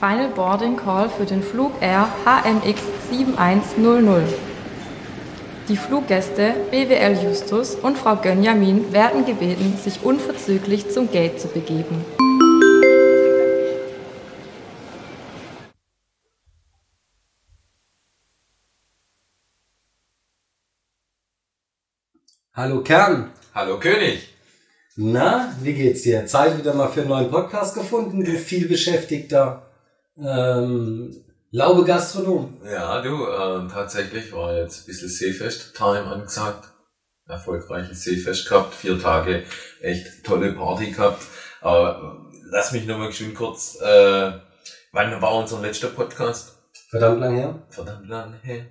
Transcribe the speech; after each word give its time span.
Final 0.00 0.30
Boarding 0.30 0.78
Call 0.78 1.10
für 1.10 1.26
den 1.26 1.42
Flug 1.42 1.72
Air 1.82 2.08
HMX 2.24 2.80
7100. 3.10 4.22
Die 5.68 5.76
Fluggäste 5.76 6.54
BWL 6.70 7.22
Justus 7.22 7.74
und 7.74 7.98
Frau 7.98 8.16
Gönjamin 8.16 8.94
werden 8.94 9.26
gebeten, 9.26 9.76
sich 9.76 10.02
unverzüglich 10.02 10.90
zum 10.90 11.12
Gate 11.12 11.38
zu 11.38 11.48
begeben. 11.48 12.02
Hallo 22.54 22.82
Kern. 22.82 23.32
Hallo 23.54 23.78
König. 23.78 24.34
Na, 24.96 25.54
wie 25.60 25.74
geht's 25.74 26.00
dir? 26.00 26.24
Zeit 26.24 26.56
wieder 26.56 26.72
mal 26.72 26.88
für 26.88 27.00
einen 27.00 27.10
neuen 27.10 27.30
Podcast 27.30 27.74
gefunden, 27.74 28.24
du 28.24 28.38
viel 28.38 28.66
beschäftigter 28.66 29.66
ähm, 30.16 31.24
Laube 31.52 31.84
Gastronom. 31.84 32.60
Ja, 32.64 33.02
du, 33.02 33.26
ähm, 33.26 33.68
tatsächlich 33.68 34.32
war 34.32 34.56
jetzt 34.56 34.82
ein 34.82 34.86
bisschen 34.86 35.08
Seefest-Time 35.08 36.04
angesagt. 36.04 36.68
Erfolgreiches 37.26 38.02
Seefest 38.02 38.48
gehabt, 38.48 38.74
vier 38.74 39.00
Tage, 39.00 39.44
echt 39.80 40.24
tolle 40.24 40.52
Party 40.52 40.90
gehabt. 40.90 41.22
Aber 41.60 42.30
lass 42.50 42.72
mich 42.72 42.86
nochmal 42.86 43.12
schön 43.12 43.34
kurz, 43.34 43.80
äh, 43.80 44.32
wann 44.92 45.22
war 45.22 45.36
unser 45.36 45.60
letzter 45.60 45.88
Podcast? 45.88 46.56
Verdammt 46.88 47.20
lang 47.20 47.36
her. 47.36 47.62
Verdammt 47.68 48.08
lang 48.08 48.34
her. 48.42 48.66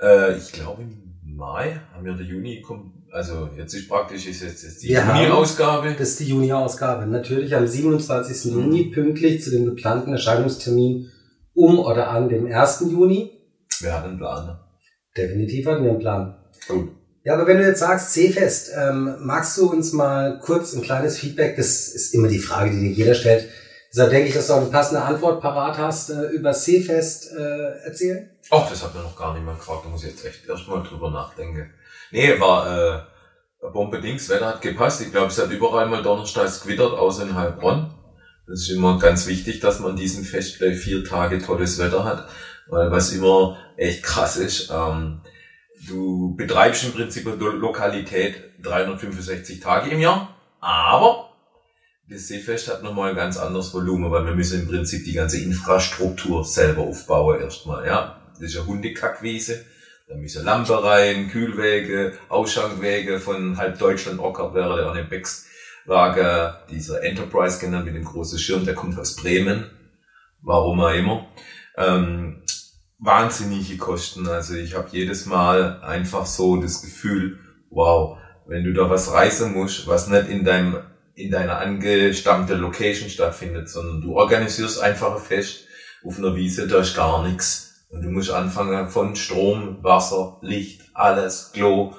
Äh, 0.00 0.36
ich 0.36 0.52
glaube 0.52 0.82
im 0.82 1.20
Mai 1.22 1.80
haben 1.92 2.04
wir 2.04 2.14
der 2.14 2.26
Juni 2.26 2.60
kommt, 2.62 2.94
also 3.12 3.50
jetzt 3.56 3.74
ist 3.74 3.88
praktisch 3.88 4.26
ist 4.26 4.42
jetzt, 4.42 4.62
jetzt 4.62 4.82
die 4.82 4.92
Juni-Ausgabe. 4.92 5.94
Das 5.98 6.10
ist 6.10 6.20
die 6.20 6.26
Juni-Ausgabe. 6.26 7.06
Natürlich 7.06 7.54
am 7.54 7.66
27. 7.66 8.52
Mhm. 8.52 8.60
Juni, 8.60 8.84
pünktlich 8.84 9.42
zu 9.42 9.50
dem 9.50 9.64
geplanten 9.64 10.12
Erscheinungstermin 10.12 11.10
um 11.54 11.78
oder 11.78 12.10
an 12.10 12.28
dem 12.28 12.46
1. 12.46 12.80
Juni. 12.90 13.32
Wir 13.80 13.92
hatten 13.92 14.10
einen 14.10 14.18
Plan. 14.18 14.58
Definitiv 15.16 15.66
hatten 15.66 15.84
wir 15.84 15.90
einen 15.90 15.98
Plan. 15.98 16.36
Gut. 16.68 16.90
Ja, 17.24 17.34
aber 17.34 17.46
wenn 17.46 17.58
du 17.58 17.64
jetzt 17.64 17.80
sagst, 17.80 18.14
Seefest, 18.14 18.70
ähm, 18.74 19.16
magst 19.20 19.58
du 19.58 19.70
uns 19.70 19.92
mal 19.92 20.38
kurz 20.38 20.72
ein 20.72 20.80
kleines 20.80 21.18
Feedback, 21.18 21.56
das 21.56 21.88
ist 21.88 22.14
immer 22.14 22.28
die 22.28 22.38
Frage, 22.38 22.70
die 22.70 22.80
dir 22.80 22.92
jeder 22.92 23.14
stellt. 23.14 23.48
Deshalb 23.92 24.10
denke 24.10 24.28
ich, 24.28 24.34
dass 24.34 24.46
du 24.46 24.54
auch 24.54 24.60
eine 24.60 24.70
passende 24.70 25.02
Antwort 25.02 25.42
parat 25.42 25.76
hast, 25.76 26.10
äh, 26.10 26.28
über 26.28 26.54
Seefest 26.54 27.32
äh, 27.32 27.84
erzählen. 27.84 28.30
Ach, 28.50 28.70
das 28.70 28.82
hat 28.82 28.94
mir 28.94 29.02
noch 29.02 29.16
gar 29.16 29.34
nicht 29.34 29.44
mal 29.44 29.54
gefragt. 29.54 29.84
Da 29.84 29.90
muss 29.90 30.04
ich 30.04 30.10
jetzt 30.10 30.24
echt 30.24 30.48
erstmal 30.48 30.82
drüber 30.82 31.10
nachdenken. 31.10 31.70
Nee, 32.12 32.38
war 32.40 32.66
äh, 33.62 33.68
Bombedings, 33.72 34.28
Wetter 34.28 34.46
hat 34.48 34.62
gepasst. 34.62 35.00
Ich 35.00 35.10
glaube, 35.12 35.28
es 35.28 35.38
hat 35.38 35.50
überall 35.50 35.86
mal 35.86 36.02
donnerstags 36.02 36.62
gewittert, 36.62 36.92
außer 36.92 37.22
in 37.24 37.34
Heilbronn. 37.34 37.94
Das 38.46 38.60
ist 38.62 38.70
immer 38.70 38.98
ganz 38.98 39.26
wichtig, 39.26 39.60
dass 39.60 39.80
man 39.80 39.96
diesen 39.96 40.24
Fest 40.24 40.58
gleich 40.58 40.78
vier 40.78 41.04
Tage 41.04 41.40
tolles 41.40 41.78
Wetter 41.78 42.04
hat. 42.04 42.28
Weil 42.68 42.90
was 42.90 43.12
immer 43.12 43.56
echt 43.76 44.02
krass 44.02 44.36
ist, 44.36 44.70
ähm, 44.70 45.20
du 45.88 46.34
betreibst 46.36 46.84
im 46.84 46.92
Prinzip 46.92 47.26
eine 47.26 47.36
Lo- 47.36 47.50
Lokalität 47.52 48.42
365 48.62 49.60
Tage 49.60 49.90
im 49.90 50.00
Jahr, 50.00 50.34
aber 50.60 51.30
das 52.08 52.26
Seefest 52.28 52.68
hat 52.68 52.82
nochmal 52.82 53.10
ein 53.10 53.16
ganz 53.16 53.36
anderes 53.36 53.72
Volumen, 53.72 54.10
weil 54.10 54.24
wir 54.26 54.34
müssen 54.34 54.62
im 54.62 54.68
Prinzip 54.68 55.04
die 55.04 55.12
ganze 55.12 55.40
Infrastruktur 55.40 56.44
selber 56.44 56.82
aufbauen 56.82 57.40
erstmal, 57.40 57.86
ja. 57.86 58.20
Das 58.32 58.50
ist 58.50 58.56
eine 58.56 58.66
Hundekackwiese. 58.66 59.64
Da 60.10 60.16
müssen 60.16 60.44
Lampe 60.44 60.82
rein, 60.82 61.28
Kühlwege, 61.28 62.18
Ausschankwege 62.28 63.20
von 63.20 63.56
halb 63.56 63.78
Deutschland 63.78 64.18
Ockert 64.18 64.54
wäre 64.54 64.76
der 64.76 64.86
Arne 64.86 65.04
Becks 65.04 65.46
Wagen, 65.86 66.52
dieser 66.68 67.04
Enterprise 67.04 67.60
genannt 67.60 67.86
mit 67.86 67.94
dem 67.94 68.04
großen 68.04 68.36
Schirm, 68.36 68.64
der 68.64 68.74
kommt 68.74 68.98
aus 68.98 69.14
Bremen. 69.14 69.70
Warum 70.42 70.80
auch 70.80 70.92
immer. 70.92 71.28
Ähm, 71.76 72.42
wahnsinnige 72.98 73.76
Kosten. 73.76 74.26
Also 74.26 74.56
ich 74.56 74.74
habe 74.74 74.88
jedes 74.90 75.26
Mal 75.26 75.80
einfach 75.80 76.26
so 76.26 76.60
das 76.60 76.82
Gefühl, 76.82 77.38
wow, 77.70 78.18
wenn 78.48 78.64
du 78.64 78.72
da 78.72 78.90
was 78.90 79.12
reißen 79.12 79.52
musst, 79.52 79.86
was 79.86 80.08
nicht 80.08 80.28
in 80.28 80.44
deinem 80.44 80.82
in 81.14 81.30
deiner 81.30 81.58
angestammte 81.58 82.54
Location 82.54 83.10
stattfindet, 83.10 83.68
sondern 83.68 84.00
du 84.00 84.16
organisierst 84.16 84.80
einfach 84.80 85.14
ein 85.14 85.22
Fest 85.22 85.66
auf 86.04 86.18
einer 86.18 86.34
Wiese, 86.34 86.66
da 86.66 86.80
ist 86.80 86.96
gar 86.96 87.28
nichts. 87.28 87.69
Und 87.90 88.02
du 88.02 88.10
musst 88.10 88.30
anfangen 88.30 88.88
von 88.88 89.16
Strom, 89.16 89.82
Wasser, 89.82 90.38
Licht, 90.42 90.82
alles, 90.94 91.50
Klo. 91.52 91.92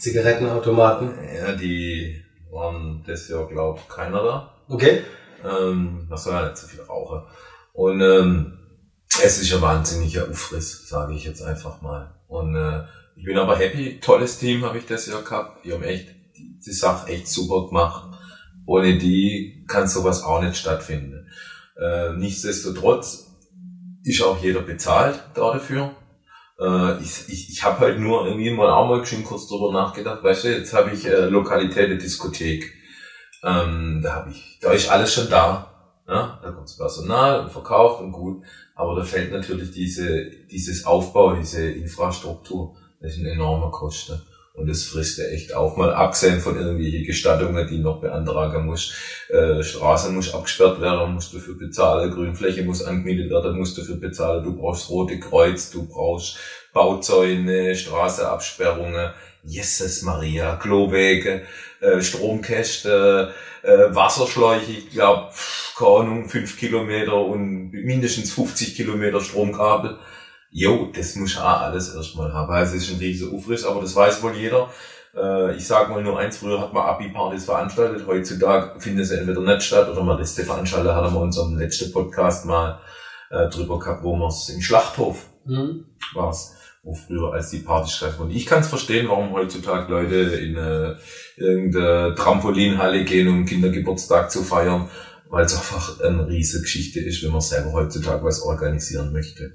Zigarettenautomaten. 0.00 1.14
Ja, 1.34 1.52
die 1.52 2.22
waren 2.50 3.04
das 3.06 3.28
Jahr, 3.28 3.46
glaub 3.46 3.78
ich, 3.78 3.88
keiner 3.88 4.22
da. 4.22 4.54
Okay. 4.68 5.02
Ähm, 5.44 6.06
man 6.08 6.18
soll 6.18 6.32
ja 6.32 6.44
nicht 6.44 6.56
zu 6.56 6.66
viel 6.66 6.80
rauchen. 6.80 7.22
Und 7.72 8.00
ähm, 8.00 8.58
es 9.22 9.40
ist 9.40 9.52
ein 9.54 9.60
wahnsinniger 9.60 10.28
Aufriss, 10.28 10.88
sage 10.88 11.14
ich 11.14 11.24
jetzt 11.24 11.42
einfach 11.42 11.82
mal. 11.82 12.14
Und 12.28 12.56
äh, 12.56 12.84
ich 13.16 13.24
bin 13.24 13.38
aber 13.38 13.56
happy. 13.56 14.00
Tolles 14.00 14.38
Team 14.38 14.64
habe 14.64 14.78
ich 14.78 14.86
das 14.86 15.06
Jahr 15.06 15.22
gehabt. 15.22 15.64
Die 15.64 15.72
haben 15.72 15.82
echt 15.82 16.08
die 16.36 16.72
Sache 16.72 17.10
echt 17.10 17.28
super 17.28 17.68
gemacht. 17.68 18.18
Ohne 18.66 18.98
die 18.98 19.64
kann 19.68 19.88
sowas 19.88 20.22
auch 20.22 20.42
nicht 20.42 20.56
stattfinden. 20.56 21.28
Äh, 21.78 22.14
nichtsdestotrotz 22.14 23.25
ist 24.06 24.22
auch 24.22 24.40
jeder 24.40 24.60
bezahlt 24.60 25.20
da 25.34 25.52
dafür. 25.52 25.94
Äh, 26.60 27.02
ich 27.02 27.28
ich, 27.28 27.50
ich 27.50 27.64
habe 27.64 27.80
halt 27.80 27.98
nur 27.98 28.26
irgendwie 28.26 28.50
mal 28.50 28.70
auch 28.70 28.88
mal 28.88 29.04
schön 29.04 29.24
kurz 29.24 29.48
drüber 29.48 29.72
nachgedacht, 29.72 30.22
weißt 30.22 30.44
du, 30.44 30.56
jetzt 30.56 30.72
habe 30.72 30.92
ich 30.92 31.06
äh, 31.06 31.26
Lokalität 31.26 31.90
der 31.90 31.98
Diskothek. 31.98 32.72
Ähm, 33.42 34.00
da 34.02 34.14
habe 34.14 34.30
ich, 34.30 34.58
da 34.60 34.72
ist 34.72 34.88
alles 34.90 35.12
schon 35.12 35.28
da. 35.28 35.72
Ja? 36.08 36.38
Da 36.42 36.50
kommt 36.52 36.68
das 36.68 36.76
Personal 36.76 37.40
und 37.40 37.50
verkauft 37.50 38.00
und 38.00 38.12
gut. 38.12 38.44
Aber 38.74 38.94
da 38.94 39.02
fällt 39.02 39.32
natürlich 39.32 39.70
diese, 39.72 40.30
dieses 40.50 40.84
Aufbau, 40.84 41.34
diese 41.34 41.70
Infrastruktur, 41.70 42.76
das 43.00 43.12
ist 43.12 43.18
ein 43.18 43.26
enormer 43.26 43.70
Kosten. 43.70 44.20
Und 44.56 44.68
das 44.70 44.84
frisst 44.84 45.18
ja 45.18 45.26
echt 45.26 45.54
auf. 45.54 45.76
Mal 45.76 45.92
abgesehen 45.92 46.40
von 46.40 46.56
irgendwelchen 46.56 47.04
Gestattungen, 47.04 47.68
die 47.68 47.78
noch 47.78 48.00
beantragen 48.00 48.64
muss. 48.64 48.94
Äh, 49.28 49.62
Straße 49.62 50.10
muss 50.10 50.32
abgesperrt 50.32 50.80
werden, 50.80 51.12
musst 51.12 51.34
dafür 51.34 51.58
bezahlen. 51.58 52.10
Grünfläche 52.10 52.64
muss 52.64 52.82
angemietet 52.82 53.30
werden, 53.30 53.58
musst 53.58 53.76
dafür 53.76 53.96
bezahlen. 53.96 54.42
Du 54.42 54.56
brauchst 54.56 54.88
Rote 54.88 55.20
Kreuz, 55.20 55.70
du 55.70 55.86
brauchst 55.86 56.38
Bauzäune, 56.72 57.74
Straßeabsperrungen. 57.74 59.10
Jesus 59.46 60.02
Maria, 60.02 60.56
Klowege, 60.56 61.42
äh, 61.80 62.00
Stromkäste, 62.00 63.32
äh, 63.62 63.94
Wasserschläuche, 63.94 64.72
ich 64.72 64.90
glaube, 64.90 65.30
keine 65.76 65.90
Ahnung, 65.90 66.28
fünf 66.28 66.58
Kilometer 66.58 67.16
und 67.16 67.70
mindestens 67.70 68.32
50 68.32 68.74
Kilometer 68.74 69.20
Stromkabel. 69.20 69.98
Jo, 70.50 70.90
das 70.94 71.16
muss 71.16 71.32
ich 71.32 71.38
auch 71.38 71.60
alles 71.60 71.94
erstmal 71.94 72.32
haben. 72.32 72.52
Also 72.52 72.76
es 72.76 72.84
ist 72.84 72.94
ein 72.94 72.98
riesiger 72.98 73.32
Aufriss, 73.34 73.64
aber 73.64 73.80
das 73.80 73.94
weiß 73.94 74.22
wohl 74.22 74.34
jeder. 74.34 74.70
Äh, 75.14 75.56
ich 75.56 75.66
sag 75.66 75.90
mal 75.90 76.02
nur 76.02 76.18
eins, 76.18 76.38
früher 76.38 76.60
hat 76.60 76.72
man 76.72 76.84
Abi-Partys 76.86 77.44
veranstaltet, 77.46 78.06
heutzutage 78.06 78.78
findet 78.80 79.06
sie 79.06 79.18
entweder 79.18 79.40
nicht 79.40 79.62
statt 79.62 79.88
oder 79.88 80.02
man 80.02 80.18
lässt 80.18 80.36
sie 80.36 80.44
veranstalten, 80.44 80.94
hat 80.94 81.04
wir 81.04 81.16
in 81.16 81.16
unserem 81.16 81.58
letzten 81.58 81.92
Podcast 81.92 82.44
mal 82.46 82.80
äh, 83.30 83.48
drüber 83.48 83.78
gehabt, 83.78 84.04
wo 84.04 84.14
man 84.16 84.28
es 84.28 84.48
im 84.48 84.60
Schlachthof 84.60 85.26
Mhm. 85.46 85.84
war's, 86.14 86.56
wo 86.82 86.92
früher 86.92 87.32
als 87.32 87.50
die 87.50 87.58
Partys 87.60 87.92
stattfanden. 87.92 88.36
Ich 88.36 88.46
kann 88.46 88.60
es 88.60 88.68
verstehen, 88.68 89.08
warum 89.08 89.32
heutzutage 89.32 89.90
Leute 89.92 90.16
in 90.16 90.58
eine, 90.58 90.98
irgendeine 91.36 92.14
Trampolinhalle 92.16 93.04
gehen, 93.04 93.28
um 93.28 93.46
Kindergeburtstag 93.46 94.30
zu 94.30 94.42
feiern, 94.42 94.88
weil 95.28 95.44
es 95.44 95.54
einfach 95.56 96.00
eine 96.00 96.26
riesige 96.28 96.62
Geschichte 96.62 97.00
ist, 97.00 97.22
wenn 97.22 97.30
man 97.30 97.40
selber 97.40 97.72
heutzutage 97.72 98.24
was 98.24 98.42
organisieren 98.42 99.12
möchte. 99.12 99.52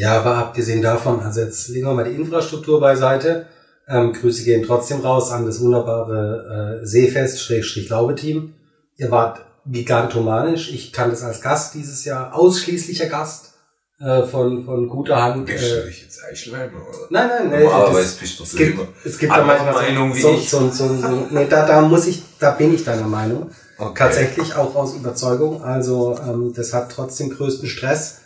Ja, 0.00 0.18
aber 0.20 0.36
abgesehen 0.36 0.82
davon, 0.82 1.20
also 1.20 1.40
jetzt 1.40 1.68
legen 1.68 1.86
wir 1.86 1.94
mal 1.94 2.04
die 2.08 2.16
Infrastruktur 2.16 2.80
beiseite. 2.80 3.46
Ähm, 3.88 4.12
Grüße 4.12 4.44
gehen 4.44 4.62
trotzdem 4.64 5.00
raus 5.00 5.30
an 5.30 5.44
das 5.46 5.60
wunderbare 5.60 6.80
äh, 6.82 6.86
Seefest 6.86 7.40
Schrägstrich 7.42 7.88
Laube 7.90 8.14
Team. 8.14 8.54
Ihr 8.96 9.10
wart 9.10 9.40
gigantomanisch. 9.66 10.72
Ich 10.72 10.92
kann 10.92 11.10
das 11.10 11.22
als 11.22 11.40
Gast 11.42 11.74
dieses 11.74 12.04
Jahr, 12.04 12.34
ausschließlicher 12.34 13.06
Gast 13.06 13.52
äh, 14.00 14.22
von, 14.22 14.64
von 14.64 14.88
guter 14.88 15.20
Hand. 15.22 15.46
Bist 15.46 15.70
du 15.70 15.76
Äh, 15.82 15.86
dich 15.88 16.02
jetzt 16.02 16.20
Eichleim, 16.24 16.70
oder? 16.76 16.98
nein, 17.10 17.28
nein, 17.28 17.50
nein. 17.50 17.62
Normalerweise 17.64 18.00
das- 18.02 18.14
bist 18.14 18.38
du 18.38 18.42
es 18.44 18.50
so 18.52 18.56
gibt, 18.58 18.78
es 19.04 19.18
gibt 19.18 19.32
da 19.32 19.44
manchmal 19.44 19.74
Meinung 19.74 20.14
wie 20.14 20.20
so, 20.20 20.36
so, 20.36 20.70
so, 20.70 20.88
so, 20.96 21.26
nee, 21.30 21.46
da, 21.48 21.66
da 21.66 21.82
muss 21.82 22.06
ich, 22.06 22.22
da 22.38 22.52
bin 22.52 22.72
ich 22.74 22.84
deiner 22.84 23.06
Meinung. 23.06 23.50
Okay. 23.76 23.94
Tatsächlich 23.98 24.54
auch 24.54 24.74
aus 24.76 24.94
Überzeugung. 24.94 25.62
Also 25.64 26.18
ähm, 26.26 26.52
das 26.54 26.72
hat 26.72 26.92
trotzdem 26.92 27.30
größten 27.30 27.68
Stress 27.68 28.18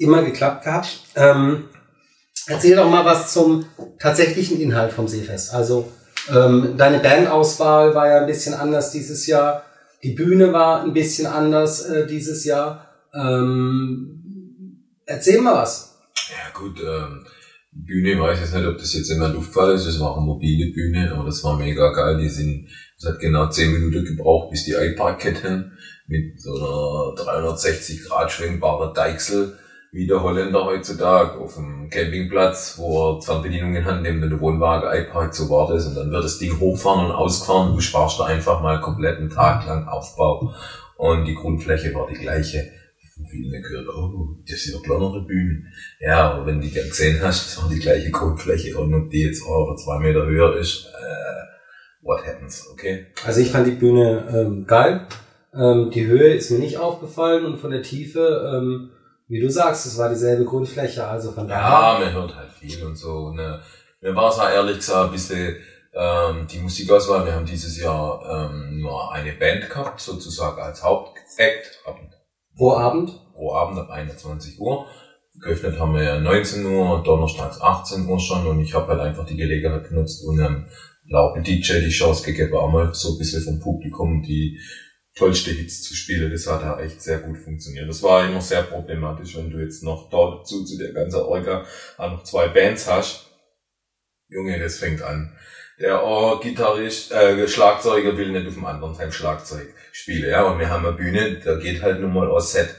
immer 0.00 0.22
geklappt 0.22 0.64
gehabt. 0.64 1.00
Ähm, 1.14 1.64
erzähl 2.46 2.76
doch 2.76 2.90
mal 2.90 3.04
was 3.04 3.32
zum 3.32 3.66
tatsächlichen 3.98 4.60
Inhalt 4.60 4.92
vom 4.92 5.06
Seefest. 5.06 5.54
Also 5.54 5.92
ähm, 6.28 6.74
deine 6.76 6.98
Bandauswahl 6.98 7.94
war 7.94 8.08
ja 8.08 8.20
ein 8.20 8.26
bisschen 8.26 8.54
anders 8.54 8.90
dieses 8.90 9.26
Jahr. 9.26 9.64
Die 10.02 10.12
Bühne 10.12 10.52
war 10.52 10.82
ein 10.82 10.94
bisschen 10.94 11.26
anders 11.26 11.84
äh, 11.86 12.06
dieses 12.06 12.44
Jahr. 12.44 12.88
Ähm, 13.14 14.84
erzähl 15.04 15.40
mal 15.40 15.54
was. 15.54 15.98
Ja 16.30 16.58
gut, 16.58 16.80
ähm, 16.80 17.26
Bühne, 17.72 18.20
weiß 18.20 18.38
ich 18.38 18.44
jetzt 18.44 18.54
nicht, 18.54 18.66
ob 18.66 18.78
das 18.78 18.94
jetzt 18.94 19.10
in 19.10 19.20
der 19.20 19.28
Luft 19.28 19.54
war, 19.54 19.72
ist, 19.72 19.86
das 19.86 20.00
war 20.00 20.16
eine 20.16 20.26
mobile 20.26 20.72
Bühne, 20.72 21.12
aber 21.12 21.24
das 21.24 21.44
war 21.44 21.56
mega 21.56 21.92
geil. 21.92 22.18
Die 22.18 22.28
sind 22.28 22.68
Es 22.98 23.06
hat 23.06 23.20
genau 23.20 23.48
10 23.48 23.72
Minuten 23.72 24.04
gebraucht, 24.04 24.50
bis 24.50 24.64
die 24.64 24.72
iPad-Ketten 24.72 25.72
mit 26.06 26.40
so 26.40 26.54
einer 26.54 27.14
360 27.24 28.04
Grad 28.04 28.32
schwengbare 28.32 28.92
Deichsel 28.92 29.58
wie 29.92 30.06
der 30.06 30.22
Holländer 30.22 30.64
heutzutage 30.64 31.38
auf 31.38 31.54
dem 31.54 31.90
Campingplatz, 31.90 32.76
wo 32.78 33.16
er 33.16 33.22
Fernbedienungen 33.22 33.84
hat, 33.84 34.02
neben 34.02 34.20
dem 34.20 34.40
Wohnwagen 34.40 34.88
iPad 34.88 35.34
so 35.34 35.50
war 35.50 35.66
das 35.72 35.86
und 35.86 35.96
dann 35.96 36.12
wird 36.12 36.24
das 36.24 36.38
Ding 36.38 36.60
hochfahren 36.60 37.06
und 37.06 37.12
ausgefahren 37.12 37.70
und 37.70 37.76
du 37.76 37.80
sparst 37.80 38.20
da 38.20 38.24
einfach 38.24 38.62
mal 38.62 38.80
komplett 38.80 39.18
einen 39.18 39.30
Tag 39.30 39.66
lang 39.66 39.88
Aufbau 39.88 40.54
und 40.96 41.24
die 41.24 41.34
Grundfläche 41.34 41.92
war 41.94 42.06
die 42.08 42.18
gleiche. 42.18 42.70
Viele 43.28 43.60
gehört, 43.60 43.88
oh, 43.88 44.36
das 44.48 44.64
ist 44.64 44.72
ja 44.72 44.80
kleinere 44.80 45.22
Bühne. 45.26 45.64
Ja, 46.00 46.30
aber 46.30 46.46
wenn 46.46 46.60
du 46.60 46.66
die 46.66 46.74
dann 46.74 46.88
gesehen 46.88 47.20
hast, 47.22 47.48
das 47.48 47.62
war 47.62 47.68
die 47.68 47.78
gleiche 47.78 48.10
Grundfläche 48.10 48.78
und 48.78 48.94
ob 48.94 49.10
die 49.10 49.24
jetzt 49.24 49.42
auch 49.44 49.76
zwei 49.76 49.98
Meter 49.98 50.24
höher 50.24 50.56
ist, 50.56 50.86
äh, 50.86 52.06
what 52.06 52.26
happens, 52.26 52.66
okay? 52.72 53.06
Also 53.26 53.40
ich 53.40 53.50
fand 53.50 53.66
die 53.66 53.72
Bühne 53.72 54.26
ähm, 54.32 54.66
geil. 54.66 55.06
Ähm, 55.52 55.90
die 55.90 56.06
Höhe 56.06 56.32
ist 56.32 56.50
mir 56.50 56.60
nicht 56.60 56.78
aufgefallen 56.78 57.44
und 57.44 57.58
von 57.58 57.72
der 57.72 57.82
Tiefe, 57.82 58.50
ähm, 58.56 58.90
wie 59.30 59.40
du 59.40 59.48
sagst, 59.48 59.86
es 59.86 59.96
war 59.96 60.08
dieselbe 60.08 60.44
Grundfläche, 60.44 61.06
also 61.06 61.30
von 61.30 61.46
daher. 61.46 61.62
Ja, 61.62 61.98
man 62.04 62.12
hört 62.12 62.36
halt 62.36 62.50
viel 62.50 62.84
und 62.84 62.96
so. 62.96 63.30
Ne. 63.30 63.60
Mir 64.00 64.14
war 64.16 64.28
es 64.28 64.38
auch 64.38 64.50
ehrlich 64.50 64.78
gesagt 64.78 65.06
ein 65.06 65.12
bisschen 65.12 65.56
ähm, 65.94 66.46
die 66.50 66.58
Musikauswahl. 66.58 67.24
Wir 67.24 67.34
haben 67.34 67.46
dieses 67.46 67.80
Jahr 67.80 68.50
ähm, 68.50 68.80
nur 68.80 69.12
eine 69.12 69.32
Band 69.32 69.70
gehabt, 69.70 70.00
sozusagen 70.00 70.60
als 70.60 70.82
Hauptact. 70.82 71.80
Pro 72.56 72.72
Abend? 72.72 73.12
Pro 73.32 73.54
Abend 73.54 73.78
ab 73.78 73.90
21 73.90 74.60
Uhr. 74.60 74.86
Geöffnet 75.40 75.78
haben 75.78 75.94
wir 75.94 76.02
ja 76.02 76.18
19 76.18 76.66
Uhr, 76.66 77.02
donnerstags 77.04 77.60
18 77.60 78.06
Uhr 78.08 78.18
schon 78.18 78.46
und 78.48 78.60
ich 78.60 78.74
habe 78.74 78.88
halt 78.88 79.00
einfach 79.00 79.24
die 79.24 79.36
Gelegenheit 79.36 79.88
genutzt 79.88 80.24
und 80.26 80.40
einem 80.40 80.66
lauten 81.08 81.44
DJ 81.44 81.80
die 81.80 81.90
Chance 81.90 82.24
gegeben, 82.24 82.56
auch 82.56 82.70
mal 82.70 82.92
so 82.92 83.12
ein 83.12 83.18
bisschen 83.18 83.44
vom 83.44 83.60
Publikum 83.60 84.22
die 84.22 84.58
tollste 85.14 85.50
Hits 85.50 85.82
zu 85.82 85.94
spielen. 85.94 86.30
Das 86.30 86.46
hat 86.46 86.62
ja 86.62 86.80
echt 86.80 87.02
sehr 87.02 87.18
gut 87.18 87.38
funktioniert. 87.38 87.88
Das 87.88 88.02
war 88.02 88.26
immer 88.26 88.40
sehr 88.40 88.62
problematisch, 88.62 89.36
wenn 89.36 89.50
du 89.50 89.58
jetzt 89.58 89.82
noch 89.82 90.08
dazu 90.10 90.64
zu 90.64 90.78
der 90.78 90.92
ganzen 90.92 91.20
Orga 91.20 91.66
auch 91.98 92.10
noch 92.10 92.24
zwei 92.24 92.48
Bands 92.48 92.88
hast. 92.88 93.26
Junge, 94.28 94.58
das 94.58 94.78
fängt 94.78 95.02
an. 95.02 95.36
Der 95.80 96.04
oh, 96.04 96.38
Gitarrist, 96.38 97.10
äh, 97.10 97.48
Schlagzeuger 97.48 98.16
will 98.16 98.32
nicht 98.32 98.46
auf 98.46 98.54
dem 98.54 98.66
anderen 98.66 98.94
sein 98.94 99.10
Schlagzeug 99.10 99.72
spielen, 99.92 100.30
ja. 100.30 100.44
Und 100.44 100.58
wir 100.58 100.68
haben 100.68 100.84
eine 100.84 100.94
Bühne, 100.94 101.40
da 101.42 101.56
geht 101.56 101.82
halt 101.82 102.00
nun 102.00 102.12
mal 102.12 102.28
aus 102.28 102.52
Set. 102.52 102.74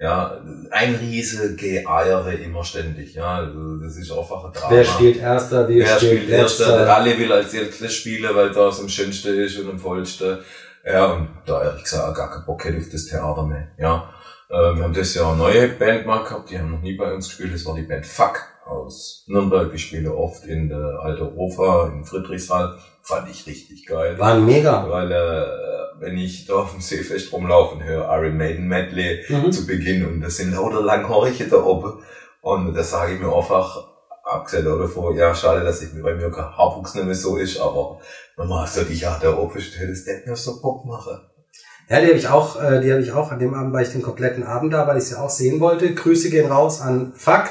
Ja, 0.00 0.42
ein 0.72 0.96
riese 0.96 1.54
Geeiere 1.54 2.34
immer 2.34 2.64
ständig, 2.64 3.14
ja. 3.14 3.36
Also 3.36 3.76
das 3.76 3.96
ist 3.96 4.10
einfach 4.10 4.44
ein 4.44 4.52
Drama. 4.52 4.74
Wer 4.74 4.84
spielt 4.84 5.16
Erster, 5.18 5.68
wer, 5.68 5.86
Wer 5.86 5.96
spielt, 5.96 6.22
spielt 6.22 6.30
Erster? 6.30 6.94
Alle 6.94 7.16
will 7.16 7.32
als 7.32 7.54
Erster 7.54 7.88
spielen, 7.88 8.34
weil 8.34 8.50
das 8.50 8.80
am 8.80 8.88
schönsten 8.88 9.38
ist 9.38 9.56
und 9.60 9.70
am 9.70 9.78
vollsten. 9.78 10.38
Ja, 10.86 11.12
und 11.12 11.28
da 11.46 11.62
ehrlich 11.64 11.84
gesagt 11.84 12.04
auch 12.08 12.14
gar 12.14 12.30
keinen 12.30 12.44
Bock 12.46 12.64
hätte 12.64 12.78
auf 12.78 12.88
das 12.90 13.06
Theater 13.06 13.42
mehr. 13.44 13.68
Ja, 13.78 14.10
äh, 14.50 14.74
wir 14.76 14.82
haben 14.84 14.92
das 14.92 15.14
Jahr 15.14 15.28
eine 15.32 15.38
neue 15.38 15.68
Band 15.68 16.06
mal 16.06 16.22
gehabt, 16.24 16.50
die 16.50 16.58
haben 16.58 16.70
noch 16.70 16.80
nie 16.82 16.96
bei 16.96 17.12
uns 17.12 17.28
gespielt, 17.28 17.54
das 17.54 17.64
war 17.66 17.74
die 17.74 17.82
Band 17.82 18.06
Fuck 18.06 18.40
aus 18.66 19.24
Nürnberg. 19.26 19.70
Die 19.72 19.78
spielen 19.78 20.08
oft 20.08 20.44
in 20.46 20.68
der 20.68 20.98
Alte 21.02 21.34
Ofer, 21.36 21.90
in 21.92 22.04
Friedrichshall. 22.04 22.78
Fand 23.02 23.28
ich 23.30 23.46
richtig 23.46 23.86
geil. 23.86 24.18
Waren 24.18 24.46
mega. 24.46 24.88
Weil, 24.88 25.12
äh, 25.12 25.46
wenn 26.00 26.16
ich 26.16 26.46
da 26.46 26.54
auf 26.54 26.72
dem 26.72 26.80
Seefest 26.80 27.32
rumlaufen 27.32 27.82
höre, 27.84 28.08
Iron 28.16 28.36
Maiden 28.38 28.66
Medley 28.66 29.22
Mhm. 29.28 29.52
zu 29.52 29.66
Beginn 29.66 30.06
und 30.06 30.20
das 30.22 30.36
sind 30.38 30.52
lauter 30.54 30.80
Langhorche 30.82 31.46
da 31.48 31.56
oben. 31.62 32.02
Und 32.40 32.74
das 32.74 32.90
sage 32.90 33.14
ich 33.14 33.20
mir 33.20 33.34
einfach, 33.34 33.86
abgesehen 34.24 34.64
davon, 34.64 35.16
ja, 35.16 35.34
schade, 35.34 35.64
dass 35.64 35.82
ich 35.82 35.92
mir 35.92 36.02
bei 36.02 36.14
mir 36.14 36.30
kein 36.30 36.44
Haarwuchs 36.44 36.94
nicht 36.94 37.04
mehr 37.04 37.14
so 37.14 37.36
ist, 37.36 37.60
aber 37.60 38.00
normal 38.36 38.66
so 38.66 38.82
die 38.82 38.94
ja 38.94 39.18
da 39.20 39.36
oben 39.36 39.60
steht, 39.60 39.90
das 39.90 40.06
hätte 40.06 40.28
mir 40.28 40.36
so 40.36 40.60
Bock 40.60 40.84
machen. 40.84 41.20
Ja, 41.88 42.00
die 42.00 42.06
habe 42.06 42.16
ich 42.16 42.28
auch, 42.28 42.60
äh, 42.62 42.80
die 42.80 42.90
habe 42.90 43.02
ich 43.02 43.12
auch 43.12 43.30
an 43.30 43.38
dem 43.38 43.52
Abend, 43.52 43.74
war 43.74 43.82
ich 43.82 43.92
den 43.92 44.02
kompletten 44.02 44.42
Abend 44.42 44.72
da, 44.72 44.86
weil 44.86 44.96
ich 44.96 45.04
sie 45.04 45.18
auch 45.18 45.28
sehen 45.28 45.60
wollte. 45.60 45.92
Grüße 45.94 46.30
gehen 46.30 46.50
raus 46.50 46.80
an 46.80 47.12
Fuck. 47.14 47.50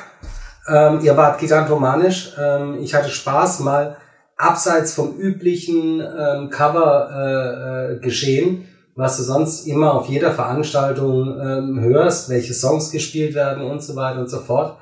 Ähm, 0.67 1.01
ihr 1.03 1.15
wart 1.15 1.39
gigantomanisch. 1.39 2.33
Ähm, 2.39 2.79
ich 2.81 2.95
hatte 2.95 3.09
Spaß, 3.09 3.59
mal 3.59 3.97
abseits 4.35 4.93
vom 4.93 5.15
üblichen 5.17 6.01
ähm, 6.01 6.49
Cover 6.49 7.09
äh, 7.11 7.93
äh, 7.93 7.99
geschehen, 7.99 8.67
was 8.95 9.17
du 9.17 9.23
sonst 9.23 9.67
immer 9.67 9.93
auf 9.93 10.07
jeder 10.07 10.31
Veranstaltung 10.31 11.39
ähm, 11.39 11.79
hörst, 11.81 12.29
welche 12.29 12.55
Songs 12.55 12.91
gespielt 12.91 13.35
werden 13.35 13.63
und 13.63 13.83
so 13.83 13.95
weiter 13.95 14.19
und 14.19 14.29
so 14.29 14.39
fort. 14.39 14.77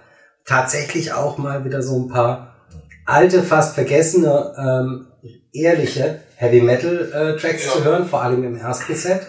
Tatsächlich 0.46 1.14
auch 1.14 1.38
mal 1.38 1.64
wieder 1.66 1.82
so 1.82 1.98
ein 2.00 2.08
paar 2.08 2.56
alte, 3.06 3.44
fast 3.44 3.76
vergessene, 3.76 4.54
ähm, 4.58 5.08
ehrliche 5.54 6.22
Heavy 6.36 6.62
Metal 6.62 7.12
äh, 7.12 7.40
Tracks 7.40 7.66
Ja. 7.66 7.72
zu 7.74 7.84
hören, 7.84 8.08
vor 8.08 8.24
allem 8.24 8.44
im 8.44 8.56
ersten 8.56 8.96
Set. 8.96 9.22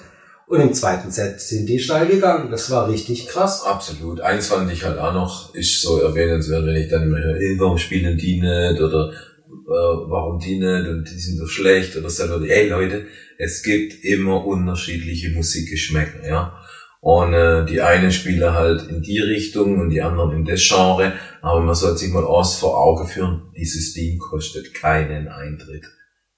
Und 0.46 0.60
im 0.60 0.74
zweiten 0.74 1.10
Set 1.10 1.40
sind 1.40 1.66
die 1.66 1.78
steil 1.78 2.06
gegangen. 2.06 2.50
Das 2.50 2.70
war 2.70 2.88
richtig 2.88 3.26
krass. 3.28 3.64
Absolut. 3.64 4.20
Eins 4.20 4.48
fand 4.48 4.70
ich 4.70 4.84
halt 4.84 4.98
auch 4.98 5.14
noch, 5.14 5.54
ist 5.54 5.80
so 5.80 6.00
erwähnenswert, 6.00 6.66
wenn 6.66 6.76
ich 6.76 6.90
dann 6.90 7.04
immer 7.04 7.18
höre, 7.18 7.38
warum 7.58 7.78
spielen 7.78 8.18
die 8.18 8.40
nicht 8.40 8.80
oder 8.80 9.12
äh, 9.12 10.10
warum 10.10 10.38
die 10.38 10.58
nicht 10.58 10.88
und 10.88 11.04
die 11.10 11.18
sind 11.18 11.38
so 11.38 11.46
schlecht 11.46 11.96
oder 11.96 12.10
so. 12.10 12.24
Ey 12.44 12.68
Leute, 12.68 13.06
es 13.38 13.62
gibt 13.62 14.04
immer 14.04 14.44
unterschiedliche 14.44 15.30
Musikgeschmäcker, 15.30 16.26
ja. 16.26 16.58
Und 17.04 17.34
äh, 17.34 17.64
die 17.64 17.80
einen 17.80 18.12
spielen 18.12 18.54
halt 18.54 18.88
in 18.88 19.02
die 19.02 19.18
Richtung 19.18 19.80
und 19.80 19.90
die 19.90 20.02
anderen 20.02 20.30
in 20.30 20.44
das 20.44 20.64
Genre, 20.68 21.14
aber 21.40 21.58
man 21.58 21.74
sollte 21.74 21.98
sich 21.98 22.12
mal 22.12 22.24
aus 22.24 22.60
vor 22.60 22.80
Auge 22.80 23.06
führen, 23.06 23.50
dieses 23.56 23.92
Ding 23.92 24.20
kostet 24.20 24.72
keinen 24.72 25.26
Eintritt. 25.26 25.84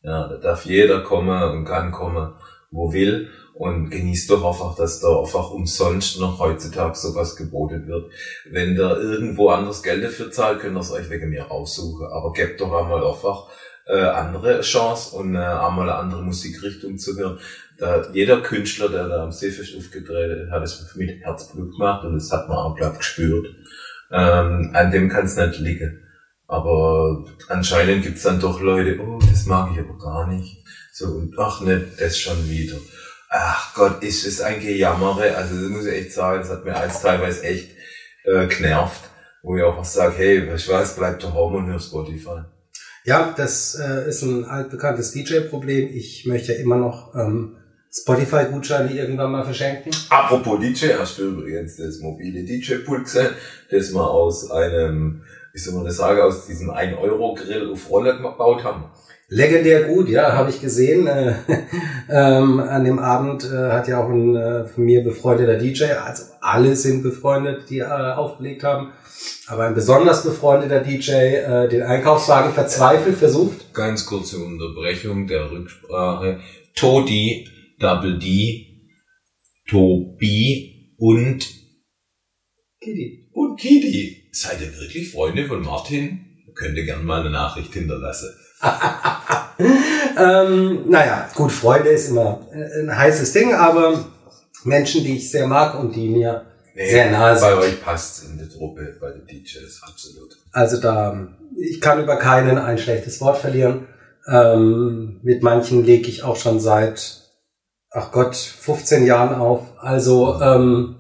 Ja, 0.01 0.27
da 0.27 0.39
darf 0.39 0.65
jeder 0.65 1.03
kommen 1.03 1.51
und 1.53 1.67
kann 1.67 1.93
kommen, 1.93 2.33
wo 2.71 2.95
will 2.95 3.29
und 3.53 3.91
genießt 3.91 4.31
doch 4.31 4.43
einfach, 4.43 4.75
dass 4.75 5.01
da 5.01 5.21
einfach 5.21 5.51
umsonst 5.51 6.19
noch 6.19 6.39
heutzutage 6.39 6.95
sowas 6.95 7.37
geboten 7.37 7.87
wird. 7.87 8.11
Wenn 8.51 8.75
da 8.75 8.97
irgendwo 8.97 9.51
anders 9.51 9.83
Geld 9.83 10.03
dafür 10.03 10.31
zahlt, 10.31 10.61
könnt 10.61 10.79
ihr 10.79 10.81
es 10.81 10.91
euch 10.91 11.11
wegen 11.11 11.29
mir 11.29 11.43
raussuchen. 11.43 12.07
Aber 12.07 12.33
gebt 12.33 12.63
doch 12.63 12.73
einmal 12.73 13.07
einfach 13.07 13.49
äh, 13.87 14.01
andere 14.01 14.63
Chance 14.63 15.15
und 15.17 15.35
äh, 15.35 15.39
einmal 15.39 15.91
eine 15.91 15.95
andere 15.95 16.23
Musikrichtung 16.23 16.99
zu 16.99 17.17
hören. 17.17 17.39
Da, 17.79 18.09
jeder 18.13 18.41
Künstler, 18.41 18.89
der 18.89 19.09
da 19.09 19.25
am 19.25 19.33
Seefest 19.33 19.77
aufgetreten 19.77 20.51
hat, 20.51 20.63
es 20.63 20.95
mit 20.95 21.21
Herzblut 21.23 21.73
gemacht 21.73 22.05
und 22.05 22.15
das 22.15 22.31
hat 22.31 22.49
man 22.49 22.59
auch, 22.59 22.77
glaub 22.77 22.99
gespürt. 22.99 23.47
Ähm, 24.13 24.71
an 24.75 24.91
dem 24.91 25.09
kann 25.09 25.25
es 25.25 25.37
nicht 25.37 25.59
liegen. 25.59 26.01
Aber 26.47 27.25
anscheinend 27.49 28.05
gibt's 28.05 28.23
dann 28.23 28.39
doch 28.39 28.61
Leute, 28.61 29.01
oh, 29.01 29.19
das 29.19 29.47
mag 29.47 29.71
ich 29.73 29.81
aber 29.81 29.99
gar 29.99 30.29
nicht. 30.29 30.63
So, 30.93 31.07
und 31.07 31.35
ach 31.39 31.61
ne, 31.63 31.85
das 31.99 32.19
schon 32.19 32.49
wieder. 32.49 32.77
Ach 33.31 33.75
Gott, 33.75 34.03
ist 34.05 34.25
es 34.27 34.41
ein 34.41 34.61
Gejammere. 34.61 35.37
Also 35.37 35.61
das 35.61 35.69
muss 35.69 35.87
ich 35.87 35.95
echt 35.95 36.13
sagen, 36.13 36.43
das 36.43 36.51
hat 36.51 36.65
mir 36.65 36.77
als 36.77 37.03
teilweise 37.03 37.43
echt 37.43 37.71
äh, 38.25 38.47
genervt. 38.47 39.01
Wo 39.43 39.57
ich 39.57 39.63
auch 39.63 39.77
was 39.77 39.95
sage, 39.95 40.15
hey, 40.17 40.41
du 40.47 40.53
was, 40.53 40.97
bleib 40.97 41.19
daheim 41.19 41.55
und 41.55 41.67
hör 41.67 41.81
Spotify. 41.81 42.45
Ja, 43.05 43.35
das 43.37 43.75
äh, 43.75 44.09
ist 44.09 44.23
ein 44.23 44.45
altbekanntes 44.45 45.13
DJ-Problem. 45.13 45.89
Ich 45.93 46.25
möchte 46.27 46.55
ja 46.55 46.61
immer 46.61 46.77
noch 46.77 47.15
ähm, 47.15 47.57
Spotify-Gutscheine 47.97 48.93
irgendwann 48.93 49.31
mal 49.31 49.45
verschenken. 49.45 49.93
Apropos 50.11 50.59
DJ, 50.59 50.95
hast 50.99 51.19
du 51.19 51.29
übrigens 51.29 51.77
das 51.77 52.01
mobile 52.01 52.43
DJ-Pult 52.43 53.05
gesehen, 53.05 53.29
das 53.71 53.95
wir 53.95 54.11
aus 54.11 54.51
einem, 54.51 55.23
wie 55.53 55.59
soll 55.59 55.75
man 55.75 55.85
das 55.85 55.99
sagen, 55.99 56.21
aus 56.21 56.47
diesem 56.47 56.71
1-Euro-Grill 56.71 57.71
auf 57.71 57.89
Rolle 57.89 58.17
gebaut 58.17 58.65
haben. 58.65 58.87
Legendär 59.29 59.85
gut, 59.85 60.09
ja, 60.09 60.33
habe 60.33 60.51
ich 60.51 60.61
gesehen. 60.61 61.07
Äh, 61.07 61.35
ähm, 62.11 62.61
an 62.61 62.85
dem 62.85 62.99
Abend 62.99 63.45
äh, 63.45 63.71
hat 63.71 63.87
ja 63.89 64.03
auch 64.03 64.09
ein 64.09 64.37
äh, 64.37 64.67
von 64.67 64.85
mir 64.85 65.03
befreundeter 65.03 65.57
DJ, 65.57 65.85
also 65.85 66.25
alle 66.41 66.77
sind 66.77 67.03
befreundet, 67.03 67.71
die 67.71 67.79
äh, 67.79 67.85
aufgelegt 67.85 68.65
haben, 68.65 68.93
aber 69.47 69.65
ein 69.65 69.75
besonders 69.75 70.25
befreundeter 70.25 70.81
DJ 70.81 71.13
äh, 71.13 71.69
den 71.69 71.83
Einkaufswagen 71.83 72.53
verzweifelt 72.53 73.17
versucht. 73.17 73.73
Ganz 73.73 74.05
kurze 74.05 74.39
Unterbrechung 74.39 75.27
der 75.27 75.51
Rücksprache. 75.51 76.41
Todi, 76.75 77.49
Double 77.79 78.19
D, 78.19 78.89
Tobi 79.69 80.95
und, 80.99 81.47
Kitty. 82.81 83.29
und 83.33 83.57
Kidi. 83.59 84.29
Seid 84.33 84.61
ihr 84.61 84.77
wirklich 84.79 85.11
Freunde 85.11 85.47
von 85.47 85.63
Martin? 85.63 86.21
Könnt 86.55 86.77
ihr 86.77 86.85
gerne 86.85 87.03
mal 87.03 87.21
eine 87.21 87.31
Nachricht 87.31 87.73
hinterlassen. 87.73 88.31
Ähm, 90.17 90.89
naja, 90.89 91.29
gut, 91.35 91.51
Freunde 91.51 91.91
ist 91.91 92.09
immer 92.11 92.47
äh, 92.53 92.83
ein 92.83 92.97
heißes 92.97 93.33
Ding, 93.33 93.55
aber 93.55 94.05
Menschen, 94.65 95.05
die 95.05 95.17
ich 95.17 95.31
sehr 95.31 95.47
mag 95.47 95.79
und 95.79 95.95
die 95.95 96.09
mir 96.09 96.47
sehr 96.75 97.11
nahe 97.11 97.35
Bei 97.35 97.51
sind. 97.51 97.59
euch 97.59 97.83
passt 97.83 98.25
in 98.25 98.39
der 98.39 98.49
Truppe, 98.49 98.97
bei 99.01 99.11
den 99.11 99.27
DJs, 99.27 99.83
absolut. 99.83 100.37
Also 100.53 100.81
da, 100.81 101.37
ich 101.57 101.81
kann 101.81 102.03
über 102.03 102.17
keinen 102.17 102.59
ein 102.59 102.79
schlechtes 102.79 103.21
Wort 103.21 103.39
verlieren. 103.39 103.87
Ähm, 104.27 105.21
mit 105.23 105.43
manchen 105.43 105.85
lege 105.85 106.09
ich 106.09 106.23
auch 106.23 106.37
schon 106.37 106.61
seit, 106.61 107.24
ach 107.95 108.11
Gott, 108.11 108.37
15 108.37 109.07
Jahren 109.07 109.35
auf. 109.35 109.63
Also 109.81 110.39
ähm, 110.43 110.97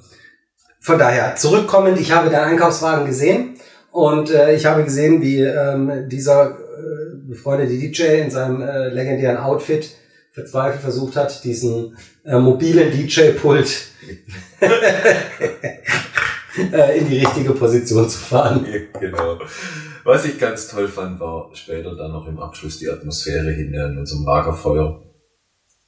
von 0.80 0.98
daher, 0.98 1.36
zurückkommend, 1.36 1.98
ich 2.00 2.12
habe 2.12 2.30
den 2.30 2.38
Einkaufswagen 2.38 3.06
gesehen 3.06 3.56
und 3.90 4.30
äh, 4.30 4.54
ich 4.54 4.64
habe 4.66 4.84
gesehen, 4.84 5.20
wie 5.20 5.40
ähm, 5.40 6.08
dieser 6.08 6.50
äh, 6.50 7.16
befreundete 7.28 7.72
DJ 7.72 8.20
in 8.22 8.30
seinem 8.30 8.62
äh, 8.62 8.88
legendären 8.88 9.38
Outfit 9.38 9.90
verzweifelt 10.32 10.82
versucht 10.82 11.16
hat, 11.16 11.44
diesen 11.44 11.96
äh, 12.24 12.38
mobilen 12.38 12.90
DJ-Pult 12.90 13.86
äh, 16.72 16.98
in 16.98 17.08
die 17.08 17.18
richtige 17.18 17.52
Position 17.52 18.08
zu 18.08 18.18
fahren. 18.18 18.66
genau. 19.00 19.38
Was 20.02 20.24
ich 20.24 20.38
ganz 20.38 20.68
toll 20.68 20.88
fand, 20.88 21.20
war 21.20 21.50
später 21.54 21.94
dann 21.96 22.12
noch 22.12 22.26
im 22.26 22.38
Abschluss 22.38 22.78
die 22.78 22.90
Atmosphäre 22.90 23.52
hinter 23.52 23.88
in 23.88 23.98
unserem 23.98 24.26
Lagerfeuer. 24.26 25.00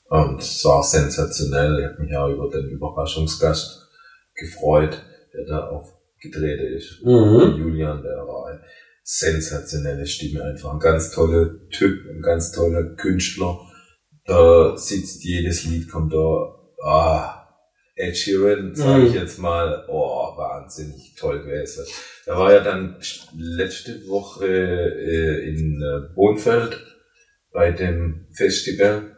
Und 0.09 0.41
es 0.41 0.65
war 0.65 0.83
sensationell. 0.83 1.81
Ich 1.81 1.87
habe 1.87 2.03
mich 2.03 2.17
auch 2.17 2.29
über 2.29 2.51
den 2.51 2.69
Überraschungsgast 2.71 3.89
gefreut, 4.35 5.03
der 5.35 5.47
da 5.47 5.69
aufgetreten 5.69 6.75
ist. 6.77 7.03
Mhm. 7.03 7.57
Julian, 7.59 8.03
der 8.03 8.17
war 8.27 8.47
eine 8.47 8.61
sensationelle 9.03 10.07
Stimme, 10.07 10.45
einfach 10.45 10.73
ein 10.73 10.81
ganz 10.81 11.11
toller 11.13 11.69
Typ, 11.71 12.09
ein 12.11 12.23
ganz 12.23 12.53
toller 12.53 12.95
Künstler. 12.97 13.61
Da 14.27 14.77
sitzt 14.77 15.25
jedes 15.25 15.65
Lied, 15.65 15.91
kommt 15.91 16.13
da, 16.13 16.55
ah, 16.85 17.43
Ed 17.95 18.17
Sheeran, 18.17 18.75
sage 18.75 19.07
ich 19.07 19.13
Mhm. 19.15 19.19
jetzt 19.21 19.39
mal, 19.39 19.85
oh, 19.89 20.37
wahnsinnig 20.37 21.15
toll 21.19 21.43
gewesen. 21.43 21.85
Da 22.27 22.37
war 22.37 22.53
ja 22.53 22.61
dann 22.61 22.97
letzte 23.39 24.07
Woche 24.09 24.47
äh, 24.47 25.49
in 25.49 25.81
äh, 25.81 26.15
Bonfeld 26.15 26.79
bei 27.53 27.71
dem 27.71 28.27
Festival 28.33 29.16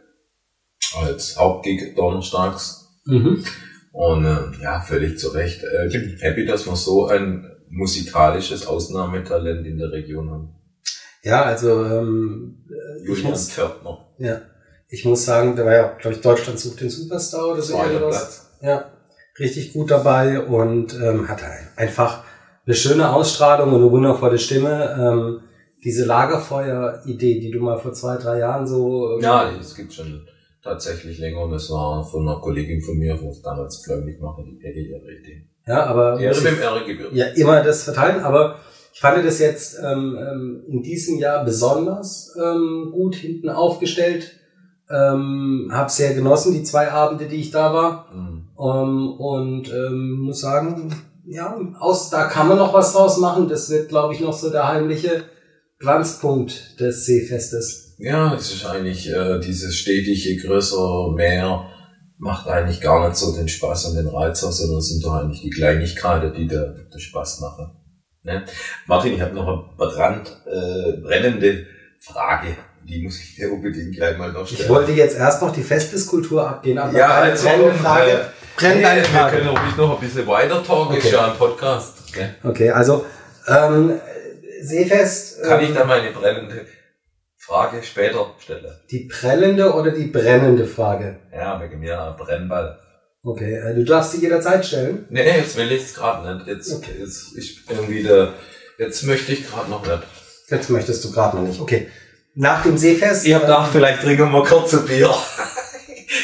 als 0.97 1.37
Hauptgig 1.39 1.95
donnerstags. 1.97 2.89
Mhm. 3.05 3.45
Und 3.93 4.25
äh, 4.25 4.63
ja, 4.63 4.81
völlig 4.81 5.19
zu 5.19 5.29
Recht. 5.29 5.63
Äh, 5.63 5.87
ich 5.89 5.93
bin 5.95 6.17
happy, 6.21 6.45
dass 6.47 6.67
wir 6.67 6.77
so 6.77 7.07
ein 7.07 7.45
musikalisches 7.71 8.67
Ausnahmetalent 8.67 9.67
in 9.67 9.79
der 9.79 9.91
Region 9.93 10.31
haben. 10.31 10.55
Ja, 11.23 11.43
also 11.43 11.85
ähm, 11.85 12.65
äh, 12.71 13.03
ich 13.03 13.09
Julian 13.09 13.31
muss, 13.33 13.51
Pförtner. 13.51 14.07
ja, 14.19 14.41
ich 14.89 15.05
muss 15.05 15.25
sagen, 15.25 15.57
da 15.57 15.65
war 15.65 15.73
ja, 15.75 15.89
glaube 16.01 16.17
ich, 16.17 16.23
Deutschland 16.23 16.59
sucht 16.59 16.81
den 16.81 16.91
Superstar 16.91 17.49
oder 17.53 17.61
so 17.63 17.75
irgendwas. 17.83 18.51
Ja, 18.63 18.91
richtig 19.39 19.73
gut 19.73 19.91
dabei 19.91 20.41
und 20.41 20.95
ähm, 20.95 21.29
hat 21.29 21.43
ein- 21.43 21.69
einfach 21.77 22.25
eine 22.67 22.75
schöne 22.75 23.11
Ausstrahlung 23.13 23.73
und 23.73 23.83
eine 23.83 23.91
wundervolle 23.91 24.39
Stimme. 24.39 24.97
Ähm, 24.99 25.41
diese 25.85 26.05
Lagerfeuer-Idee, 26.07 27.41
die 27.41 27.51
du 27.51 27.61
mal 27.61 27.79
vor 27.79 27.93
zwei, 27.93 28.17
drei 28.17 28.39
Jahren 28.39 28.67
so... 28.67 29.15
ähm, 29.17 29.21
Ja, 29.21 29.51
es 29.61 29.75
gibt 29.75 29.93
schon 29.93 30.27
tatsächlich 30.69 31.19
länger 31.19 31.43
und 31.43 31.53
das 31.53 31.71
war 31.71 32.05
von 32.05 32.29
einer 32.29 32.41
Kollegin 32.41 32.81
von 32.81 32.99
mir, 32.99 33.21
wo 33.21 33.31
es 33.31 33.43
damals 33.43 33.85
fläumig 33.85 34.21
machte, 34.21 34.45
die 34.45 34.57
Peggy 34.57 34.87
Idee. 34.87 35.47
ja 35.67 35.87
aber 35.87 36.21
Ehre 36.21 36.37
ich, 36.37 36.61
Ehre 36.61 36.85
gebührt. 36.85 37.13
ja 37.13 37.27
immer 37.27 37.63
das 37.63 37.83
verteilen, 37.85 38.23
aber 38.23 38.59
ich 38.93 39.01
fand 39.01 39.25
das 39.25 39.39
jetzt 39.39 39.79
ähm, 39.79 40.19
ähm, 40.19 40.65
in 40.67 40.83
diesem 40.83 41.19
Jahr 41.19 41.45
besonders 41.45 42.35
ähm, 42.37 42.91
gut 42.93 43.15
hinten 43.15 43.49
aufgestellt. 43.49 44.33
Ähm, 44.91 45.71
hab 45.73 45.91
sehr 45.91 46.15
genossen, 46.15 46.53
die 46.53 46.65
zwei 46.65 46.91
Abende, 46.91 47.27
die 47.27 47.37
ich 47.37 47.53
da 47.53 47.73
war. 47.73 48.13
Mhm. 48.13 48.49
Ähm, 48.59 49.13
und 49.21 49.73
ähm, 49.73 50.11
muss 50.23 50.41
sagen, 50.41 50.93
ja, 51.27 51.57
aus, 51.79 52.11
da 52.11 52.25
kann 52.25 52.49
man 52.49 52.59
noch 52.59 52.75
was 52.75 52.93
draus 52.93 53.19
machen. 53.19 53.49
Das 53.49 53.71
wird, 53.71 53.89
glaube 53.89 54.15
ich, 54.15 54.21
noch 54.21 54.33
so 54.33 54.51
der 54.51 54.67
heimliche 54.67 55.25
Glanzpunkt 55.79 56.81
des 56.81 57.07
Seefestes. 57.07 57.88
Ja, 57.99 58.35
es 58.35 58.53
ist 58.55 58.65
eigentlich 58.65 59.11
äh, 59.11 59.39
dieses 59.41 59.75
stetige, 59.77 60.37
größer, 60.41 61.11
mehr 61.15 61.67
macht 62.19 62.49
eigentlich 62.49 62.81
gar 62.81 63.07
nicht 63.09 63.17
so 63.17 63.35
den 63.35 63.49
Spaß 63.49 63.87
und 63.87 63.97
den 63.97 64.09
Reiz 64.09 64.43
aus, 64.45 64.59
sondern 64.59 64.79
es 64.79 64.89
sind 64.89 65.05
doch 65.05 65.15
eigentlich 65.15 65.43
die 65.43 65.51
Kleinigkeiten, 65.51 66.33
die 66.33 66.47
der, 66.47 66.75
der 66.93 66.99
Spaß 66.99 67.41
machen. 67.41 67.73
Ne? 68.23 68.45
Martin, 68.87 69.15
ich 69.15 69.21
habe 69.21 69.35
noch 69.35 69.47
eine 69.47 69.63
brand, 69.77 70.29
äh, 70.47 71.01
brennende 71.01 71.67
Frage. 72.01 72.57
Die 72.89 73.03
muss 73.03 73.21
ich 73.21 73.37
dir 73.37 73.53
unbedingt 73.53 73.95
gleich 73.95 74.17
mal 74.17 74.33
noch 74.33 74.47
stellen. 74.47 74.63
Ich 74.63 74.69
wollte 74.69 74.93
jetzt 74.93 75.17
erst 75.17 75.43
noch 75.43 75.53
die 75.53 75.63
Festeskultur 75.63 76.49
abgehen, 76.49 76.79
aber 76.79 76.97
Ja, 76.97 77.21
eine 77.23 77.35
brennende 77.35 77.71
äh, 77.71 77.75
Frage. 77.75 78.21
Brennt 78.57 78.77
nee, 78.77 78.83
deine 78.83 79.01
Wir 79.03 79.09
Frage. 79.09 79.37
können 79.37 79.49
auch 79.49 79.77
noch 79.77 79.95
ein 80.01 80.07
bisschen 80.07 80.27
weiter 80.27 80.63
talken, 80.65 80.97
Okay. 80.97 81.07
ist 81.07 81.13
ja 81.13 81.31
ein 81.33 81.37
Podcast. 81.37 82.17
Ne? 82.17 82.35
Okay, 82.45 82.71
also 82.71 83.05
ähm, 83.47 83.93
Seefest, 84.63 85.43
Kann 85.43 85.61
ähm, 85.61 85.67
ich 85.69 85.75
da 85.77 85.85
meine 85.85 86.11
brennende 86.11 86.65
Frage 87.49 87.83
später 87.83 88.35
stellen? 88.39 88.67
die 88.91 89.09
prellende 89.11 89.73
oder 89.73 89.91
die 89.91 90.07
brennende 90.07 90.67
Frage? 90.67 91.19
Ja, 91.33 91.59
wegen 91.61 91.81
mir 91.81 92.01
ein 92.01 92.17
Brennball. 92.17 92.79
Okay, 93.25 93.55
äh, 93.55 93.75
du 93.75 93.85
darfst 93.85 94.13
sie 94.13 94.21
jederzeit 94.21 94.65
stellen. 94.67 95.07
Nee, 95.09 95.25
jetzt 95.39 95.57
will 95.57 95.73
ich 95.73 95.83
es 95.83 95.95
gerade 95.95 96.35
nicht. 96.37 96.47
Jetzt, 96.47 96.73
Okay. 96.73 96.93
jetzt 96.99 97.37
ich 97.37 97.59
irgendwie 97.69 98.03
der, 98.03 98.35
jetzt 98.79 99.03
möchte 99.05 99.33
ich 99.33 99.49
gerade 99.49 99.71
noch 99.71 99.83
nicht. 99.85 100.03
Jetzt 100.49 100.71
möchtest 100.71 101.05
du 101.05 101.11
gerade 101.11 101.37
noch 101.39 101.45
nicht. 101.45 101.61
Okay. 101.61 101.89
Nach 102.35 102.63
dem 102.63 102.77
Seefest. 102.79 103.27
Ich 103.27 103.33
hab 103.35 103.43
ähm, 103.43 103.49
gedacht, 103.49 103.71
vielleicht 103.73 104.03
trinken 104.03 104.31
wir 104.31 104.45
kurz 104.45 104.75
ein 104.75 104.85
Bier. 104.87 105.15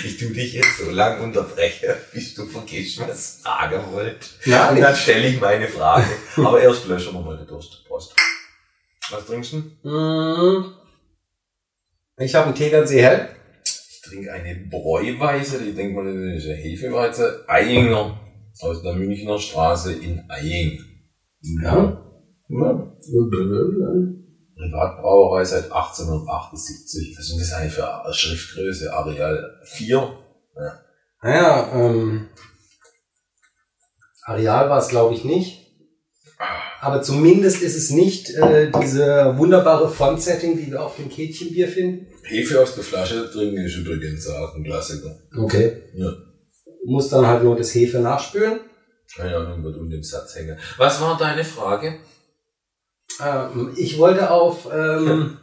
Ich 0.03 0.17
tu 0.17 0.27
dich 0.31 0.55
jetzt 0.55 0.79
so 0.79 0.91
lang 0.91 1.21
unterbreche, 1.23 1.95
bis 2.15 2.35
du 2.35 2.47
vergisst, 2.47 3.01
was 3.01 3.37
ich 3.39 3.43
fragen 3.43 3.83
wollte. 3.93 4.27
Ja, 4.47 4.71
Und 4.71 4.81
dann 4.81 4.97
stelle 4.97 5.29
ich 5.29 5.39
meine 5.39 5.69
Frage. 5.69 6.07
Aber 6.37 6.59
erst 6.59 6.87
löschen 6.87 7.13
wir 7.13 7.21
mal 7.21 7.37
die 7.37 7.47
Durst. 7.47 7.85
Prost. 7.87 8.15
Was 9.11 9.27
trinkst 9.27 9.53
du? 9.53 9.57
Mm. 9.89 10.73
Ich 12.17 12.35
habe 12.35 12.47
einen 12.47 12.55
Tegernsee 12.55 13.03
hell. 13.03 13.29
Ich 13.65 14.03
trinke 14.03 14.33
eine 14.33 14.55
Bräuweise, 14.71 15.63
die 15.63 15.75
denkt 15.75 15.97
man, 15.97 16.07
das 16.07 16.45
ist 16.45 16.49
eine 16.49 16.57
Hefeweize. 16.57 17.45
Eyinger. 17.49 18.21
Aus 18.61 18.83
der 18.83 18.93
Münchner 18.93 19.39
Straße 19.39 19.95
in 19.95 20.23
Eying. 20.31 20.79
Ja. 21.63 22.01
Privatbrauerei 24.57 25.45
seit 25.45 25.65
1878. 25.65 27.17
Was 27.17 27.25
ist 27.25 27.33
denn 27.33 27.39
das 27.41 27.53
eigentlich 27.53 27.73
für 27.73 28.13
Schriftgröße? 28.13 28.93
Areal 28.93 29.61
4? 29.65 30.19
Naja, 31.23 31.73
ähm, 31.75 32.29
Areal 34.23 34.71
war 34.71 34.79
es 34.79 34.89
glaube 34.89 35.15
ich 35.15 35.25
nicht. 35.25 35.65
Aber 36.85 37.01
zumindest 37.01 37.63
ist 37.63 37.77
es 37.77 37.89
nicht 37.91 38.29
äh, 38.35 38.71
diese 38.83 39.35
wunderbare 39.39 39.89
Font-Setting, 39.89 40.59
die 40.59 40.71
wir 40.71 40.83
auf 40.83 40.97
dem 40.97 41.09
Kätchenbier 41.09 41.67
finden. 41.67 42.09
Hefe 42.25 42.61
aus 42.61 42.75
der 42.75 42.85
Flasche 42.85 43.31
trinken 43.31 43.65
ist 43.65 43.77
übrigens 43.77 44.29
auch 44.29 44.55
ein 44.55 44.65
Klassiker. 44.65 45.17
Okay. 45.35 45.83
Ja. 45.95 46.13
Muss 46.85 47.09
dann 47.09 47.27
halt 47.27 47.43
nur 47.43 47.57
das 47.57 47.75
Hefe 47.75 48.01
nachspülen. 48.01 48.61
Keine 49.17 49.35
Ahnung, 49.35 49.65
wird 49.65 49.79
unter 49.79 49.97
dem 49.97 50.03
Satz 50.03 50.35
hängen. 50.37 50.59
Was 50.77 51.01
war 51.01 51.17
deine 51.17 51.43
Frage? 51.43 52.01
Ähm, 53.25 53.73
ich 53.77 53.97
wollte 53.97 54.31
auf 54.31 54.69
ähm, 54.71 55.39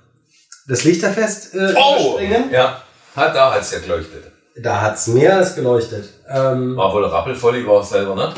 das 0.68 0.84
Lichterfest 0.84 1.56
äh, 1.56 1.70
springen. 1.70 2.52
Ja, 2.52 2.84
hat 3.16 3.36
da 3.36 3.52
hat's 3.52 3.72
ja 3.72 3.80
geleuchtet. 3.80 4.26
Da 4.62 4.80
hat's 4.82 5.08
mehr 5.08 5.38
als 5.38 5.56
geleuchtet. 5.56 6.08
Ähm, 6.30 6.78
War 6.78 6.94
wohl 6.94 7.06
rappelvoll, 7.06 7.56
ich 7.56 7.66
war 7.66 7.84
selber 7.84 8.16
nicht. 8.28 8.38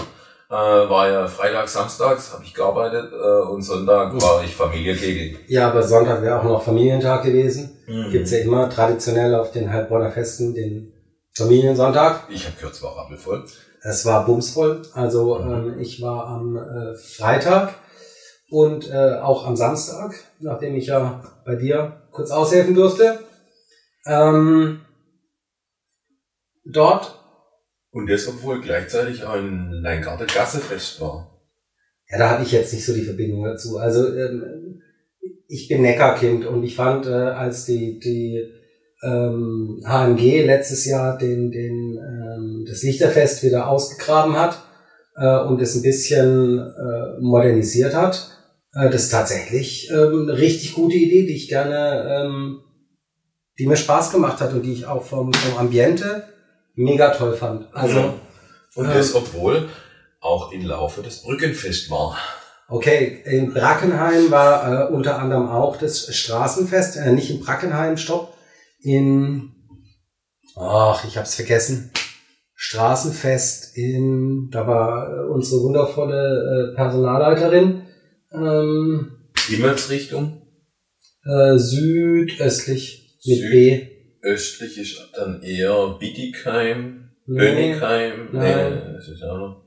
Äh, 0.53 0.87
war 0.87 1.09
ja 1.09 1.25
Freitag, 1.25 1.67
Samstags, 1.67 2.31
habe 2.31 2.43
ich 2.43 2.53
gearbeitet 2.53 3.11
äh, 3.11 3.49
und 3.49 3.63
Sonntag 3.63 4.13
war 4.21 4.43
ich 4.43 4.53
Familienkegel. 4.53 5.39
ja, 5.47 5.71
aber 5.71 5.81
Sonntag 5.81 6.21
wäre 6.21 6.39
auch 6.39 6.43
noch 6.43 6.61
Familientag 6.61 7.23
gewesen. 7.23 7.79
Mhm. 7.87 8.11
Gibt's 8.11 8.29
ja 8.29 8.37
immer 8.37 8.69
traditionell 8.69 9.33
auf 9.33 9.51
den 9.51 9.73
Heilbronner 9.73 10.11
Festen 10.11 10.53
den 10.53 10.93
Familiensonntag. 11.35 12.27
Ich 12.29 12.45
habe 12.45 12.55
gehört, 12.55 12.75
es 12.75 12.83
war 12.83 12.95
rappelvoll. 12.95 13.43
Es 13.81 14.05
war 14.05 14.27
bumsvoll. 14.27 14.83
Also 14.93 15.39
ähm, 15.39 15.79
ich 15.79 15.99
war 16.03 16.27
am 16.27 16.55
äh, 16.55 16.93
Freitag 16.97 17.73
und 18.51 18.91
äh, 18.91 19.15
auch 19.23 19.47
am 19.47 19.55
Samstag, 19.55 20.13
nachdem 20.39 20.75
ich 20.75 20.85
ja 20.85 21.23
bei 21.45 21.55
dir 21.55 22.03
kurz 22.11 22.29
aushelfen 22.29 22.75
durfte. 22.75 23.17
Ähm, 24.05 24.81
dort, 26.63 27.22
Und 27.93 28.09
das, 28.09 28.27
obwohl 28.27 28.59
gleichzeitig 28.59 29.25
ein 29.25 29.69
Leingarten 29.71 30.25
Gassefest 30.25 30.99
war. 30.99 31.39
ja, 32.09 32.17
da 32.17 32.29
habe 32.31 32.43
ich 32.43 32.51
jetzt 32.51 32.73
nicht 32.73 32.85
so 32.85 32.93
die 32.93 33.03
Verbindung 33.03 33.43
dazu. 33.43 33.77
Also 33.77 34.11
ähm, 34.15 34.81
ich 35.47 35.67
bin 35.67 35.83
Neckarkind 35.83 36.45
und 36.47 36.63
ich 36.63 36.75
fand, 36.75 37.05
äh, 37.05 37.11
als 37.11 37.65
die, 37.65 37.99
die 37.99 38.51
ähm, 39.03 39.83
HMG 39.85 40.43
letztes 40.43 40.85
Jahr 40.85 41.19
den, 41.19 41.51
den, 41.51 41.99
ähm, 41.99 42.65
das 42.67 42.81
Lichterfest 42.81 43.43
wieder 43.43 43.69
ausgegraben 43.69 44.35
hat 44.35 44.57
äh, 45.15 45.39
und 45.41 45.61
es 45.61 45.75
ein 45.75 45.83
bisschen 45.83 46.57
äh, 46.57 47.21
modernisiert 47.21 47.93
hat, 47.93 48.31
äh, 48.73 48.89
das 48.89 49.03
ist 49.03 49.11
tatsächlich 49.11 49.91
ähm, 49.91 50.27
eine 50.27 50.39
richtig 50.39 50.73
gute 50.73 50.95
Idee, 50.95 51.27
die 51.27 51.35
ich 51.35 51.47
gerne, 51.47 52.23
ähm, 52.25 52.61
die 53.59 53.67
mir 53.67 53.77
Spaß 53.77 54.11
gemacht 54.11 54.41
hat 54.41 54.51
und 54.53 54.63
die 54.63 54.73
ich 54.73 54.87
auch 54.87 55.03
vom, 55.03 55.31
vom 55.31 55.59
Ambiente 55.59 56.32
mega 56.75 57.09
toll 57.11 57.35
fand. 57.35 57.67
Also, 57.73 57.97
Ja. 57.97 58.13
Und 58.75 58.85
ähm, 58.85 58.93
das, 58.93 59.13
obwohl 59.15 59.69
auch 60.19 60.51
im 60.51 60.65
Laufe 60.65 61.01
des 61.03 61.21
Brückenfest 61.23 61.89
war. 61.91 62.17
Okay, 62.69 63.21
in 63.25 63.53
Brackenheim 63.53 64.31
war 64.31 64.89
äh, 64.89 64.93
unter 64.93 65.19
anderem 65.19 65.47
auch 65.49 65.75
das 65.77 66.15
Straßenfest, 66.15 66.97
äh, 66.97 67.11
nicht 67.11 67.29
in 67.29 67.39
Brackenheim, 67.41 67.97
stopp, 67.97 68.35
in, 68.81 69.51
ach, 70.55 71.03
ich 71.05 71.17
hab's 71.17 71.35
vergessen, 71.35 71.91
Straßenfest 72.55 73.75
in, 73.77 74.49
da 74.51 74.65
war 74.65 75.07
äh, 75.09 75.27
unsere 75.29 75.61
wundervolle 75.61 76.71
äh, 76.71 76.75
Personalleiterin, 76.75 77.83
ähm, 78.33 79.11
Himmelsrichtung. 79.47 80.41
äh, 81.25 81.57
südöstlich 81.57 83.19
mit 83.25 83.37
Süd- 83.39 83.51
B. 83.51 83.87
östlich 84.23 84.77
ist 84.77 85.11
dann 85.15 85.41
eher 85.43 85.97
Bietigheim, 85.99 87.03
Nee. 87.25 87.39
Bönnigheim. 87.39 88.29
Nein. 88.33 88.81
Nee, 88.85 88.93
das 88.93 89.07
ist 89.07 89.23
auch 89.23 89.37
noch. 89.37 89.63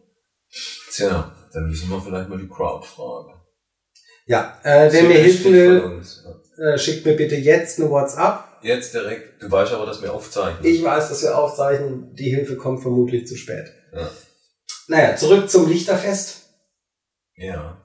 Tja, 0.92 1.34
dann 1.52 1.66
müssen 1.68 1.88
wir 1.88 2.00
vielleicht 2.00 2.28
mal 2.28 2.38
die 2.38 2.48
Crowd 2.48 2.86
fragen. 2.86 3.32
Ja, 4.26 4.58
äh, 4.62 4.92
wer 4.92 5.02
mir 5.04 5.20
östlich 5.20 5.44
will, 5.44 6.02
äh, 6.58 6.78
schickt 6.78 7.06
mir 7.06 7.16
bitte 7.16 7.36
jetzt 7.36 7.80
eine 7.80 7.90
WhatsApp. 7.90 8.44
Jetzt 8.62 8.92
direkt, 8.92 9.42
du 9.42 9.50
weißt 9.50 9.72
aber, 9.72 9.86
dass 9.86 10.02
wir 10.02 10.12
aufzeichnen. 10.12 10.64
Ich 10.64 10.82
weiß, 10.82 11.08
dass 11.08 11.22
wir 11.22 11.38
aufzeichnen. 11.38 12.12
Die 12.14 12.34
Hilfe 12.34 12.56
kommt 12.56 12.82
vermutlich 12.82 13.26
zu 13.26 13.36
spät. 13.36 13.72
Ja. 13.94 14.10
Naja, 14.88 15.16
zurück 15.16 15.48
zum 15.48 15.68
Lichterfest. 15.68 16.50
Ja. 17.36 17.80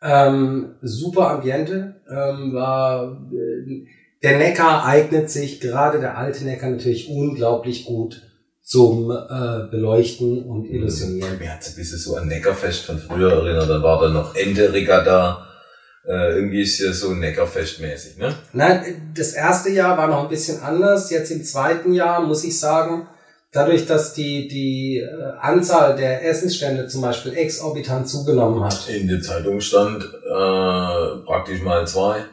Ähm, 0.00 0.76
super 0.82 1.30
Ambiente. 1.30 2.02
Ähm, 2.08 2.52
war, 2.54 3.28
äh, 3.32 3.86
der 4.24 4.38
Neckar 4.38 4.86
eignet 4.86 5.30
sich, 5.30 5.60
gerade 5.60 6.00
der 6.00 6.16
alte 6.16 6.44
Neckar 6.44 6.70
natürlich 6.70 7.10
unglaublich 7.10 7.84
gut 7.84 8.22
zum 8.62 9.10
äh, 9.10 9.68
Beleuchten 9.70 10.42
und 10.44 10.64
Illusionieren. 10.64 11.38
Mir 11.38 11.52
hat 11.52 11.60
es 11.60 11.68
ein 11.68 11.76
bisschen 11.76 11.98
so 11.98 12.16
an 12.16 12.26
Neckarfest 12.26 12.86
von 12.86 12.98
früher 12.98 13.30
erinnert. 13.30 13.68
Da 13.68 13.82
war 13.82 14.00
dann 14.00 14.14
noch 14.14 14.34
Ente-Regatta. 14.34 15.46
Äh, 16.08 16.36
irgendwie 16.36 16.62
ist 16.62 16.78
ja 16.78 16.90
so 16.92 17.10
Neckarfest-mäßig, 17.10 18.18
ne? 18.18 18.34
Nein, 18.54 19.12
das 19.14 19.34
erste 19.34 19.68
Jahr 19.68 19.98
war 19.98 20.08
noch 20.08 20.22
ein 20.22 20.30
bisschen 20.30 20.62
anders. 20.62 21.10
Jetzt 21.10 21.30
im 21.30 21.44
zweiten 21.44 21.92
Jahr 21.92 22.22
muss 22.26 22.44
ich 22.44 22.58
sagen, 22.58 23.06
dadurch, 23.52 23.84
dass 23.84 24.14
die, 24.14 24.48
die 24.48 25.00
äh, 25.00 25.32
Anzahl 25.38 25.96
der 25.96 26.26
Essensstände 26.26 26.86
zum 26.88 27.02
Beispiel 27.02 27.34
exorbitant 27.34 28.08
zugenommen 28.08 28.64
hat. 28.64 28.88
In 28.88 29.06
der 29.06 29.20
Zeitung 29.20 29.60
stand 29.60 30.02
äh, 30.02 31.26
praktisch 31.26 31.60
mal 31.62 31.86
zwei. 31.86 32.24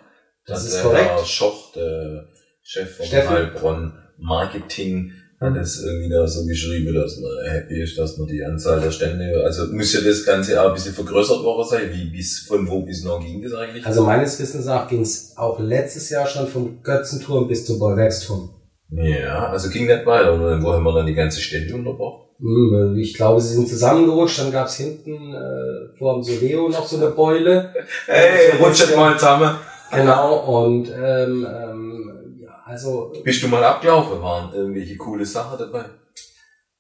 Das 0.48 0.66
ist 0.66 0.82
korrekt. 0.82 1.10
Herr 1.10 1.26
Schoch, 1.26 1.72
der 1.74 2.26
Chef 2.64 2.96
von 2.98 3.06
Steffen? 3.06 3.30
Heilbronn 3.30 3.94
Marketing, 4.18 5.12
hat 5.40 5.58
es 5.58 5.84
irgendwie 5.84 6.10
da 6.10 6.28
so 6.28 6.46
geschrieben, 6.46 6.94
dass 6.94 7.18
man 7.18 7.32
happy 7.52 7.82
ist, 7.82 7.98
dass 7.98 8.16
man 8.18 8.28
die 8.28 8.44
Anzahl 8.44 8.80
der 8.80 8.92
Stände, 8.92 9.42
also 9.44 9.66
muss 9.74 9.92
ja 9.94 10.02
das 10.02 10.24
Ganze 10.24 10.62
auch 10.62 10.68
ein 10.68 10.74
bisschen 10.76 10.94
vergrößert 10.94 11.44
worden 11.44 11.68
sein. 11.68 11.90
Wie 11.92 12.12
bis 12.12 12.46
von 12.48 12.68
wo 12.70 12.82
bis 12.82 13.04
noch 13.04 13.20
ging 13.20 13.42
das 13.42 13.54
eigentlich? 13.56 13.84
Also 13.84 14.04
meines 14.04 14.40
Wissens 14.40 14.66
nach 14.68 14.88
ging 14.88 15.02
es 15.02 15.36
auch 15.38 15.60
letztes 15.60 16.12
Jahr 16.12 16.28
schon 16.28 16.46
vom 16.48 16.84
Götzenturm 16.84 17.48
bis 17.48 17.66
zum 17.66 17.80
Bollwerksturm. 17.80 18.52
ja, 18.92 19.48
also 19.50 19.70
ging 19.70 19.88
nicht 19.88 20.06
weiter. 20.06 20.34
Und 20.34 20.64
wo 20.64 20.74
haben 20.74 20.84
wir 20.84 20.94
dann 20.94 21.08
die 21.08 21.16
ganze 21.16 21.40
Stände 21.42 21.74
unterbrochen? 21.74 22.28
Hm, 22.38 22.98
Ich 23.00 23.16
glaube, 23.16 23.42
sie 23.42 23.56
sind 23.56 23.68
zusammengerutscht. 23.68 24.40
Dann 24.40 24.52
gab 24.52 24.68
es 24.68 24.76
hinten 24.76 25.34
äh, 25.34 25.98
vor 25.98 26.16
dem 26.16 26.24
Soleo 26.24 26.70
noch 26.70 26.86
so 26.86 26.98
eine 26.98 27.08
Beule. 27.12 27.74
Hey, 28.06 28.52
So 28.60 28.64
rutschet 28.64 28.96
mal 28.96 29.18
zusammen. 29.18 29.56
Genau, 29.92 30.64
und 30.64 30.90
ähm, 30.90 31.48
ähm, 31.50 32.38
ja, 32.40 32.62
also 32.66 33.14
Bist 33.24 33.44
du 33.44 33.48
mal 33.48 33.64
abgelaufen? 33.64 34.22
Waren 34.22 34.54
irgendwelche 34.54 34.98
coole 34.98 35.26
Sachen 35.26 35.60
dabei? 35.60 35.86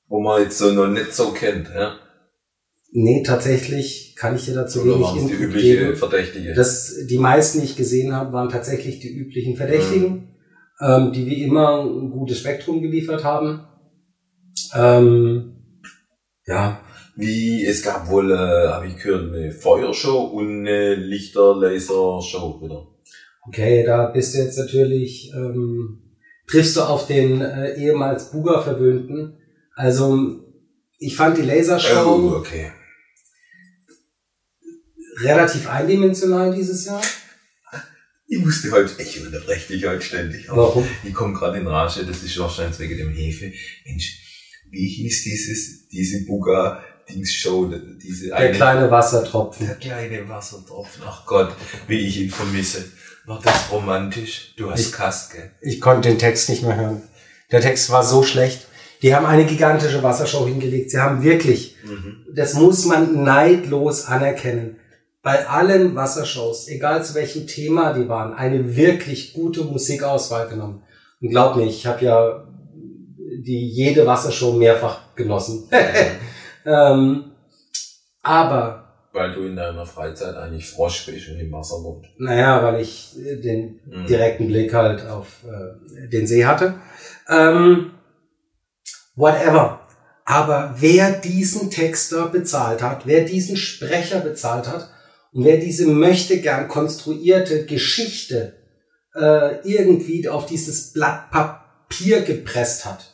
Wo 0.08 0.20
man 0.22 0.42
jetzt 0.42 0.58
so 0.58 0.72
noch 0.72 0.88
nicht 0.88 1.14
so 1.14 1.32
kennt, 1.32 1.70
ja? 1.74 1.98
nee, 2.92 3.24
tatsächlich 3.24 4.16
kann 4.18 4.36
ich 4.36 4.46
dir 4.46 4.56
dazu 4.56 4.82
Oder 4.82 4.96
wenig 4.96 5.08
es 5.08 5.14
die 5.14 5.34
Input 5.34 5.40
übliche 5.40 5.78
geben. 5.78 5.96
Verdächtige? 5.96 6.54
Das, 6.54 6.94
die 7.10 7.18
meisten, 7.18 7.60
die 7.60 7.66
ich 7.66 7.76
gesehen 7.78 8.14
habe, 8.14 8.34
waren 8.34 8.50
tatsächlich 8.50 9.00
die 9.00 9.14
üblichen 9.14 9.56
Verdächtigen, 9.56 10.36
ähm, 10.82 11.12
die 11.14 11.26
wie 11.26 11.44
immer 11.44 11.82
ein 11.82 12.12
gutes 12.12 12.40
Spektrum 12.40 12.82
geliefert 12.82 13.24
haben. 13.24 13.66
Ähm, 14.76 15.56
ja, 16.46 16.82
Wie, 17.16 17.66
es 17.66 17.84
gab 17.84 18.10
wohl, 18.10 18.32
äh, 18.32 18.36
habe 18.70 18.88
ich 18.88 18.98
gehört, 18.98 19.34
eine 19.34 19.52
Feuershow 19.52 20.24
und 20.24 20.62
eine 20.62 20.96
Lichter-Laser-Show 20.96 22.62
wieder. 22.62 22.88
Okay, 23.52 23.84
da 23.84 24.08
bist 24.08 24.34
du 24.34 24.38
jetzt 24.40 24.58
natürlich, 24.58 25.30
ähm, 25.36 26.00
triffst 26.48 26.78
du 26.78 26.82
auf 26.82 27.06
den 27.08 27.42
äh, 27.42 27.76
ehemals 27.76 28.32
Buga 28.32 28.62
verwöhnten. 28.62 29.38
Also, 29.76 30.40
ich 31.00 31.16
fand 31.16 31.38
die 31.38 31.42
Lasershow 31.42 32.06
Oh, 32.34 32.36
okay. 32.38 32.72
relativ 35.24 35.68
eindimensional 35.70 36.54
dieses 36.56 36.86
Jahr. 36.86 37.02
Ich 38.28 38.40
musste 38.40 38.72
heute, 38.72 39.02
ich 39.02 39.26
unterbreche 39.26 39.74
dich 39.74 39.86
heute 39.86 40.02
ständig. 40.02 40.50
aber 40.50 40.62
Warum? 40.64 40.88
Ich 41.04 41.14
komme 41.14 41.34
gerade 41.34 41.58
in 41.60 41.68
Rage, 41.68 42.06
das 42.06 42.24
ist 42.24 42.40
wahrscheinlich 42.40 42.80
wegen 42.80 42.98
dem 42.98 43.12
Hefe. 43.14 43.52
Mensch, 43.86 44.20
wie 44.70 44.88
hieß 44.88 45.24
dieses, 45.24 45.88
diese 45.90 46.26
Buga-Dings-Show, 46.26 47.74
diese 48.02 48.30
Der 48.30 48.54
kleine 48.54 48.90
Wassertropfen. 48.90 49.68
der 49.68 49.76
kleine 49.76 50.30
Wassertropfen. 50.30 51.04
Ach 51.06 51.26
Gott, 51.26 51.54
wie 51.88 52.00
ich 52.08 52.22
ihn 52.22 52.30
vermisse. 52.30 52.86
War 53.26 53.40
das 53.44 53.72
romantisch? 53.72 54.54
Du 54.58 54.72
hast 54.72 54.80
Ich- 54.80 54.92
Kast, 54.92 55.32
gell? 55.34 55.52
Ich 55.62 55.80
konnte 55.80 56.10
den 56.10 56.18
Text 56.20 56.50
nicht 56.50 56.64
mehr 56.64 56.76
hören. 56.76 57.02
Der 57.52 57.62
Text 57.62 57.90
war 57.92 58.04
so 58.04 58.24
schlecht. 58.24 58.68
Die 59.02 59.16
haben 59.16 59.26
eine 59.26 59.46
gigantische 59.46 60.04
Wassershow 60.04 60.46
hingelegt. 60.48 60.92
Sie 60.92 61.00
haben 61.00 61.24
wirklich, 61.24 61.76
Mhm. 61.84 62.26
das 62.34 62.54
muss 62.54 62.86
man 62.86 63.24
neidlos 63.24 64.06
anerkennen, 64.06 64.78
bei 65.24 65.48
allen 65.48 65.96
Wassershows, 65.96 66.68
egal 66.68 67.04
zu 67.04 67.14
welchem 67.14 67.46
Thema 67.46 67.94
die 67.94 68.08
waren, 68.10 68.34
eine 68.34 68.76
wirklich 68.76 69.34
gute 69.34 69.64
Musikauswahl 69.64 70.48
genommen. 70.50 70.84
Und 71.20 71.30
glaub 71.30 71.56
mir, 71.56 71.66
ich 71.66 71.86
habe 71.86 72.04
ja 72.06 72.48
die 73.44 73.68
jede 73.70 74.06
Wassershow 74.08 74.54
mehrfach 74.54 75.16
genossen. 75.16 75.68
ähm, 76.66 77.26
aber, 78.24 78.81
Weil 79.14 79.34
du 79.34 79.46
in 79.46 79.56
deiner 79.58 79.86
Freizeit 79.86 80.36
eigentlich 80.36 80.70
Frosch 80.70 81.06
bist 81.06 81.28
und 81.30 81.38
im 81.40 81.52
Wasser 81.52 81.76
wohnst. 81.84 82.10
naja, 82.18 82.64
weil 82.64 82.82
ich 82.82 83.14
äh, 83.20 83.36
den 83.42 83.80
Mhm. 83.86 84.06
direkten 84.08 84.48
Blick 84.48 84.74
halt 84.74 85.06
auf 85.06 85.44
äh, 85.46 86.08
den 86.08 86.26
See 86.28 86.46
hatte. 86.46 86.76
Ähm, 87.28 87.92
whatever. 89.16 89.82
Aber 90.26 90.76
wer 90.78 91.12
diesen 91.12 91.70
Texter 91.72 92.28
bezahlt 92.28 92.82
hat, 92.82 93.06
wer 93.06 93.26
diesen 93.26 93.58
Sprecher 93.58 94.22
bezahlt 94.22 94.68
hat 94.68 94.90
und 95.34 95.44
wer 95.44 95.58
diese 95.58 95.88
möchte 95.88 96.40
gern 96.40 96.68
konstruierte 96.70 97.66
Geschichte 97.66 98.54
äh, 99.16 99.56
irgendwie 99.68 100.30
auf 100.30 100.46
dieses 100.46 100.94
Blatt 100.94 101.32
Papier 101.32 102.22
gepresst 102.22 102.86
hat. 102.86 103.12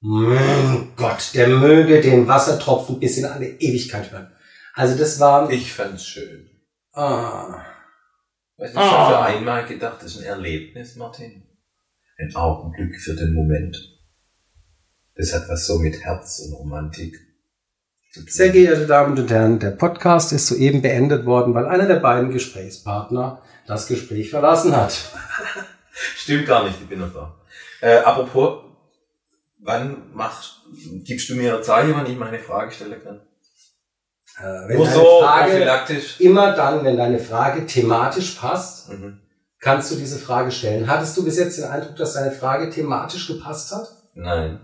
Mein 0.00 0.92
Gott, 0.96 1.30
der 1.34 1.48
möge 1.48 2.00
den 2.00 2.26
Wassertropfen 2.28 2.98
bis 3.00 3.18
in 3.18 3.24
alle 3.24 3.46
Ewigkeit 3.46 4.10
hören. 4.12 4.30
Also 4.74 4.96
das 4.98 5.20
war 5.20 5.50
Ich 5.50 5.72
fand's 5.72 6.04
schön. 6.06 6.48
ah, 6.92 7.62
Weißt 8.58 8.74
du, 8.74 8.78
Ah. 8.78 8.84
ich 8.86 8.92
habe 8.92 9.12
für 9.14 9.20
einmal 9.38 9.64
gedacht, 9.66 9.96
das 10.02 10.12
ist 10.14 10.18
ein 10.20 10.24
Erlebnis, 10.24 10.96
Martin. 10.96 11.42
Ein 12.18 12.34
Augenblick 12.36 13.00
für 13.00 13.14
den 13.14 13.34
Moment. 13.34 13.76
Das 15.16 15.34
hat 15.34 15.48
was 15.48 15.66
so 15.66 15.78
mit 15.78 16.00
Herz 16.04 16.38
und 16.40 16.54
Romantik. 16.54 17.18
Sehr 18.26 18.50
geehrte 18.50 18.86
Damen 18.86 19.18
und 19.18 19.30
Herren, 19.30 19.58
der 19.58 19.70
Podcast 19.70 20.32
ist 20.32 20.46
soeben 20.46 20.82
beendet 20.82 21.24
worden, 21.24 21.54
weil 21.54 21.66
einer 21.66 21.86
der 21.86 21.96
beiden 22.00 22.30
Gesprächspartner 22.30 23.42
das 23.66 23.86
Gespräch 23.86 24.30
verlassen 24.30 24.76
hat. 24.76 24.92
Stimmt 25.92 26.46
gar 26.46 26.64
nicht, 26.64 26.78
ich 26.80 26.88
bin 26.88 27.00
noch 27.00 27.12
da. 27.12 27.34
Äh, 27.80 27.98
apropos, 27.98 28.64
wann 29.60 30.12
machst, 30.14 30.60
gibst 31.04 31.28
du 31.30 31.34
mir 31.36 31.62
Zeichen, 31.62 31.94
wann 31.94 32.06
ich 32.06 32.18
meine 32.18 32.38
Frage 32.38 32.70
stellen 32.72 33.02
kann? 33.02 33.20
Äh, 34.38 34.76
so 34.86 35.20
Frage, 35.20 35.68
immer 36.18 36.52
dann, 36.54 36.84
wenn 36.84 36.96
deine 36.96 37.18
Frage 37.18 37.66
thematisch 37.66 38.32
passt, 38.32 38.88
Mhm. 38.90 39.20
kannst 39.60 39.90
du 39.90 39.96
diese 39.96 40.18
Frage 40.18 40.50
stellen. 40.50 40.88
Hattest 40.88 41.16
du 41.16 41.24
bis 41.24 41.38
jetzt 41.38 41.58
den 41.58 41.64
Eindruck, 41.66 41.96
dass 41.96 42.14
deine 42.14 42.32
Frage 42.32 42.70
thematisch 42.70 43.28
gepasst 43.28 43.72
hat? 43.72 43.88
Nein. 44.14 44.60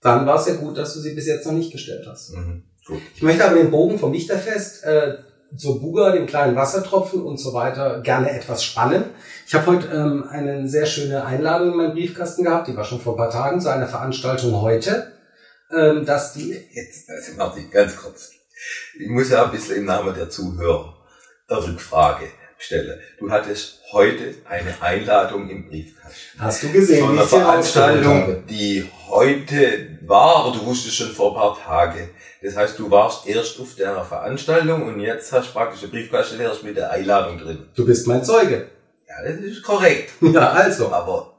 Dann 0.00 0.26
war 0.26 0.38
es 0.40 0.46
ja 0.46 0.54
gut, 0.54 0.76
dass 0.78 0.94
du 0.94 1.00
sie 1.00 1.14
bis 1.14 1.26
jetzt 1.26 1.46
noch 1.46 1.52
nicht 1.52 1.72
gestellt 1.72 2.06
hast. 2.08 2.32
Mhm. 2.32 2.64
Gut. 2.86 3.00
Ich 3.14 3.22
möchte 3.22 3.44
aber 3.44 3.56
den 3.56 3.70
Bogen 3.70 3.98
vom 3.98 4.12
Lichterfest 4.12 4.84
äh, 4.84 5.18
zur 5.56 5.80
Buga, 5.80 6.12
dem 6.12 6.26
kleinen 6.26 6.56
Wassertropfen 6.56 7.22
und 7.22 7.38
so 7.38 7.52
weiter 7.52 8.00
gerne 8.00 8.30
etwas 8.30 8.64
spannen. 8.64 9.04
Ich 9.46 9.54
habe 9.54 9.66
heute 9.66 9.88
ähm, 9.88 10.24
eine 10.28 10.68
sehr 10.68 10.86
schöne 10.86 11.24
Einladung 11.24 11.72
in 11.72 11.76
meinem 11.76 11.92
Briefkasten 11.92 12.44
gehabt, 12.44 12.68
die 12.68 12.76
war 12.76 12.84
schon 12.84 13.00
vor 13.00 13.14
ein 13.14 13.18
paar 13.18 13.30
Tagen 13.30 13.60
zu 13.60 13.68
einer 13.70 13.86
Veranstaltung 13.86 14.60
heute, 14.60 15.12
ähm, 15.76 16.04
dass 16.04 16.32
die 16.34 16.50
Jetzt, 16.72 17.08
also 17.08 17.32
Martin, 17.36 17.70
ganz 17.70 17.96
kurz. 17.96 18.32
Ich 18.98 19.08
muss 19.08 19.30
ja 19.30 19.44
ein 19.44 19.50
bisschen 19.50 19.76
im 19.76 19.84
Namen 19.84 20.14
der 20.14 20.30
Zuhörer 20.30 20.96
eine 21.48 21.66
Rückfrage 21.66 22.26
stellen. 22.58 22.98
Du 23.18 23.30
hattest 23.30 23.80
heute 23.92 24.34
eine 24.48 24.80
Einladung 24.80 25.48
im 25.50 25.68
Briefkasten. 25.68 26.38
hast 26.38 26.62
du 26.62 26.72
gesehen, 26.72 27.04
Von 27.04 27.18
einer. 27.18 27.26
Veranstaltung, 27.26 28.46
die 28.48 28.88
heute 29.08 29.98
war, 30.06 30.52
du 30.52 30.64
wusstest 30.64 30.96
schon 30.96 31.10
vor 31.12 31.32
ein 31.32 31.34
paar 31.36 31.58
Tage. 31.62 32.08
Das 32.42 32.56
heißt, 32.56 32.78
du 32.78 32.90
warst 32.90 33.26
erst 33.26 33.60
auf 33.60 33.74
der 33.74 34.02
Veranstaltung 34.04 34.86
und 34.86 35.00
jetzt 35.00 35.32
hast 35.32 35.48
du 35.48 35.52
praktisch 35.52 35.80
den 35.82 35.90
Briefkasten 35.90 36.40
erst 36.40 36.62
mit 36.64 36.76
der 36.76 36.90
Einladung 36.90 37.38
drin. 37.38 37.68
Du 37.74 37.84
bist 37.84 38.06
mein 38.06 38.24
Zeuge. 38.24 38.70
Ja, 39.08 39.30
das 39.30 39.40
ist 39.40 39.62
korrekt. 39.62 40.12
Ja, 40.20 40.50
also. 40.50 40.90
Aber 40.90 41.34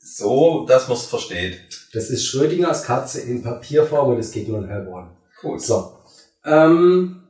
so, 0.00 0.64
dass 0.66 0.86
man 0.88 0.96
es 0.96 1.06
versteht. 1.06 1.60
Das 1.92 2.10
ist 2.10 2.24
Schrödingers 2.26 2.84
Katze 2.84 3.20
in 3.20 3.42
Papierform 3.42 4.12
und 4.12 4.20
es 4.20 4.30
geht 4.30 4.48
nur 4.48 4.58
in 4.58 4.68
Hellborn. 4.68 5.10
Gut. 5.40 5.60
So. 5.60 5.95
Ähm, 6.46 7.22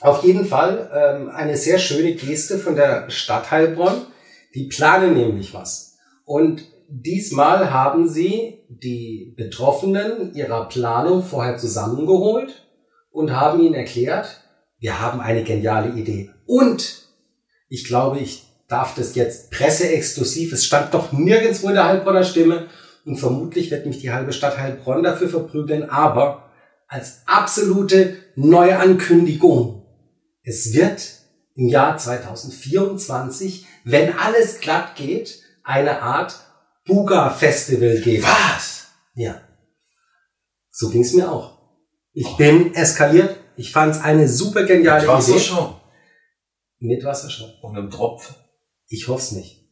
auf 0.00 0.24
jeden 0.24 0.44
Fall 0.44 0.90
ähm, 0.94 1.28
eine 1.30 1.56
sehr 1.56 1.78
schöne 1.78 2.14
Geste 2.14 2.58
von 2.58 2.76
der 2.76 3.10
Stadt 3.10 3.50
Heilbronn. 3.50 4.06
Die 4.54 4.68
planen 4.68 5.14
nämlich 5.14 5.52
was. 5.52 5.96
Und 6.24 6.64
diesmal 6.88 7.72
haben 7.72 8.08
sie 8.08 8.60
die 8.68 9.34
Betroffenen 9.36 10.34
ihrer 10.34 10.68
Planung 10.68 11.22
vorher 11.22 11.56
zusammengeholt 11.56 12.66
und 13.10 13.32
haben 13.32 13.60
ihnen 13.60 13.74
erklärt, 13.74 14.40
wir 14.78 15.00
haben 15.00 15.20
eine 15.20 15.44
geniale 15.44 15.90
Idee. 15.98 16.30
Und 16.46 17.08
ich 17.68 17.84
glaube, 17.84 18.18
ich 18.18 18.46
darf 18.68 18.94
das 18.94 19.14
jetzt 19.14 19.50
presseexklusiv, 19.50 20.52
es 20.52 20.64
stand 20.64 20.94
doch 20.94 21.12
nirgendwo 21.12 21.68
in 21.68 21.74
der 21.74 21.86
Heilbronner 21.86 22.24
Stimme 22.24 22.66
und 23.04 23.16
vermutlich 23.16 23.70
wird 23.70 23.86
mich 23.86 24.00
die 24.00 24.12
halbe 24.12 24.32
Stadt 24.32 24.58
Heilbronn 24.58 25.02
dafür 25.02 25.28
verprügeln, 25.28 25.88
aber 25.88 26.50
als 26.88 27.22
absolute 27.26 28.16
Neuankündigung, 28.36 29.86
es 30.42 30.72
wird 30.74 31.20
im 31.54 31.68
Jahr 31.68 31.96
2024, 31.96 33.66
wenn 33.84 34.12
alles 34.16 34.60
glatt 34.60 34.96
geht, 34.96 35.42
eine 35.62 36.02
Art 36.02 36.40
Buga-Festival 36.86 38.00
geben. 38.00 38.24
Was? 38.24 38.88
Ja. 39.14 39.40
So 40.70 40.90
ging's 40.90 41.12
mir 41.12 41.30
auch. 41.30 41.58
Ich 42.12 42.36
bin 42.36 42.74
eskaliert. 42.74 43.38
Ich 43.56 43.72
fand's 43.72 44.00
eine 44.00 44.28
super 44.28 44.64
geniale 44.64 45.02
Mit 45.02 45.04
Idee. 45.04 45.12
Wassershow. 45.12 45.80
Mit 46.80 47.04
Wassershow. 47.04 47.48
Und 47.62 47.76
einem 47.76 47.90
Tropfen. 47.90 48.34
Ich 48.88 49.08
hoff's 49.08 49.32
nicht. 49.32 49.63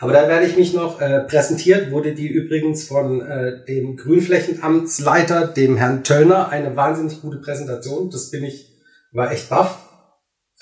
Aber 0.00 0.12
da 0.12 0.28
werde 0.28 0.46
ich 0.46 0.56
mich 0.56 0.74
noch 0.74 1.00
äh, 1.00 1.20
präsentiert, 1.20 1.90
wurde 1.90 2.14
die 2.14 2.28
übrigens 2.28 2.84
von 2.84 3.20
äh, 3.20 3.64
dem 3.64 3.96
Grünflächenamtsleiter, 3.96 5.48
dem 5.48 5.76
Herrn 5.76 6.04
Töllner, 6.04 6.50
eine 6.50 6.76
wahnsinnig 6.76 7.20
gute 7.20 7.38
Präsentation. 7.38 8.08
Das 8.10 8.30
bin 8.30 8.44
ich, 8.44 8.76
war 9.12 9.32
echt 9.32 9.48
baff. 9.48 9.78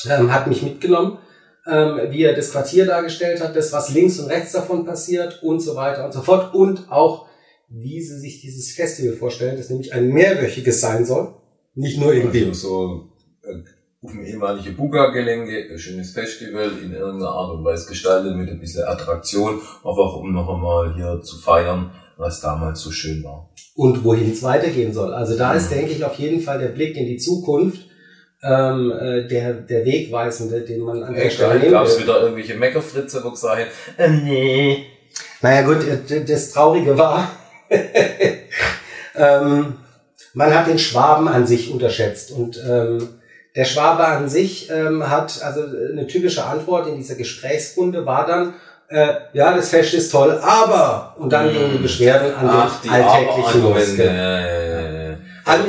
Ähm, 0.08 0.32
hat 0.32 0.46
mich 0.46 0.62
mitgenommen, 0.62 1.18
ähm, 1.66 2.00
wie 2.10 2.22
er 2.22 2.34
das 2.34 2.52
Quartier 2.52 2.86
dargestellt 2.86 3.42
hat, 3.42 3.56
das, 3.56 3.72
was 3.72 3.90
links 3.90 4.18
und 4.18 4.26
rechts 4.26 4.52
davon 4.52 4.86
passiert 4.86 5.42
und 5.42 5.60
so 5.60 5.76
weiter 5.76 6.06
und 6.06 6.12
so 6.12 6.22
fort. 6.22 6.54
Und 6.54 6.90
auch, 6.90 7.26
wie 7.68 8.00
sie 8.00 8.18
sich 8.18 8.40
dieses 8.40 8.72
Festival 8.72 9.16
vorstellen, 9.16 9.56
das 9.56 9.68
nämlich 9.68 9.92
ein 9.92 10.08
mehrwöchiges 10.08 10.80
sein 10.80 11.04
soll. 11.04 11.34
Nicht 11.74 11.98
nur 11.98 12.14
irgendwie. 12.14 12.46
Also 12.46 12.68
so 12.68 13.12
äh, 13.42 13.62
auf 14.06 14.12
dem 14.12 14.24
ehemaligen 14.24 14.76
Buga-Gelände, 14.76 15.66
ein 15.72 15.78
schönes 15.78 16.12
Festival 16.12 16.70
in 16.82 16.92
irgendeiner 16.94 17.32
Art 17.32 17.50
und 17.54 17.64
Weise 17.64 17.88
gestaltet 17.88 18.36
mit 18.36 18.48
ein 18.48 18.60
bisschen 18.60 18.84
Attraktion, 18.84 19.54
einfach 19.78 20.14
um 20.16 20.32
noch 20.32 20.48
einmal 20.48 20.94
hier 20.94 21.20
zu 21.22 21.36
feiern, 21.38 21.90
was 22.16 22.40
damals 22.40 22.80
so 22.80 22.90
schön 22.92 23.24
war. 23.24 23.50
und 23.74 24.04
wohin 24.04 24.30
es 24.30 24.42
weitergehen 24.44 24.92
soll. 24.92 25.12
Also 25.12 25.36
da 25.36 25.52
ist, 25.54 25.70
Mhm. 25.70 25.74
denke 25.74 25.92
ich, 25.92 26.04
auf 26.04 26.14
jeden 26.18 26.40
Fall 26.40 26.58
der 26.60 26.68
Blick 26.68 26.96
in 26.96 27.04
die 27.06 27.16
Zukunft 27.18 27.80
ähm, 28.44 28.92
äh, 28.92 29.26
der, 29.26 29.54
der 29.54 29.84
Wegweisende, 29.84 30.60
den 30.62 30.80
man 30.82 31.02
an 31.02 31.12
der 31.14 31.28
Stelle 31.28 31.58
nehmen 31.58 31.72
gab 31.72 31.86
es 31.86 32.00
wieder 32.00 32.22
irgendwelche 32.22 32.54
Meckerfritze, 32.54 33.22
wo 33.24 33.30
gesagt 33.32 33.66
ähm, 33.98 34.22
nee. 34.24 34.86
Naja 35.42 35.62
gut, 35.66 35.78
äh, 35.86 36.24
das 36.24 36.52
Traurige 36.52 36.96
war, 36.96 37.28
ähm, 39.16 39.74
man 40.34 40.54
hat 40.54 40.68
den 40.68 40.78
Schwaben 40.78 41.26
an 41.28 41.46
sich 41.46 41.70
unterschätzt 41.72 42.30
und 42.30 42.58
ähm, 42.70 43.08
der 43.56 43.64
Schwabe 43.64 44.04
an 44.06 44.28
sich 44.28 44.70
ähm, 44.70 45.08
hat, 45.08 45.42
also 45.42 45.62
eine 45.62 46.06
typische 46.06 46.44
Antwort 46.44 46.86
in 46.88 46.96
dieser 46.96 47.14
Gesprächsrunde 47.14 48.04
war 48.04 48.26
dann, 48.26 48.54
äh, 48.88 49.14
ja, 49.32 49.56
das 49.56 49.70
Fest 49.70 49.94
ist 49.94 50.10
toll, 50.12 50.38
aber, 50.42 51.16
und 51.18 51.32
dann 51.32 51.50
gingen 51.52 51.72
die 51.72 51.78
Beschwerden 51.82 52.34
an 52.34 52.48
Ach, 52.48 52.80
den 52.82 52.90
die 52.90 52.94
alltäglichen 52.96 53.62
los. 53.62 53.96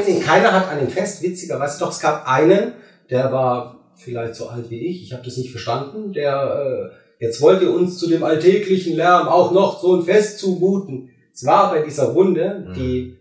Nee, 0.07 0.19
keiner 0.19 0.51
hat 0.51 0.69
an 0.69 0.79
dem 0.79 0.89
Fest, 0.89 1.21
witzigerweise 1.23 1.79
doch, 1.79 1.91
es 1.91 1.99
gab 1.99 2.27
einen, 2.27 2.73
der 3.09 3.31
war 3.31 3.79
vielleicht 3.95 4.35
so 4.35 4.47
alt 4.49 4.69
wie 4.69 4.85
ich, 4.87 5.03
ich 5.03 5.13
habe 5.13 5.23
das 5.23 5.37
nicht 5.37 5.51
verstanden, 5.51 6.13
der 6.13 6.91
äh, 7.19 7.23
jetzt 7.23 7.41
wollte 7.41 7.71
uns 7.71 7.97
zu 7.97 8.07
dem 8.09 8.23
alltäglichen 8.23 8.95
Lärm 8.95 9.27
auch 9.27 9.51
noch 9.51 9.81
so 9.81 9.95
ein 9.95 10.03
Fest 10.03 10.39
zumuten. 10.39 11.09
Es 11.33 11.45
war 11.45 11.71
bei 11.71 11.81
dieser 11.81 12.07
Runde, 12.09 12.65
Mhm. 12.67 12.73
die 12.73 13.17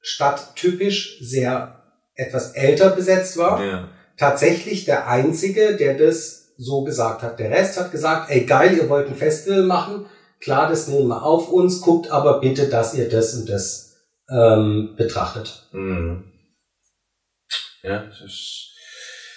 Stadt 0.00 0.56
typisch 0.56 1.18
sehr 1.22 1.81
etwas 2.14 2.52
älter 2.52 2.90
besetzt 2.90 3.36
war, 3.36 3.62
Ja. 3.62 3.88
tatsächlich 4.16 4.84
der 4.84 5.06
einzige, 5.08 5.76
der 5.76 5.94
das 5.96 6.52
so 6.58 6.84
gesagt 6.84 7.22
hat. 7.22 7.38
Der 7.38 7.50
Rest 7.50 7.78
hat 7.78 7.90
gesagt, 7.90 8.30
ey 8.30 8.44
geil, 8.44 8.76
ihr 8.76 8.88
wollt 8.88 9.08
ein 9.08 9.14
Festival 9.14 9.62
machen, 9.64 10.06
klar, 10.40 10.68
das 10.68 10.88
nehmen 10.88 11.08
wir 11.08 11.22
auf 11.22 11.48
uns, 11.48 11.80
guckt 11.80 12.10
aber 12.10 12.40
bitte, 12.40 12.68
dass 12.68 12.94
ihr 12.94 13.08
das 13.08 13.34
und 13.34 13.48
das 13.48 13.96
ähm, 14.30 14.94
betrachtet. 14.96 15.68
Mhm. 15.72 16.24
Ja, 17.82 18.04
das 18.06 18.20
ist, 18.20 18.68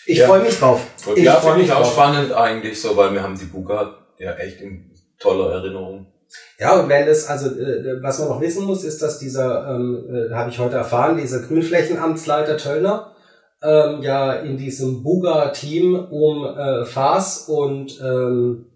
Ich 0.07 0.19
Ja. 0.19 0.27
freue 0.27 0.43
mich 0.43 0.57
drauf. 0.59 0.81
Ich 1.15 1.23
ja, 1.23 1.35
finde 1.39 1.61
ich 1.61 1.67
mich 1.67 1.71
auch 1.71 1.81
drauf. 1.81 1.93
spannend 1.93 2.31
eigentlich 2.31 2.79
so, 2.79 2.95
weil 2.95 3.11
wir 3.13 3.23
haben 3.23 3.38
die 3.38 3.45
Buga 3.45 4.05
ja 4.19 4.33
echt 4.35 4.61
in 4.61 4.91
toller 5.19 5.51
Erinnerung. 5.51 6.11
Ja, 6.59 6.79
und 6.79 6.89
wenn 6.89 7.05
das, 7.05 7.27
also 7.27 7.49
äh, 7.49 8.01
was 8.01 8.19
man 8.19 8.29
noch 8.29 8.41
wissen 8.41 8.65
muss, 8.65 8.83
ist, 8.83 9.01
dass 9.01 9.19
dieser, 9.19 9.67
ähm, 9.69 10.07
äh, 10.09 10.33
habe 10.33 10.49
ich 10.49 10.59
heute 10.59 10.75
erfahren, 10.75 11.17
dieser 11.17 11.39
Grünflächenamtsleiter 11.39 12.57
Töllner 12.57 13.15
ähm, 13.61 14.01
ja 14.01 14.33
in 14.33 14.57
diesem 14.57 15.03
Buga-Team 15.03 15.95
um 15.95 16.45
äh, 16.45 16.85
Faas 16.85 17.47
und 17.47 17.99
ähm, 18.01 18.67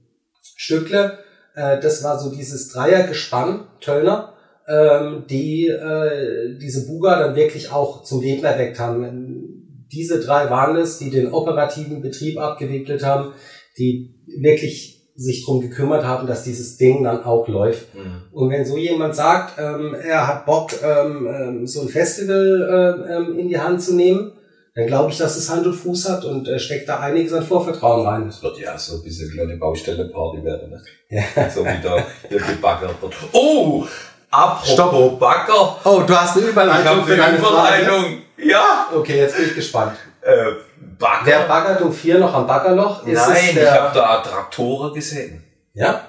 Stückle, 0.41 1.19
äh, 1.55 1.79
das 1.79 2.03
war 2.03 2.19
so 2.19 2.31
dieses 2.31 2.69
Dreiergespann 2.69 3.67
Töllner, 3.79 4.33
ähm, 4.67 5.25
die 5.29 5.67
äh, 5.67 6.57
diese 6.59 6.85
Buga 6.88 7.19
dann 7.19 7.35
wirklich 7.35 7.71
auch 7.71 8.03
zum 8.03 8.21
Leben 8.21 8.43
erweckt 8.43 8.79
haben. 8.79 9.88
Diese 9.91 10.19
drei 10.19 10.49
waren 10.49 10.75
es, 10.77 10.99
die 10.99 11.09
den 11.09 11.31
operativen 11.31 12.01
Betrieb 12.01 12.38
abgewickelt 12.38 13.03
haben, 13.03 13.33
die 13.77 14.15
wirklich 14.41 14.98
sich 15.19 15.43
drum 15.43 15.60
gekümmert 15.60 16.05
haben, 16.05 16.27
dass 16.27 16.43
dieses 16.43 16.77
Ding 16.77 17.03
dann 17.03 17.25
auch 17.25 17.47
läuft. 17.49 17.93
Mhm. 17.93 18.21
Und 18.32 18.49
wenn 18.49 18.65
so 18.65 18.77
jemand 18.77 19.15
sagt, 19.15 19.60
ähm, 19.60 19.93
er 19.93 20.27
hat 20.27 20.45
Bock, 20.45 20.71
ähm, 20.82 21.27
ähm, 21.27 21.67
so 21.67 21.82
ein 21.82 21.89
Festival 21.89 23.03
ähm, 23.10 23.12
ähm, 23.12 23.39
in 23.39 23.49
die 23.49 23.60
Hand 23.60 23.82
zu 23.82 23.95
nehmen, 23.95 24.32
dann 24.75 24.88
glaube 24.88 25.12
ich, 25.12 25.17
dass 25.17 25.36
es 25.36 25.49
Hand 25.49 25.67
und 25.67 25.73
Fuß 25.73 26.08
hat 26.08 26.23
und 26.23 26.47
äh, 26.47 26.58
steckt 26.58 26.88
da 26.88 27.01
einiges 27.01 27.34
an 27.34 27.43
Vorvertrauen 27.43 28.08
rein. 28.08 28.25
Das 28.27 28.41
wird 28.41 28.60
ja 28.60 28.77
so 28.77 28.95
ein 28.95 29.03
bisschen 29.03 29.27
eine 29.27 29.36
kleine 29.36 29.58
Baustelle-Party 29.58 30.43
werden, 30.43 30.69
ne? 30.69 30.82
Ja. 31.10 31.23
So 31.53 31.65
wie 31.65 31.84
da 31.84 31.97
hier 32.29 32.39
gebaggert 32.39 33.01
wird. 33.01 33.13
Oh! 33.34 33.86
Apropos 34.32 34.69
Stopp. 34.71 35.19
Bagger! 35.19 35.75
Oh, 35.84 36.01
du 36.08 36.15
hast 36.15 36.38
eine 36.38 36.45
Ich 36.45 36.51
Überleitung 36.51 37.01
habe 37.01 37.23
eine 37.23 37.38
Überleitung. 37.38 38.05
Ja! 38.38 38.88
Okay, 38.95 39.17
jetzt 39.17 39.36
bin 39.36 39.47
ich 39.47 39.55
gespannt. 39.55 39.97
Äh, 40.21 40.51
Bagger? 40.97 41.25
Wer 41.25 41.47
baggert 41.47 41.81
um 41.81 41.93
vier 41.93 42.19
noch 42.19 42.33
am 42.33 42.47
Baggerloch? 42.47 43.05
Ist 43.05 43.27
Nein, 43.27 43.49
ich 43.51 43.71
habe 43.71 43.93
da 43.93 44.21
Traktoren 44.21 44.93
gesehen. 44.93 45.43
Ja? 45.73 46.07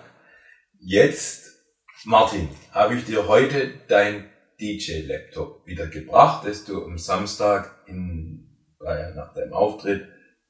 Jetzt, 0.80 1.50
Martin, 2.04 2.48
habe 2.72 2.94
ich 2.94 3.04
dir 3.04 3.28
heute 3.28 3.72
dein 3.88 4.30
DJ-Laptop 4.61 5.66
wieder 5.66 5.87
gebracht, 5.87 6.46
das 6.46 6.64
du 6.64 6.85
am 6.85 6.98
Samstag 6.98 7.70
in, 7.87 8.48
äh, 8.85 9.14
nach 9.14 9.33
deinem 9.35 9.52
Auftritt 9.52 10.09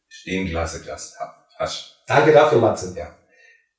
stehen 0.09 0.47
gelassen 0.47 0.85
hast. 1.59 2.03
Danke 2.07 2.33
dafür, 2.33 2.61
Matze. 2.61 2.95
Ja. 2.97 3.15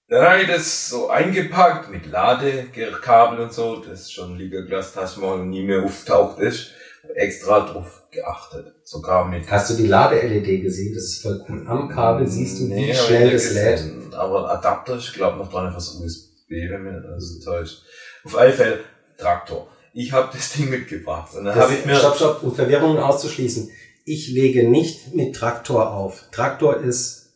Dann 0.07 0.25
habe 0.27 0.41
ich 0.41 0.47
das 0.47 0.89
so 0.89 1.09
eingepackt 1.09 1.89
mit 1.89 2.05
Ladekabel 2.05 3.39
und 3.39 3.53
so, 3.53 3.77
das 3.77 4.11
schon 4.11 4.37
liegen 4.37 4.65
gelassen 4.65 4.99
hast 5.01 5.17
mal 5.17 5.39
nie 5.39 5.63
mehr 5.63 5.83
auftaucht 5.83 6.39
ist. 6.39 6.73
Extra 7.15 7.61
drauf 7.61 8.03
geachtet. 8.11 8.73
Sogar 8.83 9.27
mit 9.27 9.49
Hast 9.49 9.71
du 9.71 9.75
die 9.75 9.87
Lade-LED 9.87 10.61
gesehen? 10.61 10.93
Das 10.93 11.03
ist 11.03 11.21
voll 11.21 11.43
cool. 11.49 11.65
Am 11.67 11.89
Kabel 11.89 12.27
siehst 12.27 12.59
du, 12.59 12.69
wie 12.69 12.73
Nee, 12.73 12.93
schnell 12.93 13.31
das 13.31 13.53
lädt. 13.53 14.13
Aber 14.13 14.49
Adapter, 14.51 14.97
ich 14.97 15.13
glaube 15.13 15.37
noch 15.37 15.51
dran 15.51 15.71
fürs 15.71 15.95
USB, 15.95 16.49
wenn 16.49 16.83
mir 16.83 17.01
das 17.01 17.23
so 17.23 17.51
täuscht. 17.51 17.83
Auf 18.23 18.37
alle 18.37 18.53
Fälle 18.53 18.79
Traktor. 19.17 19.67
Ich 19.93 20.11
habe 20.11 20.29
das 20.31 20.53
Ding 20.53 20.69
mitgebracht 20.69 21.35
und 21.35 21.45
dann 21.45 21.55
habe 21.55 21.73
ich 21.73 21.85
mir 21.85 21.95
Stopp, 21.95 22.15
stopp, 22.15 22.43
um 22.43 22.55
Verwirrungen 22.55 22.97
auszuschließen. 22.97 23.69
Ich 24.05 24.29
lege 24.29 24.67
nicht 24.67 25.13
mit 25.13 25.35
Traktor 25.35 25.93
auf. 25.93 26.23
Traktor 26.31 26.77
ist 26.77 27.33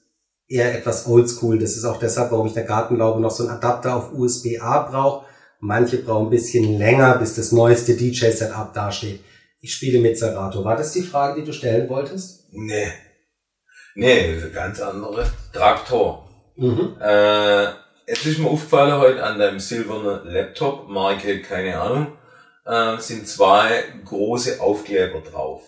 eher 0.48 0.74
etwas 0.76 1.08
oldschool. 1.08 1.60
Das 1.60 1.76
ist 1.76 1.86
auch 1.86 2.00
deshalb, 2.00 2.32
warum 2.32 2.48
ich 2.48 2.54
in 2.54 2.58
der 2.58 2.66
Gartenlaube 2.66 3.20
noch 3.20 3.32
so 3.32 3.44
einen 3.44 3.58
Adapter 3.58 3.96
auf 3.96 4.14
USB-A 4.14 4.90
brauche. 4.90 5.26
Manche 5.60 5.98
brauchen 5.98 6.28
ein 6.28 6.32
bisschen 6.32 6.78
länger, 6.78 7.18
bis 7.18 7.36
das 7.36 7.52
neueste 7.52 7.96
DJ-Setup 7.96 8.74
dasteht. 8.74 9.22
Ich 9.66 9.74
spiele 9.74 9.98
mit 10.00 10.16
Serato. 10.16 10.64
War 10.64 10.78
das 10.78 10.92
die 10.92 11.02
Frage, 11.02 11.42
die 11.42 11.46
du 11.48 11.52
stellen 11.52 11.90
wolltest? 11.90 12.46
nee. 12.52 12.88
Nee, 13.96 14.28
das 14.28 14.38
ist 14.38 14.44
eine 14.44 14.52
ganz 14.52 14.80
andere 14.82 15.26
Traktor. 15.54 16.30
Mhm. 16.56 16.98
Äh, 17.02 17.64
jetzt 18.06 18.26
ist 18.26 18.38
mir 18.40 18.50
aufgefallen 18.50 19.00
heute 19.00 19.24
an 19.24 19.40
deinem 19.40 19.60
silbernen 19.60 20.20
Laptop, 20.26 20.88
Marke, 20.90 21.42
keine 21.42 21.80
Ahnung, 21.80 22.08
äh, 22.66 22.98
sind 23.02 23.28
zwei 23.28 23.86
große 24.04 24.60
Aufkleber 24.62 25.22
drauf. 25.22 25.64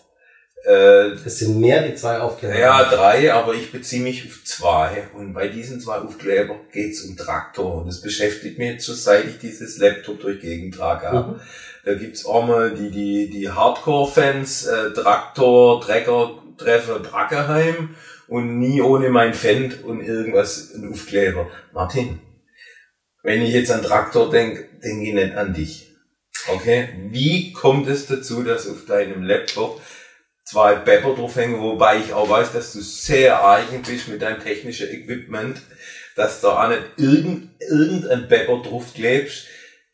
Äh, 0.65 1.13
Es 1.25 1.39
sind 1.39 1.59
mehr 1.59 1.87
wie 1.87 1.95
zwei 1.95 2.19
Aufkleber. 2.19 2.59
Ja, 2.59 2.83
drei, 2.83 3.31
aber 3.33 3.53
ich 3.53 3.71
beziehe 3.71 4.03
mich 4.03 4.25
auf 4.27 4.43
zwei. 4.43 5.07
Und 5.15 5.33
bei 5.33 5.47
diesen 5.47 5.79
zwei 5.79 5.99
Aufkleber 5.99 6.55
geht's 6.73 7.01
um 7.03 7.15
Traktor. 7.15 7.75
Und 7.75 7.87
das 7.87 8.01
beschäftigt 8.01 8.59
mich 8.59 8.71
jetzt 8.73 8.85
schon, 8.85 8.95
seit 8.95 9.25
ich 9.25 9.39
dieses 9.39 9.77
Laptop 9.77 10.19
durch 10.19 10.41
die 10.41 10.47
Gegend 10.47 10.75
trage. 10.75 11.17
Mhm. 11.17 11.39
Da 11.87 11.93
gibt's 11.93 12.25
auch 12.25 12.45
mal 12.45 12.75
die, 12.75 12.91
die, 12.91 13.29
die 13.29 13.49
Hardcore-Fans, 13.49 14.65
äh, 14.65 14.91
Traktor, 14.91 15.79
Trecker, 15.79 16.43
Treffer, 16.57 16.99
Brackeheim 16.99 17.95
und 18.27 18.59
nie 18.59 18.81
ohne 18.81 19.09
mein 19.09 19.33
Fendt 19.33 19.85
und 19.85 20.01
irgendwas, 20.01 20.73
ein 20.73 20.91
Aufkleber. 20.91 21.49
Martin, 21.71 22.19
wenn 23.23 23.41
ich 23.41 23.53
jetzt 23.53 23.71
an 23.71 23.83
Traktor 23.83 24.29
denke, 24.29 24.67
denke 24.83 25.05
ich 25.05 25.13
nicht 25.13 25.35
an 25.37 25.53
dich. 25.53 25.95
Okay? 26.49 26.89
Wie 27.09 27.53
kommt 27.53 27.87
es 27.87 28.05
dazu, 28.05 28.43
dass 28.43 28.67
auf 28.67 28.83
deinem 28.85 29.23
Laptop 29.23 29.81
zwei 30.43 30.75
Pepper 30.75 31.15
draufhängen, 31.15 31.61
wobei 31.61 31.99
ich 31.99 32.11
auch 32.11 32.29
weiß, 32.29 32.51
dass 32.51 32.73
du 32.73 32.81
sehr 32.81 33.47
eigen 33.47 33.81
bist 33.81 34.09
mit 34.09 34.21
deinem 34.21 34.43
technischen 34.43 34.89
Equipment, 34.89 35.61
dass 36.17 36.41
da 36.41 36.65
auch 36.65 36.67
nicht 36.67 36.83
irgend, 36.97 37.49
irgendein 37.61 38.27
Pepper 38.27 38.61
drauf 38.61 38.93
klebst. 38.93 39.45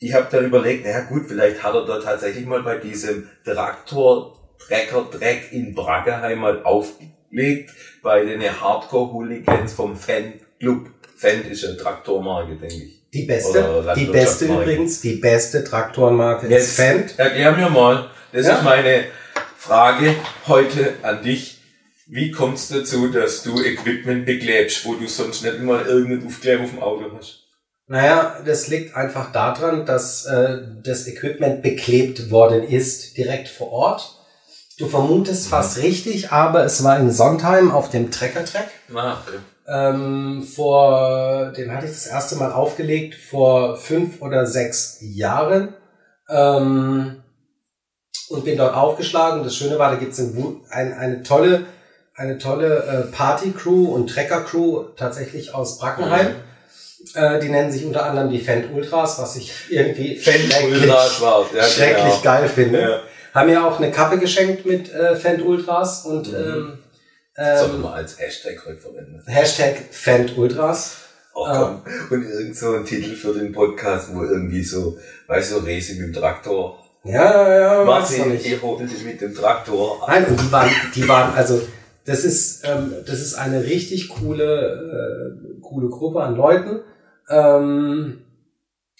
Ich 0.03 0.13
habe 0.13 0.27
dann 0.29 0.43
überlegt, 0.43 0.85
naja 0.85 0.99
gut, 1.05 1.23
vielleicht 1.29 1.63
hat 1.63 1.73
er 1.75 1.85
da 1.85 1.97
tatsächlich 1.97 2.45
mal 2.45 2.61
bei 2.61 2.75
diesem 2.75 3.29
Traktor 3.45 4.37
Trecker 4.59 5.07
Dreck 5.09 5.53
in 5.53 5.73
Braggeheim 5.73 6.39
mal 6.39 6.61
aufgelegt, 6.63 7.71
bei 8.01 8.25
den 8.25 8.41
Hardcore-Hooligans 8.41 9.71
vom 9.71 9.95
Fan-Club. 9.95 10.89
Fan 11.15 11.45
ist 11.49 11.63
eine 11.63 11.77
Traktormarke, 11.77 12.57
denke 12.57 12.75
ich. 12.75 13.01
Die 13.13 13.23
beste, 13.23 13.93
die 13.95 14.05
beste 14.07 14.45
übrigens, 14.45 14.99
die 14.99 15.15
beste 15.15 15.63
Traktorenmarke 15.63 16.47
ist 16.47 16.75
Fendt. 16.75 17.17
Erklär 17.17 17.53
mir 17.53 17.69
mal, 17.69 18.09
das 18.33 18.47
ja. 18.47 18.57
ist 18.57 18.63
meine 18.63 19.05
Frage 19.57 20.15
heute 20.47 20.95
an 21.01 21.23
dich. 21.23 21.61
Wie 22.07 22.31
kommt 22.31 22.57
es 22.57 22.67
dazu, 22.67 23.07
dass 23.07 23.43
du 23.43 23.61
Equipment 23.61 24.25
beklebst, 24.25 24.85
wo 24.85 24.95
du 24.95 25.07
sonst 25.07 25.43
nicht 25.43 25.55
immer 25.55 25.85
irgendeinen 25.85 26.27
Aufkleber 26.27 26.63
auf 26.63 26.71
dem 26.71 26.81
Auto 26.81 27.05
hast? 27.17 27.42
Naja, 27.87 28.37
das 28.45 28.67
liegt 28.67 28.95
einfach 28.95 29.31
daran, 29.31 29.85
dass 29.85 30.25
äh, 30.25 30.59
das 30.83 31.07
Equipment 31.07 31.61
beklebt 31.61 32.31
worden 32.31 32.63
ist, 32.63 33.17
direkt 33.17 33.49
vor 33.49 33.71
Ort. 33.71 34.19
Du 34.79 34.87
vermutest 34.87 35.47
fast 35.47 35.77
richtig, 35.77 36.31
aber 36.31 36.63
es 36.63 36.83
war 36.83 36.99
in 36.99 37.11
Sondheim 37.11 37.71
auf 37.71 37.89
dem 37.89 38.09
Trecker-Track. 38.09 38.69
Ah, 38.95 39.17
okay. 39.21 39.37
Ähm, 39.67 40.43
vor, 40.43 41.51
den 41.55 41.71
hatte 41.71 41.85
ich 41.85 41.91
das 41.91 42.07
erste 42.07 42.35
Mal 42.35 42.51
aufgelegt 42.51 43.15
vor 43.15 43.77
fünf 43.77 44.21
oder 44.21 44.45
sechs 44.45 44.97
Jahren. 45.01 45.73
Ähm, 46.29 47.23
und 48.29 48.45
bin 48.45 48.57
dort 48.57 48.75
aufgeschlagen. 48.75 49.43
Das 49.43 49.55
Schöne 49.55 49.77
war, 49.77 49.91
da 49.91 49.97
gibt 49.97 50.13
es 50.13 50.19
ein, 50.19 50.61
ein, 50.69 50.93
eine 50.93 51.23
tolle, 51.23 51.65
eine 52.15 52.37
tolle 52.37 52.83
äh, 52.83 53.15
Party-Crew 53.15 53.93
und 53.93 54.09
Trecker-Crew 54.09 54.85
tatsächlich 54.95 55.53
aus 55.53 55.77
Brackenheim. 55.77 56.29
Mhm. 56.29 56.52
Äh, 57.13 57.39
die 57.39 57.49
nennen 57.49 57.71
sich 57.71 57.85
unter 57.85 58.05
anderem 58.05 58.29
die 58.29 58.39
Fendt 58.39 58.73
Ultras, 58.73 59.19
was 59.19 59.35
ich 59.35 59.51
irgendwie 59.69 60.17
Ultras 60.17 61.21
war, 61.21 61.45
ja, 61.55 61.63
schrecklich 61.63 62.03
genau. 62.03 62.21
geil 62.23 62.47
finde. 62.47 62.81
Ja. 62.81 63.01
Haben 63.33 63.49
mir 63.49 63.65
auch 63.65 63.79
eine 63.79 63.91
Kappe 63.91 64.19
geschenkt 64.19 64.65
mit 64.65 64.93
äh, 64.93 65.15
Fendt 65.15 65.43
Ultras 65.43 66.05
und 66.05 66.31
mhm. 66.31 66.77
ähm, 67.37 67.57
Sollen 67.57 67.71
wir 67.73 67.79
mal 67.79 67.93
als 67.93 68.19
Hashtag 68.19 68.63
heute 68.65 68.77
verwenden. 68.77 69.21
Hashtag 69.25 69.75
Fendt 69.91 70.37
Ultras. 70.37 70.97
Oh, 71.33 71.45
komm. 71.45 71.81
Ähm, 71.85 72.07
und 72.11 72.29
irgend 72.29 72.55
so 72.55 72.75
ein 72.75 72.85
Titel 72.85 73.15
für 73.15 73.33
den 73.33 73.51
Podcast, 73.51 74.13
wo 74.13 74.23
irgendwie 74.23 74.63
so, 74.63 74.97
weißt 75.27 75.53
du, 75.53 75.57
Racing 75.57 75.97
mit 75.97 76.15
dem 76.15 76.21
Traktor. 76.21 76.79
Ja, 77.03 77.49
ja, 77.49 77.79
ja. 77.79 77.83
Martin, 77.83 78.39
ihr 78.41 78.61
hoffentlich 78.61 79.03
mit 79.03 79.19
dem 79.19 79.33
Traktor. 79.33 80.05
Nein, 80.07 80.25
und 80.25 80.39
die 80.39 80.51
waren, 80.51 80.69
die 80.95 81.07
waren, 81.07 81.33
also, 81.35 81.61
das 82.05 82.23
ist, 82.23 82.63
ähm, 82.65 82.93
das 83.05 83.19
ist 83.19 83.33
eine 83.33 83.63
richtig 83.63 84.09
coole, 84.09 85.33
äh, 85.33 85.61
coole 85.61 85.89
Gruppe 85.89 86.21
an 86.21 86.35
Leuten, 86.35 86.81
ähm, 87.29 88.21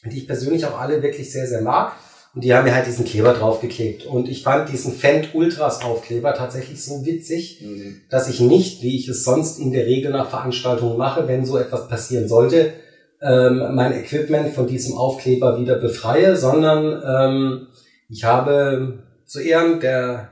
die 0.05 0.19
ich 0.19 0.27
persönlich 0.27 0.65
auch 0.65 0.79
alle 0.79 1.01
wirklich 1.01 1.31
sehr, 1.31 1.47
sehr 1.47 1.61
mag. 1.61 1.93
Und 2.35 2.43
die 2.43 2.53
haben 2.53 2.63
mir 2.63 2.73
halt 2.73 2.87
diesen 2.87 3.05
Kleber 3.05 3.33
draufgeklebt. 3.33 4.07
Und 4.07 4.27
ich 4.27 4.41
fand 4.41 4.67
diesen 4.69 4.91
Fendt 4.91 5.35
Ultras 5.35 5.83
Aufkleber 5.83 6.33
tatsächlich 6.33 6.83
so 6.83 7.05
witzig, 7.05 7.61
mhm. 7.61 8.01
dass 8.09 8.27
ich 8.27 8.39
nicht, 8.39 8.81
wie 8.81 8.97
ich 8.97 9.07
es 9.07 9.23
sonst 9.23 9.59
in 9.59 9.71
der 9.71 9.85
Regel 9.85 10.11
nach 10.11 10.29
Veranstaltungen 10.29 10.97
mache, 10.97 11.27
wenn 11.27 11.45
so 11.45 11.57
etwas 11.57 11.87
passieren 11.87 12.27
sollte, 12.27 12.73
ähm, 13.21 13.75
mein 13.75 13.93
Equipment 13.93 14.49
von 14.53 14.67
diesem 14.67 14.97
Aufkleber 14.97 15.59
wieder 15.59 15.75
befreie, 15.75 16.35
sondern 16.35 17.03
ähm, 17.05 17.67
ich 18.09 18.23
habe 18.23 19.03
zu 19.25 19.39
Ehren 19.39 19.79
der 19.79 20.29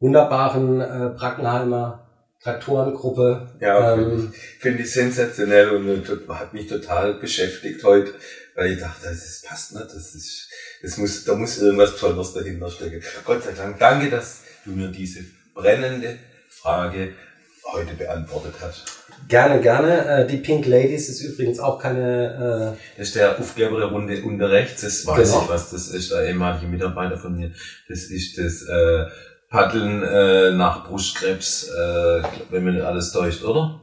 wunderbaren 0.00 0.80
äh, 0.80 1.10
Brackenheimer 1.16 2.05
Traktorengruppe. 2.42 3.50
Ja, 3.60 3.94
ähm, 3.94 3.98
finde 3.98 4.26
ich, 4.26 4.60
find 4.60 4.80
ich 4.80 4.90
sensationell 4.92 5.70
und 5.70 6.08
äh, 6.08 6.28
hat 6.28 6.54
mich 6.54 6.66
total 6.66 7.14
beschäftigt 7.14 7.82
heute, 7.84 8.14
weil 8.54 8.72
ich 8.72 8.80
dachte, 8.80 9.08
das 9.08 9.42
passt 9.42 9.74
nicht, 9.74 9.86
das 9.86 10.14
ist 10.14 10.48
es 10.82 10.96
muss, 10.98 11.24
da 11.24 11.34
muss 11.34 11.58
irgendwas 11.58 11.92
Besonderes 11.92 12.32
dahinter 12.32 12.70
stecken. 12.70 13.02
Gott 13.24 13.42
sei 13.42 13.52
Dank, 13.52 13.78
danke, 13.78 14.10
dass 14.10 14.42
du 14.64 14.72
mir 14.72 14.88
diese 14.88 15.20
brennende 15.54 16.18
Frage 16.48 17.12
heute 17.72 17.94
beantwortet 17.94 18.54
hast. 18.60 18.84
Gerne, 19.28 19.60
gerne. 19.60 20.06
Äh, 20.06 20.26
die 20.26 20.36
Pink 20.36 20.66
Ladies 20.66 21.08
ist 21.08 21.22
übrigens 21.22 21.58
auch 21.58 21.80
keine. 21.80 22.76
Äh 22.76 22.98
das 22.98 23.08
ist 23.08 23.16
der 23.16 23.38
Aufkleber 23.38 23.78
der 23.78 23.88
Runde 23.88 24.22
unter 24.22 24.50
rechts. 24.50 24.82
Das 24.82 25.06
weiß 25.06 25.30
genau. 25.30 25.42
ich, 25.42 25.48
was 25.48 25.70
das 25.70 25.88
ist. 25.88 26.12
Der 26.12 26.28
ehemalige 26.28 26.66
Mitarbeiter 26.66 27.16
von 27.16 27.34
mir. 27.34 27.50
Das 27.88 28.04
ist 28.04 28.38
das 28.38 28.62
äh, 28.62 29.06
Paddeln 29.48 30.02
äh, 30.02 30.52
nach 30.52 30.86
Brustkrebs, 30.86 31.68
äh, 31.68 32.22
wenn 32.50 32.64
man 32.64 32.80
alles 32.80 33.12
täuscht, 33.12 33.44
oder? 33.44 33.80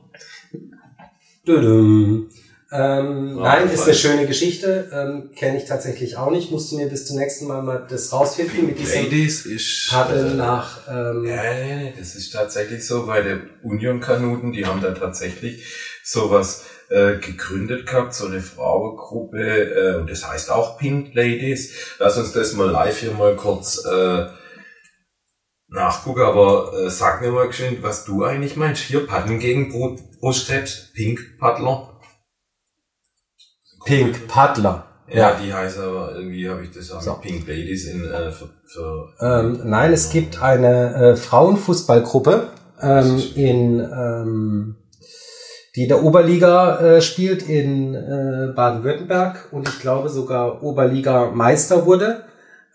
Dödüm. 1.48 2.30
Ähm, 2.76 3.38
oh, 3.38 3.42
nein, 3.42 3.70
ist 3.70 3.84
eine 3.84 3.94
schöne 3.94 4.26
Geschichte. 4.26 4.90
Ähm, 4.92 5.30
Kenne 5.36 5.58
ich 5.58 5.66
tatsächlich 5.66 6.18
auch 6.18 6.32
nicht. 6.32 6.50
Musst 6.50 6.72
du 6.72 6.78
mir 6.78 6.88
bis 6.88 7.06
zum 7.06 7.18
nächsten 7.18 7.46
Mal 7.46 7.62
mal 7.62 7.86
das 7.88 8.12
rausfinden 8.12 8.66
mit 8.66 8.80
diesem 8.80 9.04
Ladies 9.04 9.46
ist, 9.46 9.90
Paddel 9.92 10.32
äh, 10.32 10.34
nach. 10.34 10.80
Ähm, 10.90 11.24
ja, 11.24 11.92
das 11.98 12.16
ist 12.16 12.32
tatsächlich 12.32 12.86
so, 12.88 13.06
weil 13.06 13.24
der 13.24 13.40
Union 13.62 14.00
Kanuten, 14.00 14.54
die 14.54 14.66
haben 14.66 14.82
da 14.82 14.90
tatsächlich 14.92 15.64
sowas 16.04 16.64
äh, 16.90 17.18
gegründet 17.18 17.86
gehabt, 17.86 18.16
so 18.16 18.26
eine 18.26 18.42
Frauengruppe, 18.42 19.38
äh, 19.38 20.00
und 20.00 20.10
das 20.10 20.28
heißt 20.28 20.50
auch 20.50 20.80
Pink 20.80 21.14
Ladies. 21.14 21.74
Lass 22.00 22.18
uns 22.18 22.32
das 22.32 22.54
mal 22.54 22.72
live 22.72 22.98
hier 22.98 23.12
mal 23.12 23.36
kurz 23.36 23.86
äh, 23.86 24.26
nachgucken, 25.74 26.22
aber 26.22 26.72
äh, 26.74 26.90
sag 26.90 27.22
mir 27.22 27.32
mal 27.32 27.48
geschwind, 27.48 27.84
was 27.84 28.06
du 28.06 28.24
eigentlich 28.24 28.56
meinst. 28.56 28.84
Hier 28.84 29.06
Paddeln 29.06 29.40
gegen 29.40 29.72
Brustkrebs, 30.20 30.92
Pink 30.94 31.40
Paddler. 31.40 32.00
Pink 33.86 34.28
Paddler. 34.28 34.88
Ja, 35.10 35.32
ja, 35.32 35.40
die 35.40 35.54
heißt 35.54 35.80
aber 35.80 36.16
irgendwie 36.16 36.50
habe 36.50 36.64
ich 36.64 36.72
das 36.72 36.90
auch 36.92 37.02
so. 37.02 37.14
Pink 37.16 37.46
Ladies 37.48 37.88
in 37.88 38.06
äh, 38.06 38.32
für, 38.32 38.50
für 38.66 39.14
ähm, 39.20 39.60
Nein, 39.66 39.92
es 39.92 40.10
gibt 40.10 40.42
eine 40.42 40.96
äh, 40.96 41.16
Frauenfußballgruppe 41.18 42.50
ähm, 42.82 43.22
in 43.36 43.80
ähm, 43.80 44.76
die 45.76 45.88
der 45.88 46.04
Oberliga 46.04 46.80
äh, 46.80 47.02
spielt 47.02 47.44
in 47.44 47.96
äh, 47.96 48.54
Baden-Württemberg 48.56 49.50
und 49.52 49.68
ich 49.68 49.80
glaube 49.80 50.10
sogar 50.10 50.64
Oberliga 50.64 51.32
Meister 51.32 51.86
wurde. 51.86 52.26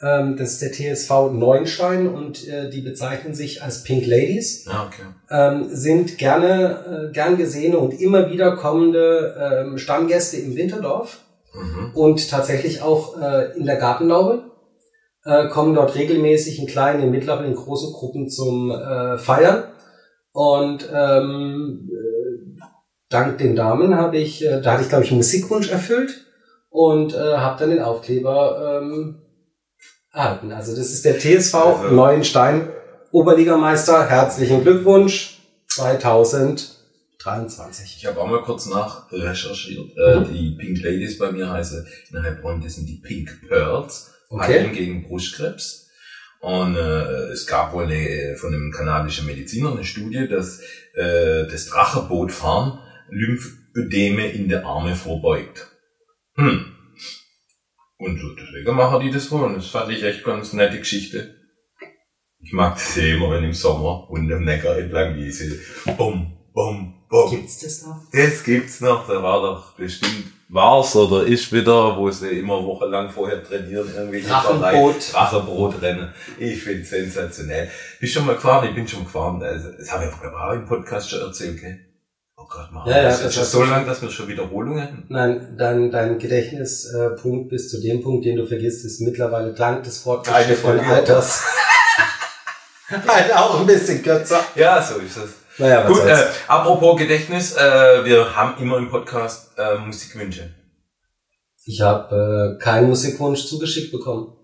Ähm, 0.01 0.37
das 0.37 0.53
ist 0.53 0.63
der 0.63 0.73
TSV 0.73 1.33
Neunstein 1.33 2.09
und 2.09 2.47
äh, 2.47 2.71
die 2.71 2.83
bezeichnen 2.83 3.35
sich 3.35 3.63
als 3.63 3.83
Pink 3.83 4.07
Ladies. 4.07 4.65
Ah, 4.69 4.87
okay. 4.87 5.03
Ähm, 5.29 5.69
sind 5.73 6.19
gerne, 6.19 7.09
äh, 7.09 7.13
gern 7.13 7.37
gesehene 7.37 7.79
und 7.79 8.01
immer 8.01 8.31
wieder 8.31 8.57
kommende 8.57 9.65
ähm, 9.67 9.79
Stammgäste 9.79 10.37
im 10.37 10.57
Winterdorf 10.57 11.19
mhm. 11.53 11.91
und 11.95 12.31
tatsächlich 12.31 12.81
auch 12.81 13.21
äh, 13.21 13.59
in 13.59 13.67
der 13.67 13.77
Gartenlaube. 13.77 14.45
Äh, 15.25 15.49
kommen 15.49 15.75
dort 15.75 15.97
regelmäßig 15.97 16.61
in 16.61 16.69
kleinen, 16.69 17.03
in 17.03 17.11
mittleren, 17.11 17.45
in 17.45 17.57
großen 17.57 17.93
Gruppen 17.93 18.29
zum 18.29 18.71
äh, 18.71 19.19
Feiern. 19.19 19.65
Und 20.31 20.89
ähm, 20.95 21.91
äh, 21.93 22.61
dank 23.09 23.39
den 23.39 23.57
Damen 23.57 23.97
habe 23.97 24.19
ich, 24.19 24.47
da 24.63 24.73
hatte 24.73 24.83
ich 24.83 24.89
glaube 24.89 25.03
ich 25.03 25.11
einen 25.11 25.19
Musikwunsch 25.19 25.73
erfüllt 25.73 26.27
und 26.71 27.17
habe 27.17 27.59
dann 27.59 27.71
den 27.71 27.81
Aufkleber 27.81 28.81
ähm, 28.83 29.23
erhalten. 30.13 30.53
Also 30.53 30.75
das 30.75 30.91
ist 30.93 31.05
der 31.05 31.19
TSV 31.19 31.55
also. 31.55 31.95
Neuenstein, 31.95 32.69
Oberligameister. 33.11 34.09
Herzlichen 34.09 34.63
Glückwunsch 34.63 35.41
2023. 35.69 37.97
Ich 37.99 38.07
habe 38.07 38.21
auch 38.21 38.29
mal 38.29 38.43
kurz 38.43 38.67
nach 38.67 39.13
recherchiert. 39.13 39.91
Äh, 39.97 40.21
mhm. 40.21 40.33
Die 40.33 40.57
Pink 40.59 40.81
Ladies 40.83 41.19
bei 41.19 41.33
mir 41.33 41.51
heißen 41.51 41.87
in 42.11 42.23
Heilbronn, 42.23 42.63
das 42.63 42.77
sind 42.77 42.87
die 42.87 43.01
Pink 43.03 43.49
Pearls. 43.49 44.15
Okay. 44.31 44.71
gegen 44.75 45.09
Brustkrebs. 45.09 45.89
Und 46.41 46.77
äh, 46.77 47.31
es 47.33 47.47
gab 47.47 47.73
wohl 47.73 47.85
eine, 47.85 48.37
von 48.37 48.55
einem 48.55 48.71
kanadischen 48.71 49.27
Mediziner 49.27 49.73
eine 49.73 49.85
Studie, 49.85 50.29
dass 50.29 50.61
äh, 50.95 51.47
das 51.47 51.67
Drachenbootfahren 51.67 52.79
Lymphödeme 53.09 54.31
in 54.31 54.49
der 54.49 54.65
Arme 54.65 54.95
vorbeugt. 54.95 55.67
Hm. 56.35 56.77
Und 57.99 58.21
so, 58.21 58.29
deswegen 58.35 58.77
machen 58.77 59.01
die 59.01 59.11
das 59.11 59.31
wohl. 59.31 59.45
Und 59.45 59.57
das 59.57 59.67
fand 59.67 59.91
ich 59.91 60.03
echt 60.03 60.25
ganz 60.25 60.53
nette 60.53 60.79
Geschichte. 60.79 61.35
Ich 62.41 62.53
mag 62.53 62.75
das 62.75 62.95
ja 62.97 63.15
immer, 63.15 63.31
wenn 63.31 63.45
im 63.45 63.53
Sommer 63.53 64.09
und 64.09 64.31
im 64.31 64.45
Neckar 64.45 64.79
entlang 64.79 65.17
diese 65.17 65.59
Bum, 65.97 66.39
bum, 66.55 66.95
bum. 67.09 67.31
Gibt's 67.31 67.61
das 67.61 67.83
noch? 67.83 68.01
Das 68.13 68.45
gibt's 68.45 68.81
noch. 68.81 69.09
Da 69.09 69.23
war 69.23 69.43
doch 69.43 69.75
bestimmt 69.75 70.33
war's 70.49 70.97
oder 70.97 71.27
ist 71.27 71.53
wieder, 71.53 71.97
wo 71.97 72.11
sie 72.11 72.39
immer 72.39 72.65
wochenlang 72.65 73.11
vorher 73.11 73.43
trainieren, 73.43 73.89
irgendwelche 73.95 74.29
Drachenbrot. 74.29 75.13
Drachenbrotrennen. 75.13 76.15
Ich 76.39 76.63
find's 76.63 76.91
sensationell. 76.91 77.71
Bist 78.01 78.15
schon 78.15 78.27
mal 78.27 78.35
gefahren? 78.35 78.69
Ich 78.69 78.75
bin 78.75 78.89
schon 78.89 79.05
gefahren. 79.05 79.43
Also, 79.43 79.71
das 79.73 79.93
habe 79.93 80.05
ich 80.05 80.33
auch 80.33 80.53
im 80.53 80.67
Podcast 80.67 81.11
schon 81.11 81.21
erzählt, 81.21 81.61
gell? 81.61 81.88
Oh 82.41 82.47
Gott, 82.49 82.71
mal. 82.71 82.89
Ja, 82.89 82.99
ja, 82.99 83.03
das 83.03 83.21
das 83.23 83.27
ist 83.27 83.35
schon 83.35 83.43
hast 83.43 83.51
so 83.51 83.65
lang, 83.65 83.85
dass 83.85 84.01
wir 84.01 84.11
schon 84.11 84.29
Wiederholungen 84.29 84.79
hätten. 84.79 85.05
Nein, 85.09 85.57
dein, 85.59 85.91
dein 85.91 86.21
Gedächtnispunkt 86.21 87.49
bis 87.49 87.69
zu 87.69 87.81
dem 87.81 88.01
Punkt, 88.01 88.25
den 88.25 88.37
du 88.37 88.47
vergisst, 88.47 88.85
ist 88.85 89.01
mittlerweile 89.01 89.53
dank 89.53 89.83
des 89.83 89.99
fortgeschrittenen. 89.99 90.81
Alters 90.81 91.43
halt 93.09 93.35
auch 93.35 93.59
ein 93.59 93.67
bisschen 93.67 94.03
kürzer. 94.05 94.41
Ja, 94.55 94.81
so 94.81 95.01
ist 95.01 95.17
es. 95.17 95.31
Naja, 95.59 95.83
was 95.85 95.99
Gut, 95.99 96.07
äh, 96.09 96.27
apropos 96.47 96.97
Gedächtnis, 96.99 97.57
äh, 97.57 98.05
wir 98.05 98.37
haben 98.37 98.63
immer 98.63 98.79
im 98.79 98.89
Podcast 98.89 99.51
äh, 99.59 99.77
Musikwünsche. 99.79 100.55
Ich 101.65 101.81
habe 101.81 102.57
äh, 102.57 102.63
keinen 102.63 102.89
Musikwunsch 102.89 103.47
zugeschickt 103.47 103.91
bekommen. 103.91 104.38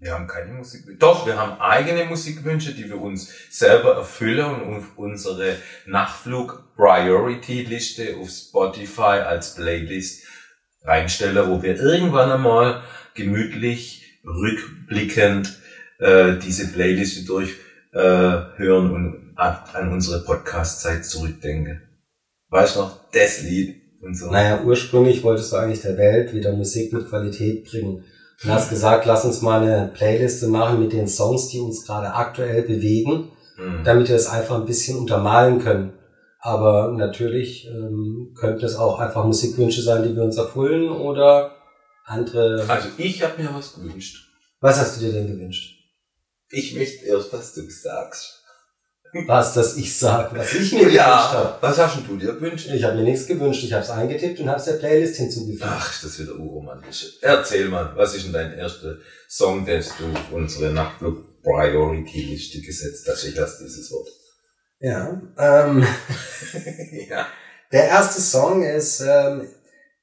Wir 0.00 0.12
haben 0.12 0.28
keine 0.28 0.52
Musikwünsche. 0.52 0.98
Doch, 0.98 1.26
wir 1.26 1.36
haben 1.36 1.60
eigene 1.60 2.04
Musikwünsche, 2.04 2.72
die 2.72 2.88
wir 2.88 3.00
uns 3.00 3.32
selber 3.50 3.96
erfüllen 3.96 4.62
und 4.62 4.86
unsere 4.96 5.56
Nachtflug 5.86 6.76
Priority 6.76 7.64
Liste 7.64 8.16
auf 8.16 8.30
Spotify 8.30 9.22
als 9.26 9.56
Playlist 9.56 10.24
reinstellen, 10.84 11.50
wo 11.50 11.60
wir 11.62 11.80
irgendwann 11.80 12.30
einmal 12.30 12.82
gemütlich 13.14 14.20
rückblickend 14.24 15.58
äh, 15.98 16.36
diese 16.36 16.68
Playliste 16.72 17.26
durch 17.26 17.56
äh, 17.92 18.68
und 18.68 19.32
an 19.36 19.92
unsere 19.92 20.24
Podcast-Zeit 20.24 21.04
zurückdenken. 21.04 21.82
Weißt 22.50 22.76
du 22.76 22.80
noch, 22.80 23.10
das 23.10 23.42
Lied 23.42 23.82
und 24.00 24.14
so. 24.14 24.30
Naja, 24.30 24.62
ursprünglich 24.62 25.24
wolltest 25.24 25.52
du 25.52 25.56
eigentlich 25.56 25.82
der 25.82 25.98
Welt 25.98 26.32
wieder 26.32 26.52
Musik 26.52 26.92
mit 26.92 27.08
Qualität 27.08 27.64
bringen. 27.64 28.04
Und 28.44 28.50
hast 28.52 28.70
gesagt, 28.70 29.04
lass 29.04 29.24
uns 29.24 29.42
mal 29.42 29.62
eine 29.62 29.88
Playliste 29.92 30.46
machen 30.46 30.78
mit 30.80 30.92
den 30.92 31.08
Songs, 31.08 31.48
die 31.48 31.58
uns 31.60 31.84
gerade 31.84 32.14
aktuell 32.14 32.62
bewegen, 32.62 33.32
Hm. 33.56 33.82
damit 33.84 34.08
wir 34.08 34.14
das 34.14 34.28
einfach 34.28 34.54
ein 34.56 34.66
bisschen 34.66 34.96
untermalen 34.98 35.58
können. 35.58 35.92
Aber 36.40 36.92
natürlich 36.92 37.66
ähm, 37.66 38.32
könnten 38.38 38.64
es 38.64 38.76
auch 38.76 39.00
einfach 39.00 39.24
Musikwünsche 39.24 39.82
sein, 39.82 40.04
die 40.04 40.14
wir 40.14 40.22
uns 40.22 40.36
erfüllen 40.36 40.88
oder 40.88 41.56
andere. 42.04 42.64
Also 42.68 42.88
ich 42.96 43.22
habe 43.24 43.42
mir 43.42 43.50
was 43.52 43.74
gewünscht. 43.74 44.28
Was 44.60 44.78
hast 44.78 44.96
du 44.96 45.06
dir 45.06 45.12
denn 45.12 45.26
gewünscht? 45.26 45.74
Ich 46.50 46.76
möchte 46.76 47.06
erst, 47.06 47.32
dass 47.32 47.54
du 47.54 47.68
sagst. 47.68 48.37
Was, 49.26 49.54
dass 49.54 49.76
ich 49.76 49.96
sage, 49.96 50.38
was 50.38 50.52
ich 50.54 50.72
mir 50.72 50.80
gewünscht 50.80 50.98
habe. 51.00 51.56
was 51.60 51.78
hast 51.78 51.98
du 52.08 52.16
dir 52.16 52.34
gewünscht? 52.34 52.68
Ich 52.72 52.84
habe 52.84 52.96
mir 52.96 53.04
nichts 53.04 53.26
gewünscht, 53.26 53.64
ich 53.64 53.72
habe 53.72 53.82
es 53.82 53.90
eingetippt 53.90 54.40
und 54.40 54.48
habe 54.48 54.58
es 54.58 54.66
der 54.66 54.74
Playlist 54.74 55.16
hinzugefügt. 55.16 55.64
Ach, 55.64 56.02
das 56.02 56.10
ist 56.10 56.20
wieder 56.20 56.36
urromantisch. 56.36 57.18
Erzähl 57.22 57.68
mal, 57.68 57.92
was 57.94 58.14
ist 58.14 58.26
denn 58.26 58.32
dein 58.32 58.52
erster 58.52 58.96
Song, 59.28 59.64
den 59.64 59.82
du 59.98 60.12
auf 60.12 60.32
unsere 60.32 60.72
Nachtclub 60.72 61.42
Priority 61.42 62.20
Liste 62.22 62.60
gesetzt 62.60 63.08
hast? 63.08 63.24
Ich 63.24 63.38
hasse 63.38 63.64
dieses 63.64 63.90
Wort. 63.90 64.08
Ja, 64.80 65.20
ähm, 65.38 65.86
ja. 67.08 67.26
Der 67.72 67.84
erste 67.88 68.20
Song 68.20 68.62
ist, 68.62 69.00
ähm, 69.00 69.48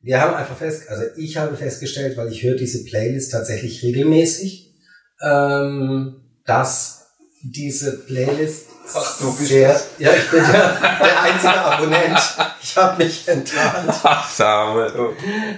wir 0.02 0.22
haben 0.22 0.36
einfach 0.36 0.58
fest, 0.58 0.90
also 0.90 1.04
ich 1.18 1.38
habe 1.38 1.56
festgestellt, 1.58 2.16
weil 2.18 2.32
ich 2.32 2.44
höre 2.44 2.58
diese 2.58 2.84
Playlist 2.84 3.32
tatsächlich 3.32 3.84
regelmäßig, 3.84 4.76
ähm, 5.22 6.22
dass 6.46 7.08
diese 7.42 8.00
Playlist 8.06 8.68
Ach, 8.94 9.20
du 9.20 9.36
bist 9.38 9.52
das. 9.52 9.88
ja, 9.98 10.12
ich 10.14 10.30
bin 10.30 10.40
der, 10.44 10.78
der 10.80 11.22
einzige 11.24 11.54
Abonnent. 11.62 12.20
Ich 12.62 12.78
habe 12.78 13.04
mich 13.04 13.28
enttarnt. 13.28 13.92
Ach, 14.04 14.30
Samuel. 14.30 14.92
du. 14.92 15.10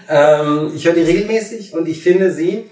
Ähm, 0.07 0.71
ich 0.75 0.85
höre 0.85 0.93
die 0.93 1.01
regelmäßig 1.01 1.73
und 1.73 1.87
ich 1.87 2.01
finde 2.01 2.31
sie 2.33 2.69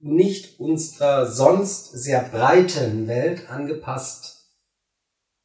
nicht 0.00 0.60
unserer 0.60 1.26
sonst 1.30 1.92
sehr 1.92 2.20
breiten 2.22 3.08
Welt 3.08 3.48
angepasst. 3.48 4.42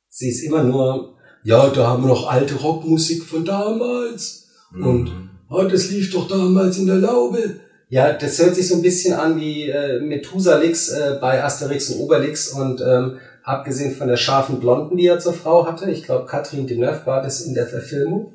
Sie 0.10 0.30
ist 0.30 0.44
immer 0.44 0.64
nur, 0.64 1.16
ja, 1.44 1.70
da 1.70 1.88
haben 1.88 2.04
wir 2.04 2.10
noch 2.10 2.28
alte 2.30 2.56
Rockmusik 2.56 3.24
von 3.24 3.46
damals. 3.46 4.48
Und 4.74 5.06
Mhm. 5.06 5.30
oh, 5.50 5.64
das 5.64 5.90
lief 5.90 6.12
doch 6.12 6.28
damals 6.28 6.78
in 6.78 6.88
der 6.88 6.98
Laube. 6.98 7.62
Ja, 7.88 8.12
das 8.14 8.38
hört 8.38 8.54
sich 8.56 8.68
so 8.68 8.76
ein 8.76 8.82
bisschen 8.84 9.14
an 9.16 9.40
wie 9.40 9.70
äh, 9.70 10.00
Methusalix 10.02 10.90
äh, 10.90 11.18
bei 11.20 11.44
Asterix 11.44 11.90
und 11.90 12.02
Obelix 12.02 12.50
und 12.50 12.82
ähm, 12.82 13.18
abgesehen 13.50 13.96
von 13.96 14.08
der 14.08 14.18
scharfen 14.18 14.60
Blonden, 14.60 14.96
die 14.98 15.08
er 15.08 15.20
zur 15.20 15.34
Frau 15.34 15.66
hatte, 15.66 15.90
ich 15.92 16.04
glaube 16.04 16.26
Catherine 16.26 16.66
Deneuve 16.68 17.06
war 17.06 17.22
das 17.22 17.42
in 17.42 17.54
der 17.54 17.68
Verfilmung. 17.68 18.34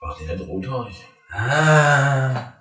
Ach, 0.00 0.16
die 0.18 0.24
nicht 0.26 0.48
rothaarig. 0.48 0.96
Ah. 1.32 2.52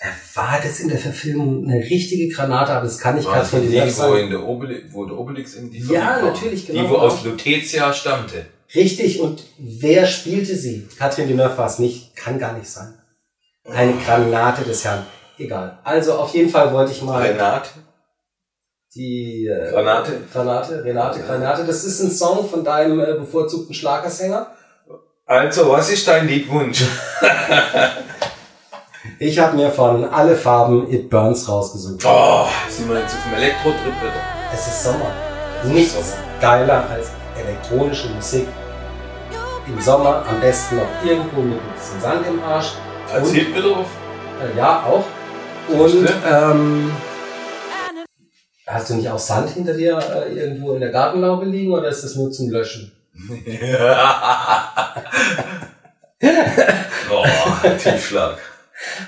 Da 0.00 0.06
war 0.34 0.60
das 0.60 0.80
in 0.80 0.88
der 0.88 0.98
Verfilmung 0.98 1.64
eine 1.68 1.80
richtige 1.82 2.32
Granate, 2.32 2.72
aber 2.72 2.84
das 2.84 2.98
kann 2.98 3.16
nicht 3.16 3.26
War 3.26 3.36
das 3.38 3.50
Catherine 3.50 3.70
die, 3.70 3.76
Deneuve 3.76 3.96
wo, 3.96 4.00
sein. 4.14 4.24
in 4.24 4.30
der 4.30 4.42
Obelix, 4.44 4.92
wo 4.92 5.04
der 5.06 5.18
Obelix 5.18 5.54
in 5.54 5.70
die 5.70 5.78
Ja, 5.80 6.00
war? 6.00 6.22
natürlich, 6.22 6.66
genau. 6.66 6.82
Die, 6.82 6.90
wo 6.90 6.96
aus 6.96 7.24
Lutetia 7.24 7.92
stammte. 7.92 8.46
Richtig, 8.74 9.20
und 9.20 9.42
wer 9.58 10.06
spielte 10.06 10.54
sie? 10.54 10.86
Catherine 10.98 11.28
Deneuve 11.28 11.56
war 11.58 11.66
es 11.66 11.78
nicht, 11.78 12.14
kann 12.14 12.38
gar 12.38 12.52
nicht 12.56 12.68
sein. 12.68 12.94
Eine 13.64 13.94
Granate 14.04 14.62
des 14.64 14.84
Herrn. 14.84 15.04
Egal. 15.38 15.78
Also 15.84 16.14
auf 16.14 16.34
jeden 16.34 16.50
Fall 16.50 16.72
wollte 16.72 16.92
ich 16.92 17.02
mal 17.02 17.22
Renate. 17.22 17.70
Die 18.94 19.46
äh, 19.46 19.70
Granate. 19.70 20.12
Granate, 20.32 20.82
Renate 20.84 21.20
Granate. 21.20 21.64
Das 21.64 21.84
ist 21.84 22.00
ein 22.00 22.10
Song 22.10 22.48
von 22.48 22.64
deinem 22.64 23.00
äh, 23.00 23.14
bevorzugten 23.14 23.74
Schlagersänger. 23.74 24.48
Also, 25.26 25.70
was 25.70 25.90
ist 25.90 26.06
dein 26.08 26.26
Liedwunsch? 26.26 26.84
Ich 29.20 29.38
habe 29.38 29.56
mir 29.56 29.70
von 29.70 30.04
Alle 30.04 30.36
Farben 30.36 30.92
It 30.92 31.10
Burns 31.10 31.48
rausgesucht. 31.48 32.04
Oh, 32.06 32.46
sind 32.68 32.88
wir 32.88 33.00
jetzt 33.00 33.14
auf 33.14 33.22
dem 33.24 33.34
Elektro-Trip 33.34 33.86
wieder? 34.00 34.12
Es 34.54 34.66
ist 34.68 34.84
Sommer. 34.84 35.10
ist 35.64 35.70
Nichts 35.72 35.94
Sommer. 35.94 36.22
geiler 36.40 36.84
als 36.90 37.08
elektronische 37.36 38.08
Musik. 38.10 38.46
Im 39.66 39.80
Sommer 39.80 40.22
am 40.28 40.40
besten 40.40 40.76
noch 40.76 40.86
irgendwo 41.04 41.40
mit 41.40 41.58
ein 41.58 41.72
bisschen 41.74 42.00
Sand 42.00 42.26
im 42.28 42.40
Arsch. 42.44 42.72
Als 43.12 43.28
Und- 43.28 43.34
Hit 43.34 43.56
wieder 43.56 43.76
auf? 43.78 43.86
Äh, 44.40 44.56
ja, 44.56 44.84
auch. 44.86 45.04
Und 45.68 46.08
ähm, 46.30 46.92
hast 48.68 48.90
du 48.90 48.94
nicht 48.94 49.08
auch 49.08 49.18
Sand 49.18 49.50
hinter 49.50 49.74
dir 49.74 49.98
äh, 49.98 50.32
irgendwo 50.34 50.74
in 50.74 50.80
der 50.80 50.90
Gartenlaube 50.90 51.46
liegen 51.46 51.72
oder 51.72 51.88
ist 51.88 52.04
das 52.04 52.14
nur 52.14 52.30
zum 52.30 52.50
Löschen? 52.50 52.92
oh, 57.10 57.24
Tiefschlag. 57.82 58.38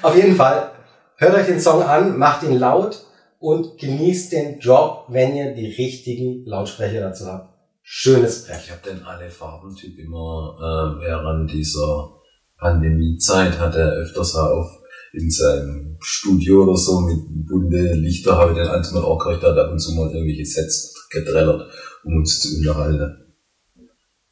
Auf 0.03 0.17
jeden 0.17 0.35
Fall, 0.35 0.73
hört 1.17 1.35
euch 1.35 1.47
den 1.47 1.61
Song 1.61 1.83
an, 1.83 2.19
macht 2.19 2.43
ihn 2.43 2.59
laut 2.59 3.05
und 3.39 3.79
genießt 3.79 4.33
den 4.33 4.59
Job, 4.59 5.05
wenn 5.09 5.37
ihr 5.37 5.55
die 5.55 5.71
richtigen 5.71 6.45
Lautsprecher 6.47 7.01
dazu 7.01 7.27
habt. 7.27 7.55
Schönes 7.83 8.47
Brett. 8.47 8.61
Ich 8.65 8.71
habe 8.71 8.89
den 8.89 9.05
alle 9.05 9.31
Farben-Typ 9.31 9.99
immer 9.99 10.57
äh, 10.59 11.01
während 11.05 11.53
dieser 11.53 12.11
Pandemiezeit 12.59 13.59
hat 13.59 13.75
er 13.75 13.93
öfters 13.93 14.35
auf 14.37 14.80
in 15.13 15.31
seinem 15.31 15.97
Studio 16.01 16.63
oder 16.65 16.77
so 16.77 17.01
mit 17.01 17.19
bunte 17.47 17.95
Lichter 17.95 18.37
habe 18.37 18.53
ich 18.53 18.59
den 18.59 18.69
auch 18.69 19.19
gekriegt, 19.19 19.43
hat 19.43 19.59
ab 19.59 19.71
und 19.71 19.79
zu 19.79 19.93
mal 19.95 20.11
irgendwelche 20.13 20.47
Sets 20.47 20.95
gedrellert, 21.11 21.71
um 22.05 22.17
uns 22.17 22.41
zu 22.41 22.57
unterhalten. 22.57 23.35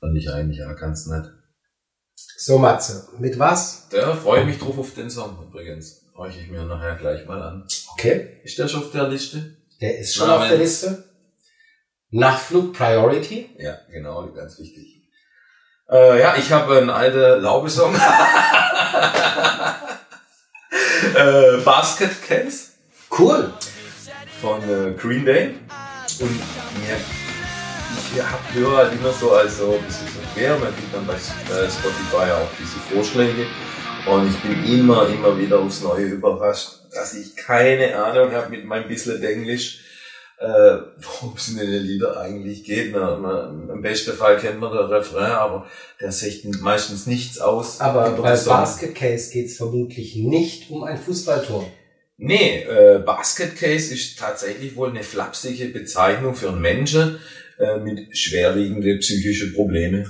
Fand 0.01 0.17
ich 0.17 0.31
eigentlich 0.31 0.65
auch 0.65 0.77
ganz 0.77 1.07
nett. 1.07 1.33
So, 2.37 2.59
Matze, 2.59 3.09
mit 3.19 3.39
was? 3.39 3.89
Da 3.91 4.15
freue 4.15 4.41
ich 4.41 4.47
mich 4.47 4.59
drauf 4.59 4.79
auf 4.79 4.95
den 4.95 5.11
Song 5.11 5.37
übrigens. 5.43 6.05
Horche 6.17 6.41
ich 6.41 6.51
mir 6.51 6.65
nachher 6.65 6.97
gleich 6.97 7.27
mal 7.27 7.43
an. 7.43 7.67
Okay. 7.93 8.41
Ist 8.45 8.59
der 8.59 8.69
schon 8.69 8.83
auf 8.85 8.93
der 8.93 9.09
Liste? 9.09 9.57
Der 9.81 9.99
ist 9.99 10.15
schon 10.15 10.29
Na, 10.29 10.37
auf 10.39 10.49
der 10.49 10.59
Liste. 10.59 11.05
Nachtflug 12.11 12.73
Priority. 12.73 13.51
Ja, 13.59 13.79
genau, 13.91 14.33
ganz 14.33 14.59
wichtig. 14.59 15.03
Äh, 15.91 16.21
ja, 16.21 16.37
ich 16.37 16.53
habe 16.53 16.79
einen 16.79 16.91
alten 16.91 17.43
Laube-Song. 17.43 17.95
äh, 20.71 21.59
Basket 21.65 22.11
Case 22.27 22.69
Cool. 23.11 23.53
von 24.41 24.63
äh, 24.63 24.93
Green 24.93 25.25
Day. 25.25 25.55
Und 26.21 26.31
mir, 26.31 26.97
ich 28.15 28.23
hab, 28.23 28.55
höre 28.55 28.77
halt 28.77 28.93
immer 28.93 29.13
so 29.13 29.33
als 29.33 29.59
so 29.59 29.75
ein 29.75 29.83
bisschen 29.85 30.09
so 30.09 30.21
quer. 30.35 30.59
Man 30.59 30.75
kriegt 30.75 30.95
dann 30.95 31.07
bei 31.07 31.15
äh, 31.15 31.71
Spotify 31.71 32.33
auch 32.33 32.49
diese 32.59 32.79
Vorschläge. 32.95 33.47
Und 34.07 34.29
ich 34.29 34.37
bin 34.37 34.65
immer, 34.65 35.09
immer 35.09 35.39
wieder 35.39 35.59
aufs 35.59 35.83
Neue 35.83 36.07
überrascht, 36.07 36.81
dass 36.93 37.15
ich 37.15 37.37
keine 37.37 37.97
Ahnung 37.97 38.33
habe 38.33 38.51
mit 38.51 38.65
meinem 38.65 38.89
bisschen 38.89 39.23
Englisch, 39.23 39.81
äh, 40.41 40.79
worum 40.99 41.35
es 41.37 41.49
in 41.49 41.59
den 41.59 41.83
Lieder 41.83 42.21
eigentlich 42.21 42.65
geht. 42.65 42.93
Man, 42.93 43.21
man, 43.21 43.69
Im 43.69 43.83
besten 43.83 44.13
Fall 44.13 44.39
kennt 44.39 44.61
man 44.61 44.73
den 44.73 44.87
Refrain, 44.87 45.33
aber 45.33 45.67
der 46.01 46.13
sagt 46.13 46.45
meistens 46.61 47.07
nichts 47.07 47.41
aus. 47.41 47.81
Aber 47.81 48.11
bei. 48.11 48.37
Basket 48.37 48.95
Case 48.95 49.33
geht 49.33 49.47
es 49.47 49.57
vermutlich 49.57 50.17
nicht 50.17 50.71
um 50.71 50.85
ein 50.85 50.99
Fußballtor. 50.99 51.71
Nee, 52.17 52.63
äh, 52.63 52.99
Basket 53.05 53.57
Case 53.57 53.95
ist 53.95 54.19
tatsächlich 54.19 54.75
wohl 54.77 54.91
eine 54.91 55.03
flapsige 55.03 55.67
Bezeichnung 55.67 56.35
für 56.35 56.49
einen 56.49 56.61
Menschen 56.61 57.19
äh, 57.59 57.79
mit 57.79 58.17
schwerwiegende 58.17 58.97
psychische 58.99 59.53
Probleme. 59.53 60.05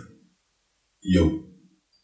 Jo. 1.01 1.45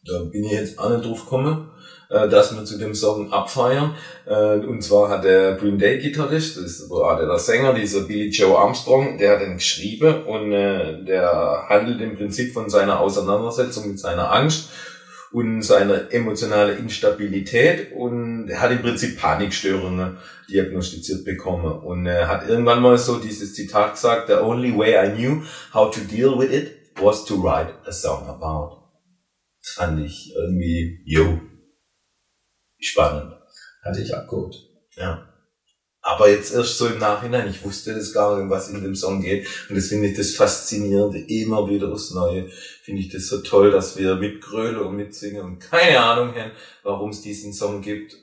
Da 0.03 0.23
bin 0.25 0.43
ich 0.43 0.51
jetzt 0.51 0.77
auch 0.77 0.91
nicht 0.91 1.05
drauf 1.05 1.21
gekommen. 1.21 1.71
Äh, 2.09 2.29
dass 2.29 2.55
wir 2.55 2.65
zu 2.65 2.77
dem 2.77 2.93
Song 2.93 3.31
abfeiern. 3.31 3.95
Äh, 4.25 4.57
und 4.57 4.81
zwar 4.81 5.09
hat 5.09 5.23
der 5.23 5.55
Green 5.55 5.77
Day 5.77 5.99
Gitarrist, 5.99 6.57
das 6.57 6.65
ist 6.65 6.89
gerade 6.89 7.25
der 7.25 7.39
Sänger, 7.39 7.73
dieser 7.73 8.01
Billy 8.01 8.29
Joe 8.29 8.57
Armstrong, 8.57 9.17
der 9.17 9.33
hat 9.33 9.41
den 9.41 9.55
geschrieben 9.55 10.23
und 10.23 10.51
äh, 10.51 11.03
der 11.03 11.65
handelt 11.69 12.01
im 12.01 12.15
Prinzip 12.15 12.53
von 12.53 12.69
seiner 12.69 12.99
Auseinandersetzung 12.99 13.89
mit 13.89 13.99
seiner 13.99 14.31
Angst 14.31 14.69
und 15.31 15.63
seiner 15.63 16.13
emotionalen 16.13 16.77
Instabilität 16.77 17.91
und 17.93 18.47
er 18.49 18.61
hat 18.61 18.71
im 18.71 18.81
Prinzip 18.81 19.19
Panikstörungen 19.19 20.17
diagnostiziert 20.49 21.25
bekommen 21.25 21.79
und 21.79 22.05
er 22.05 22.27
hat 22.29 22.47
irgendwann 22.47 22.81
mal 22.81 22.97
so 22.97 23.17
dieses 23.17 23.53
Zitat 23.53 23.95
gesagt, 23.95 24.27
the 24.27 24.35
only 24.35 24.77
way 24.77 24.93
I 24.95 25.11
knew 25.13 25.41
how 25.73 25.93
to 25.93 25.99
deal 26.01 26.39
with 26.39 26.53
it 26.53 26.71
was 27.01 27.25
to 27.25 27.35
write 27.35 27.73
a 27.85 27.91
song 27.91 28.29
about. 28.29 28.83
Das 29.61 29.73
fand 29.73 30.05
ich 30.05 30.33
irgendwie, 30.35 31.01
yo, 31.05 31.39
spannend. 32.87 33.33
Hatte 33.83 34.01
ich 34.01 34.15
abgeholt. 34.15 34.55
Ja. 34.95 35.29
Aber 36.07 36.29
jetzt 36.29 36.53
erst 36.53 36.77
so 36.77 36.85
im 36.85 36.99
Nachhinein, 36.99 37.49
ich 37.49 37.63
wusste 37.63 37.95
das 37.95 38.13
gar 38.13 38.37
nicht, 38.37 38.47
was 38.47 38.69
in 38.69 38.83
dem 38.83 38.95
Song 38.95 39.21
geht. 39.21 39.47
Und 39.69 39.75
das 39.75 39.87
finde 39.87 40.07
ich 40.09 40.15
das 40.15 40.35
Faszinierende, 40.35 41.17
immer 41.17 41.67
wieder 41.67 41.91
aufs 41.91 42.11
Neue. 42.11 42.47
Finde 42.83 43.01
ich 43.01 43.09
das 43.09 43.25
so 43.27 43.41
toll, 43.41 43.71
dass 43.71 43.97
wir 43.97 44.15
mitgrölen 44.15 44.77
und 44.77 44.95
mitsingen 44.95 45.41
und 45.41 45.59
keine 45.59 45.99
Ahnung 45.99 46.35
haben, 46.35 46.51
warum 46.83 47.09
es 47.09 47.21
diesen 47.21 47.53
Song 47.53 47.81
gibt 47.81 48.15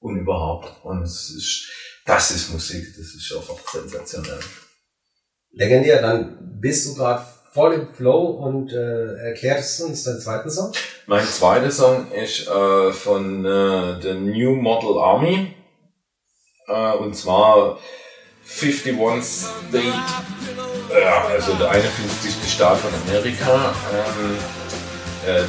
und 0.00 0.16
überhaupt. 0.16 0.84
Und 0.84 1.02
es 1.02 1.30
ist, 1.30 1.70
das 2.04 2.32
ist 2.32 2.52
Musik, 2.52 2.84
das 2.96 3.14
ist 3.14 3.32
einfach 3.32 3.72
sensationell. 3.72 4.40
Legendär, 5.52 6.02
dann 6.02 6.58
bist 6.60 6.88
du 6.88 6.94
gerade 6.96 7.24
voll 7.58 7.74
im 7.74 7.92
Flow 7.92 8.26
und 8.46 8.72
äh, 8.72 9.14
erklärst 9.30 9.80
uns 9.82 10.04
deinen 10.04 10.20
zweiten 10.20 10.48
Song? 10.48 10.70
Mein 11.08 11.24
zweiter 11.24 11.72
Song 11.72 12.12
ist 12.12 12.46
äh, 12.46 12.92
von 12.92 13.44
äh, 13.44 14.00
The 14.00 14.14
New 14.14 14.54
Model 14.54 14.96
Army. 14.96 15.56
Äh, 16.68 16.92
und 16.98 17.16
zwar 17.16 17.80
51 18.44 18.94
State, 19.24 19.84
ja, 21.02 21.24
also 21.26 21.54
der 21.54 21.70
51. 21.70 22.48
Staat 22.48 22.78
von 22.78 22.92
Amerika. 23.08 23.74
Ähm, 23.92 24.36
äh, 25.26 25.42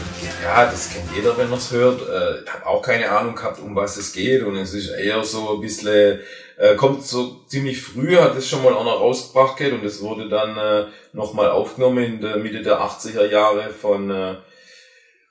ja, 0.43 0.65
das 0.65 0.89
kennt 0.89 1.15
jeder, 1.15 1.37
wenn 1.37 1.49
man 1.49 1.59
es 1.59 1.71
hört. 1.71 2.01
Äh, 2.01 2.43
ich 2.43 2.53
habe 2.53 2.65
auch 2.65 2.81
keine 2.81 3.09
Ahnung 3.09 3.35
gehabt, 3.35 3.59
um 3.59 3.75
was 3.75 3.97
es 3.97 4.13
geht. 4.13 4.43
Und 4.43 4.55
es 4.55 4.73
ist 4.73 4.89
eher 4.89 5.23
so 5.23 5.55
ein 5.55 5.61
bisschen, 5.61 6.19
äh, 6.57 6.75
kommt 6.75 7.05
so 7.05 7.41
ziemlich 7.47 7.81
früh, 7.81 8.15
hat 8.17 8.35
es 8.35 8.47
schon 8.47 8.63
mal 8.63 8.77
einer 8.77 8.91
rausgebracht 8.91 9.57
geht 9.57 9.73
und 9.73 9.83
es 9.83 10.01
wurde 10.01 10.29
dann 10.29 10.57
äh, 10.57 10.87
nochmal 11.13 11.49
aufgenommen 11.49 12.03
in 12.03 12.21
der 12.21 12.37
Mitte 12.37 12.61
der 12.61 12.79
80er 12.79 13.25
Jahre 13.25 13.69
von 13.69 14.09
äh, 14.09 14.35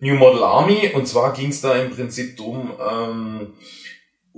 New 0.00 0.14
Model 0.14 0.42
Army. 0.42 0.92
Und 0.94 1.06
zwar 1.06 1.32
ging 1.32 1.50
es 1.50 1.60
da 1.60 1.74
im 1.74 1.90
Prinzip 1.90 2.36
drum, 2.36 2.72
ähm, 2.78 3.54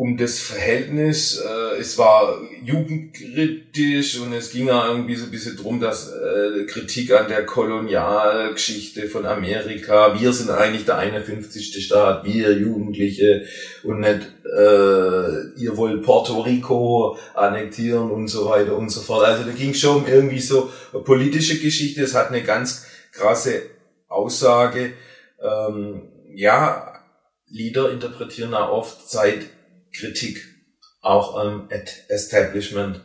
um 0.00 0.16
das 0.16 0.38
Verhältnis. 0.38 1.38
Äh, 1.38 1.78
es 1.78 1.98
war 1.98 2.40
jugendkritisch 2.64 4.18
und 4.18 4.32
es 4.32 4.50
ging 4.50 4.68
ja 4.68 4.88
irgendwie 4.88 5.14
so 5.14 5.26
ein 5.26 5.30
bisschen 5.30 5.58
drum, 5.58 5.78
dass 5.78 6.10
äh, 6.10 6.64
Kritik 6.64 7.12
an 7.12 7.28
der 7.28 7.44
Kolonialgeschichte 7.44 9.08
von 9.08 9.26
Amerika. 9.26 10.18
Wir 10.18 10.32
sind 10.32 10.48
eigentlich 10.48 10.86
der 10.86 10.96
51. 10.96 11.84
Staat, 11.84 12.24
wir 12.24 12.50
Jugendliche 12.56 13.44
und 13.82 14.00
nicht 14.00 14.20
äh, 14.46 15.60
ihr 15.60 15.76
wollt 15.76 16.02
Puerto 16.02 16.40
Rico 16.40 17.18
annektieren 17.34 18.10
und 18.10 18.28
so 18.28 18.48
weiter 18.48 18.78
und 18.78 18.88
so 18.88 19.02
fort. 19.02 19.26
Also 19.26 19.44
da 19.44 19.50
ging 19.50 19.74
schon 19.74 19.96
um 19.96 20.06
irgendwie 20.06 20.40
so 20.40 20.70
politische 21.04 21.58
Geschichte. 21.58 22.04
Es 22.04 22.14
hat 22.14 22.28
eine 22.28 22.42
ganz 22.42 22.86
krasse 23.12 23.64
Aussage. 24.08 24.94
Ähm, 25.42 26.08
ja, 26.34 26.86
Lieder 27.50 27.90
interpretieren 27.90 28.54
auch 28.54 28.70
oft 28.70 29.10
Zeit 29.10 29.40
Kritik 29.92 30.44
auch 31.00 31.36
am 31.36 31.68
Establishment 32.08 33.00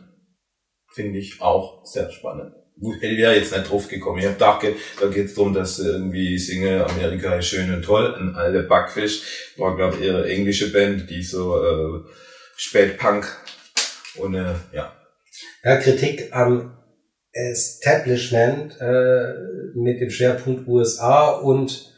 finde 0.92 1.18
ich 1.18 1.40
auch 1.40 1.84
sehr 1.84 2.10
spannend. 2.10 2.54
Hätte 3.00 3.14
ich 3.14 3.18
ja 3.18 3.32
jetzt 3.32 3.52
nicht 3.52 3.70
drauf 3.70 3.88
gekommen. 3.88 4.18
Ich 4.18 4.26
habe 4.26 4.34
gedacht, 4.34 4.66
da 5.00 5.06
geht 5.06 5.26
es 5.26 5.34
darum, 5.34 5.54
dass 5.54 5.78
irgendwie 5.78 6.38
singe 6.38 6.84
Amerika 6.84 7.36
ist 7.36 7.46
schön 7.46 7.72
und 7.72 7.82
toll. 7.82 8.14
Ein 8.14 8.34
alte 8.34 8.64
Backfisch 8.64 9.54
war, 9.56 9.76
glaube 9.76 9.96
ich, 9.96 10.02
ihre 10.04 10.28
englische 10.28 10.70
Band, 10.72 11.08
die 11.08 11.22
so 11.22 11.56
äh, 11.56 12.00
Spätpunk 12.56 13.26
und 14.16 14.34
äh, 14.34 14.54
ja. 14.72 14.94
Ja, 15.64 15.76
Kritik 15.78 16.28
am 16.32 16.76
Establishment 17.32 18.78
äh, 18.80 19.32
mit 19.74 20.00
dem 20.00 20.10
Schwerpunkt 20.10 20.68
USA 20.68 21.30
und 21.30 21.94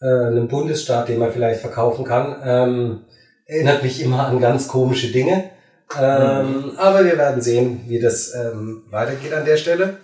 äh, 0.00 0.06
einem 0.06 0.48
Bundesstaat, 0.48 1.08
den 1.08 1.18
man 1.18 1.32
vielleicht 1.32 1.60
verkaufen 1.60 2.04
kann. 2.04 2.42
Ähm, 2.44 3.04
erinnert 3.52 3.82
mich 3.82 4.00
immer 4.00 4.26
an 4.26 4.40
ganz 4.40 4.68
komische 4.68 5.12
Dinge. 5.12 5.50
Ähm, 5.98 6.46
mhm. 6.46 6.78
Aber 6.78 7.04
wir 7.04 7.18
werden 7.18 7.42
sehen, 7.42 7.82
wie 7.86 8.00
das 8.00 8.34
ähm, 8.34 8.84
weitergeht 8.90 9.32
an 9.32 9.44
der 9.44 9.58
Stelle. 9.58 9.98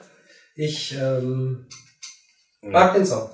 Ich 0.55 0.97
ähm, 1.01 1.67
mag 2.61 2.95
den 2.95 3.07
Song. 3.07 3.31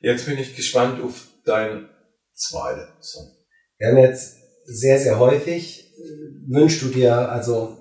Jetzt 0.00 0.26
bin 0.26 0.38
ich 0.38 0.54
gespannt 0.54 1.02
auf 1.02 1.28
dein 1.44 1.88
zweiten 2.34 2.88
Song. 3.00 3.30
Wir 3.78 3.88
haben 3.88 3.98
jetzt 3.98 4.36
sehr, 4.64 4.98
sehr 4.98 5.18
häufig, 5.18 5.94
äh, 5.96 6.52
wünschst 6.52 6.82
du 6.82 6.88
dir, 6.88 7.30
also 7.30 7.78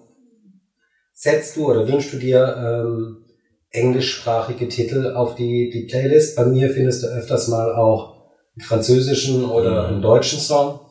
setzt 1.13 1.57
du 1.57 1.69
oder 1.69 1.88
wünschst 1.88 2.13
du 2.13 2.17
dir 2.17 2.55
ähm, 2.57 3.25
englischsprachige 3.71 4.69
Titel 4.69 5.13
auf 5.15 5.36
die, 5.36 5.69
die 5.69 5.88
Playlist. 5.88 6.38
Bei 6.38 6.45
mir 6.45 6.69
findest 6.69 7.03
du 7.03 7.07
öfters 7.07 7.49
mal 7.49 7.73
auch 7.73 8.31
einen 8.55 8.65
französischen 8.65 9.43
oder 9.43 9.88
einen 9.88 10.01
deutschen 10.01 10.39
Song 10.39 10.82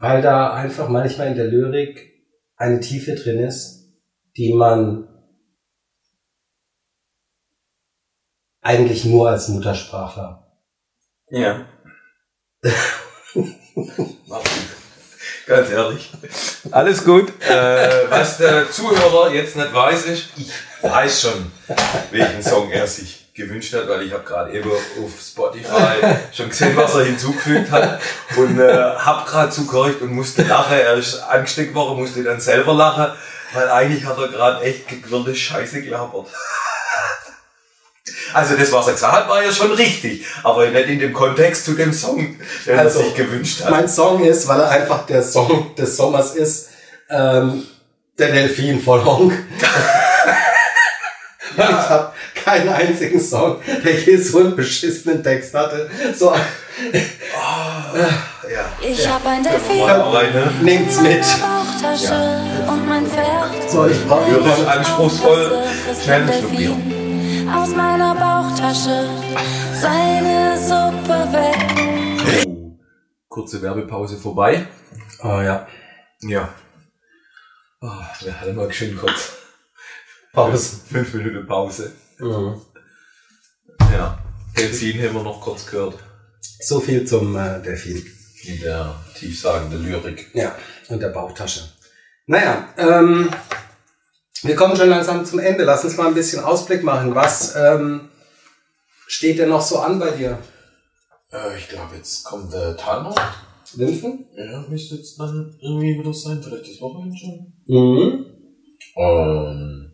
weil 0.00 0.22
da 0.22 0.52
einfach 0.52 0.88
manchmal 0.88 1.28
in 1.28 1.34
der 1.34 1.46
Lyrik 1.46 2.14
eine 2.56 2.80
Tiefe 2.80 3.14
drin 3.14 3.40
ist, 3.40 3.92
die 4.36 4.52
man 4.54 5.08
eigentlich 8.60 9.04
nur 9.04 9.30
als 9.30 9.48
Muttersprachler. 9.48 10.46
Ja. 11.30 11.66
Ganz 15.46 15.70
ehrlich. 15.70 16.10
Alles 16.70 17.04
gut. 17.04 17.32
Äh, 17.40 18.10
was 18.10 18.38
der 18.38 18.70
Zuhörer 18.70 19.32
jetzt 19.32 19.56
nicht 19.56 19.72
weiß, 19.72 20.06
ist, 20.06 20.28
ich 20.36 20.52
weiß 20.82 21.22
schon, 21.22 21.50
welchen 22.10 22.42
Song 22.42 22.70
er 22.70 22.86
sich 22.86 23.27
gewünscht 23.38 23.72
hat, 23.72 23.88
weil 23.88 24.02
ich 24.02 24.12
habe 24.12 24.24
gerade 24.24 24.52
eben 24.52 24.70
auf 24.70 25.12
Spotify 25.20 25.94
schon 26.32 26.50
gesehen, 26.50 26.76
was 26.76 26.94
er 26.94 27.04
hinzugefügt 27.04 27.70
hat 27.70 28.00
und 28.36 28.60
äh, 28.60 28.94
habe 28.98 29.30
gerade 29.30 29.50
zugehört 29.50 30.02
und 30.02 30.12
musste 30.12 30.42
lachen. 30.42 30.76
Er 30.76 30.94
ist 30.94 31.20
angesteckt 31.20 31.74
worden, 31.74 31.98
musste 31.98 32.22
dann 32.22 32.40
selber 32.40 32.74
lachen, 32.74 33.16
weil 33.54 33.70
eigentlich 33.70 34.04
hat 34.04 34.18
er 34.18 34.28
gerade 34.28 34.62
echt 34.62 34.88
gewirrte 34.88 35.34
Scheiße 35.34 35.82
gelabert. 35.82 36.26
Also 38.34 38.56
das, 38.56 38.72
was 38.72 38.86
er 38.86 38.92
gesagt 38.92 39.12
hat, 39.12 39.28
war 39.28 39.42
ja 39.42 39.52
schon 39.52 39.72
richtig, 39.72 40.26
aber 40.42 40.66
nicht 40.68 40.88
in 40.88 40.98
dem 40.98 41.12
Kontext 41.12 41.64
zu 41.64 41.72
dem 41.72 41.92
Song, 41.92 42.38
den 42.66 42.78
also, 42.78 42.98
er 42.98 43.04
sich 43.06 43.14
gewünscht 43.14 43.62
hat. 43.62 43.70
Mein 43.70 43.88
Song 43.88 44.22
ist, 44.22 44.46
weil 44.48 44.60
er 44.60 44.68
einfach 44.68 45.06
der 45.06 45.22
Song 45.22 45.74
des 45.76 45.96
Sommers 45.96 46.34
ist, 46.34 46.70
ähm, 47.08 47.66
der 48.18 48.32
Delfin 48.32 48.82
von 48.82 49.04
Honk. 49.04 49.32
ja. 49.62 49.68
Ich 51.58 51.64
habe 51.64 52.12
keinen 52.48 52.68
einzigen 52.70 53.20
Song, 53.20 53.60
der 53.84 54.00
je 54.00 54.16
so 54.16 54.38
einen 54.38 54.56
beschissenen 54.56 55.22
Text 55.22 55.52
hatte. 55.54 55.90
So, 56.14 56.30
oh, 56.30 57.96
ja. 57.96 58.72
Ich 58.80 59.04
ja. 59.04 59.10
habe 59.10 59.28
ein 59.28 59.42
Delfin. 59.42 59.84
Ne? 59.86 60.52
Nehmt's 60.62 61.00
mit. 61.00 61.24
Ja. 62.02 62.42
Und 62.68 62.88
mein 62.88 63.06
Pferd. 63.06 63.70
So, 63.70 63.86
ich 63.86 64.02
brauche 64.06 64.30
Hörisch 64.30 64.66
anspruchsvoll. 64.66 65.62
Schnell 66.02 66.22
einen 66.22 66.32
Schluck 66.40 66.56
Bier. 66.56 66.76
Aus 67.54 67.68
meiner 67.70 68.14
Bauchtasche 68.14 69.08
seine 69.74 70.56
Suppe 70.58 71.32
weg. 71.32 72.46
Oh, 72.46 72.78
kurze 73.28 73.60
Werbepause 73.62 74.16
vorbei. 74.16 74.66
Oh 75.22 75.40
ja. 75.40 75.66
Ja. 76.22 76.48
Oh, 77.80 77.86
wir 78.22 78.40
hatten 78.40 78.56
mal 78.56 78.72
schön 78.72 78.96
kurz. 78.96 79.32
Pause. 80.32 80.80
Fünf 80.90 81.14
Minuten 81.14 81.46
Pause. 81.46 81.92
Mhm. 82.18 82.60
Ja, 83.92 84.18
Delfin 84.56 85.02
haben 85.02 85.14
wir 85.14 85.22
noch 85.22 85.40
kurz 85.40 85.66
gehört. 85.66 85.98
So 86.60 86.80
viel 86.80 87.06
zum 87.06 87.36
äh, 87.36 87.62
Delfin. 87.62 88.04
In 88.44 88.60
der 88.60 88.94
tiefsagenden 89.16 89.84
Lyrik. 89.84 90.30
Ja, 90.34 90.54
und 90.88 91.00
der 91.00 91.08
Bauchtasche. 91.08 91.68
Naja, 92.26 92.68
ähm, 92.76 93.30
wir 94.42 94.54
kommen 94.54 94.76
schon 94.76 94.88
langsam 94.88 95.24
zum 95.24 95.38
Ende. 95.38 95.64
Lass 95.64 95.84
uns 95.84 95.96
mal 95.96 96.08
ein 96.08 96.14
bisschen 96.14 96.42
Ausblick 96.44 96.84
machen. 96.84 97.14
Was 97.14 97.56
ähm, 97.56 98.08
steht 99.06 99.38
denn 99.38 99.48
noch 99.48 99.60
so 99.60 99.78
an 99.80 99.98
bei 99.98 100.10
dir? 100.10 100.38
Äh, 101.32 101.58
ich 101.58 101.68
glaube, 101.68 101.96
jetzt 101.96 102.24
kommt 102.24 102.52
der 102.52 102.76
Tanner. 102.76 103.14
Lymphen? 103.74 104.26
Ja, 104.34 104.64
müsste 104.68 104.96
jetzt 104.96 105.18
dann 105.18 105.56
irgendwie 105.60 105.98
wieder 105.98 106.14
sein. 106.14 106.42
Vielleicht 106.42 106.70
das 106.70 106.80
Wochenende 106.80 107.16
schon. 107.16 107.52
Mhm. 107.66 108.26
Ähm, 108.96 109.87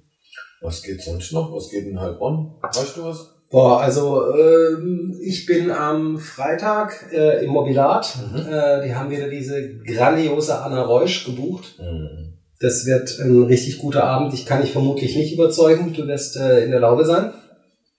was 0.65 0.83
geht 0.83 1.03
sonst 1.03 1.33
noch? 1.33 1.53
Was 1.53 1.69
geht 1.69 1.87
in 1.87 2.01
Heilbronn? 2.01 2.55
Weißt 2.63 2.97
du 2.97 3.05
was? 3.05 3.31
Boah, 3.51 3.81
also 3.81 4.35
ähm, 4.35 5.17
ich 5.23 5.47
bin 5.47 5.71
am 5.71 6.19
Freitag 6.19 7.13
äh, 7.13 7.45
im 7.45 7.51
Mobilat. 7.51 8.17
Mhm. 8.17 8.39
Äh, 8.53 8.87
die 8.87 8.95
haben 8.95 9.11
wieder 9.11 9.29
diese 9.29 9.79
grandiose 9.79 10.59
Anna 10.59 10.83
Reusch 10.83 11.25
gebucht. 11.25 11.79
Mhm. 11.79 12.39
Das 12.59 12.87
wird 12.87 13.21
ein 13.21 13.45
richtig 13.45 13.79
guter 13.79 14.05
Abend. 14.05 14.33
Ich 14.35 14.47
kann 14.47 14.63
dich 14.63 14.73
vermutlich 14.73 15.15
nicht 15.15 15.35
überzeugen. 15.35 15.93
Du 15.93 16.07
wirst 16.07 16.37
äh, 16.37 16.65
in 16.65 16.71
der 16.71 16.81
Laube 16.81 17.05
sein. 17.05 17.33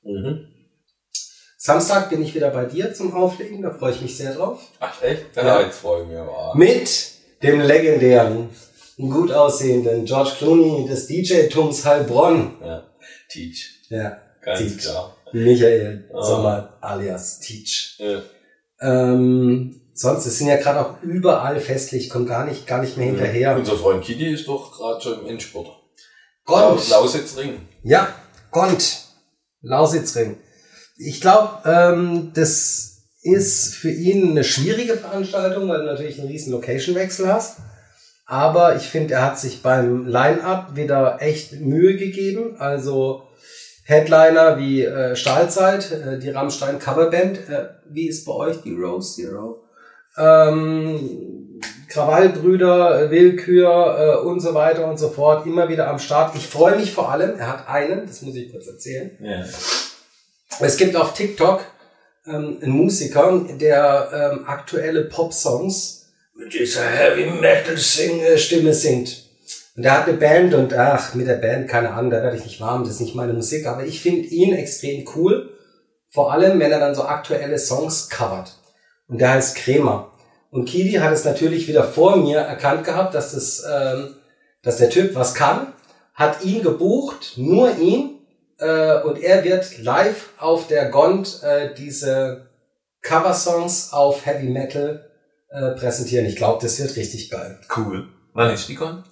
Mhm. 0.03 0.47
Samstag 1.57 2.09
bin 2.09 2.21
ich 2.21 2.35
wieder 2.35 2.49
bei 2.49 2.65
dir 2.65 2.93
zum 2.93 3.13
Auflegen. 3.13 3.61
Da 3.61 3.71
freue 3.71 3.91
ich 3.91 4.01
mich 4.01 4.17
sehr 4.17 4.33
drauf. 4.33 4.59
Ach 4.79 5.01
echt? 5.01 5.35
Ja. 5.35 5.45
Ja, 5.45 5.61
jetzt 5.61 5.79
freue 5.79 6.03
ich 6.03 6.09
mich 6.09 6.17
aber. 6.17 6.53
Mit 6.55 6.89
dem 7.43 7.61
legendären, 7.61 8.49
gut 8.97 9.31
aussehenden 9.31 10.05
George 10.05 10.31
Clooney 10.37 10.87
des 10.87 11.07
DJ-Tums 11.07 11.85
Heilbronn. 11.85 12.53
Ja. 12.61 12.83
Teach. 13.29 13.81
Ja, 13.89 14.17
Ganz 14.41 14.59
Teach. 14.59 14.77
klar. 14.79 15.15
Michael 15.33 16.09
Ah. 16.13 16.23
Sommer 16.23 16.77
alias 16.81 17.39
Teach. 17.39 17.97
Ja. 17.99 18.21
Ähm, 18.81 19.81
sonst, 19.93 20.25
es 20.25 20.37
sind 20.37 20.47
ja 20.47 20.57
gerade 20.57 20.79
auch 20.81 21.01
überall 21.01 21.59
festlich, 21.59 22.03
ich 22.05 22.09
komme 22.09 22.25
gar 22.25 22.45
nicht, 22.45 22.67
gar 22.67 22.81
nicht 22.81 22.97
mehr 22.97 23.07
hinterher. 23.07 23.55
Unser 23.57 23.75
Freund 23.77 24.03
Kitty 24.03 24.33
ist 24.33 24.47
doch 24.47 24.71
gerade 24.71 25.01
schon 25.01 25.19
im 25.21 25.27
Endspurt. 25.27 25.67
Gont. 26.45 26.89
Lausitzring. 26.89 27.61
Ja, 27.83 28.07
Gont. 28.51 28.99
Lausitzring. 29.61 30.37
Ich 30.97 31.19
glaube, 31.19 31.49
ähm, 31.65 32.31
das 32.35 32.91
ist 33.23 33.73
für 33.75 33.91
ihn 33.91 34.31
eine 34.31 34.43
schwierige 34.43 34.95
Veranstaltung, 34.95 35.67
weil 35.67 35.79
du 35.79 35.85
natürlich 35.85 36.19
einen 36.19 36.27
riesen 36.29 36.51
Location-Wechsel 36.53 37.27
hast. 37.33 37.57
Aber 38.25 38.75
ich 38.75 38.83
finde, 38.83 39.15
er 39.15 39.23
hat 39.23 39.39
sich 39.39 39.61
beim 39.61 40.07
Line-Up 40.07 40.75
wieder 40.75 41.21
echt 41.21 41.59
Mühe 41.59 41.95
gegeben. 41.95 42.55
Also 42.57 43.23
Headliner 43.83 44.57
wie 44.57 44.83
äh, 44.83 45.15
Stahlzeit, 45.15 45.91
äh, 45.91 46.17
die 46.17 46.31
Rammstein 46.31 46.79
Coverband. 46.79 47.49
Äh, 47.49 47.69
wie 47.87 48.07
ist 48.07 48.25
bei 48.25 48.33
euch 48.33 48.61
die 48.63 48.73
Rose 48.73 49.15
Zero? 49.15 49.63
Ähm, 50.17 51.61
Krawallbrüder, 51.89 53.03
äh, 53.03 53.11
Willkür 53.11 54.19
äh, 54.23 54.25
und 54.25 54.39
so 54.39 54.55
weiter 54.55 54.87
und 54.87 54.97
so 54.97 55.09
fort. 55.09 55.45
Immer 55.45 55.69
wieder 55.69 55.87
am 55.87 55.99
Start. 55.99 56.35
Ich 56.35 56.47
freue 56.47 56.77
mich 56.77 56.91
vor 56.91 57.11
allem, 57.11 57.37
er 57.37 57.47
hat 57.47 57.67
einen, 57.67 58.07
das 58.07 58.23
muss 58.23 58.35
ich 58.35 58.51
kurz 58.51 58.67
erzählen. 58.67 59.11
Ja. 59.21 59.45
Es 60.59 60.77
gibt 60.77 60.95
auf 60.95 61.13
TikTok 61.13 61.63
ähm, 62.25 62.57
einen 62.61 62.71
Musiker, 62.71 63.45
der 63.59 64.31
ähm, 64.33 64.47
aktuelle 64.47 65.03
Pop-Songs 65.05 66.04
mit 66.35 66.53
dieser 66.53 66.85
Heavy 66.85 67.25
Metal 67.25 67.77
Stimme 67.77 68.73
singt. 68.73 69.23
Und 69.75 69.83
der 69.83 69.97
hat 69.97 70.07
eine 70.07 70.17
Band 70.17 70.53
und 70.53 70.73
ach, 70.73 71.13
mit 71.15 71.27
der 71.27 71.35
Band, 71.35 71.67
keine 71.67 71.91
Ahnung, 71.91 72.11
da 72.11 72.21
werde 72.21 72.37
ich 72.37 72.45
nicht 72.45 72.61
warm, 72.61 72.83
das 72.83 72.93
ist 72.93 73.01
nicht 73.01 73.15
meine 73.15 73.33
Musik, 73.33 73.65
aber 73.65 73.85
ich 73.85 74.01
finde 74.01 74.27
ihn 74.27 74.53
extrem 74.53 75.05
cool. 75.15 75.49
Vor 76.09 76.31
allem, 76.31 76.59
wenn 76.59 76.71
er 76.71 76.79
dann 76.79 76.95
so 76.95 77.03
aktuelle 77.03 77.57
Songs 77.57 78.09
covert. 78.09 78.53
Und 79.07 79.19
der 79.19 79.31
heißt 79.31 79.57
Kremer. 79.57 80.11
Und 80.49 80.65
Kidi 80.65 80.93
hat 80.93 81.11
es 81.11 81.25
natürlich 81.25 81.67
wieder 81.67 81.83
vor 81.83 82.15
mir 82.17 82.39
erkannt 82.39 82.85
gehabt, 82.85 83.13
dass 83.13 83.33
das, 83.33 83.65
ähm, 83.69 84.15
dass 84.61 84.77
der 84.77 84.89
Typ 84.89 85.15
was 85.15 85.33
kann, 85.33 85.73
hat 86.13 86.43
ihn 86.45 86.63
gebucht, 86.63 87.33
nur 87.35 87.77
ihn, 87.77 88.19
äh, 88.59 89.01
und 89.01 89.21
er 89.21 89.43
wird 89.43 89.79
live 89.79 90.29
auf 90.37 90.67
der 90.67 90.89
Gond 90.89 91.41
äh, 91.43 91.73
diese 91.73 92.47
Coversongs 93.01 93.91
auf 93.91 94.25
Heavy 94.25 94.47
Metal 94.47 95.09
äh, 95.55 95.71
präsentieren. 95.71 96.25
Ich 96.25 96.35
glaube, 96.35 96.61
das 96.61 96.79
wird 96.79 96.95
richtig 96.95 97.29
geil. 97.29 97.59
Cool. 97.75 98.09
Wann 98.33 98.53
ist 98.53 98.67
die 98.67 98.75
Con? 98.75 99.03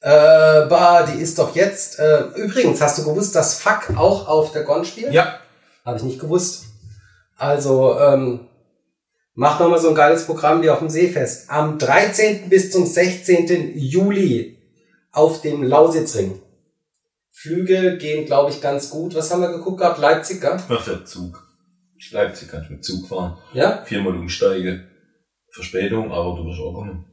Äh, 0.00 0.66
bah, 0.66 1.04
die 1.04 1.20
ist 1.20 1.38
doch 1.38 1.54
jetzt. 1.54 1.98
Äh, 1.98 2.24
übrigens, 2.34 2.80
hast 2.80 2.98
du 2.98 3.04
gewusst, 3.04 3.34
dass 3.36 3.58
Fuck 3.60 3.96
auch 3.96 4.26
auf 4.26 4.52
der 4.52 4.64
Gond 4.64 4.86
spielt? 4.86 5.12
Ja. 5.12 5.38
Habe 5.84 5.98
ich 5.98 6.02
nicht 6.02 6.20
gewusst. 6.20 6.64
Also, 7.36 7.98
ähm, 8.00 8.48
mach 9.34 9.60
nochmal 9.60 9.80
so 9.80 9.90
ein 9.90 9.94
geiles 9.94 10.24
Programm 10.24 10.62
wie 10.62 10.70
auf 10.70 10.80
dem 10.80 10.90
Seefest. 10.90 11.50
Am 11.50 11.78
13. 11.78 12.48
bis 12.48 12.72
zum 12.72 12.84
16. 12.84 13.78
Juli 13.78 14.58
auf 15.12 15.40
dem 15.42 15.62
Lausitzring. 15.62 16.40
Flüge 17.30 17.96
gehen, 17.98 18.26
glaube 18.26 18.50
ich, 18.50 18.60
ganz 18.60 18.90
gut. 18.90 19.14
Was 19.14 19.30
haben 19.30 19.42
wir 19.42 19.50
geguckt 19.50 19.78
gehabt? 19.78 20.00
Leipzig, 20.00 20.40
gell? 20.40 20.58
Man 20.68 20.80
fährt 20.80 21.06
Zug. 21.06 21.46
Ich 21.96 22.10
Leipzig 22.10 22.48
kannst 22.48 22.70
mit 22.70 22.84
Zug 22.84 23.06
fahren. 23.06 23.38
Ja? 23.52 23.84
Viermal 23.84 24.16
umsteige. 24.16 24.84
Verspätung, 25.56 26.12
aber 26.12 26.36
du 26.36 26.46
wirst 26.46 26.60
auch 26.60 26.74
kommen. 26.74 27.04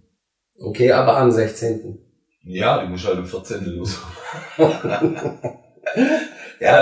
Okay, 0.60 0.92
aber 0.92 1.18
am 1.18 1.32
16. 1.32 1.98
Ja, 2.46 2.82
du 2.82 2.90
musst 2.90 3.08
halt 3.08 3.20
um 3.20 3.26
14 3.26 3.66
los. 3.66 4.00
ja, 4.58 5.34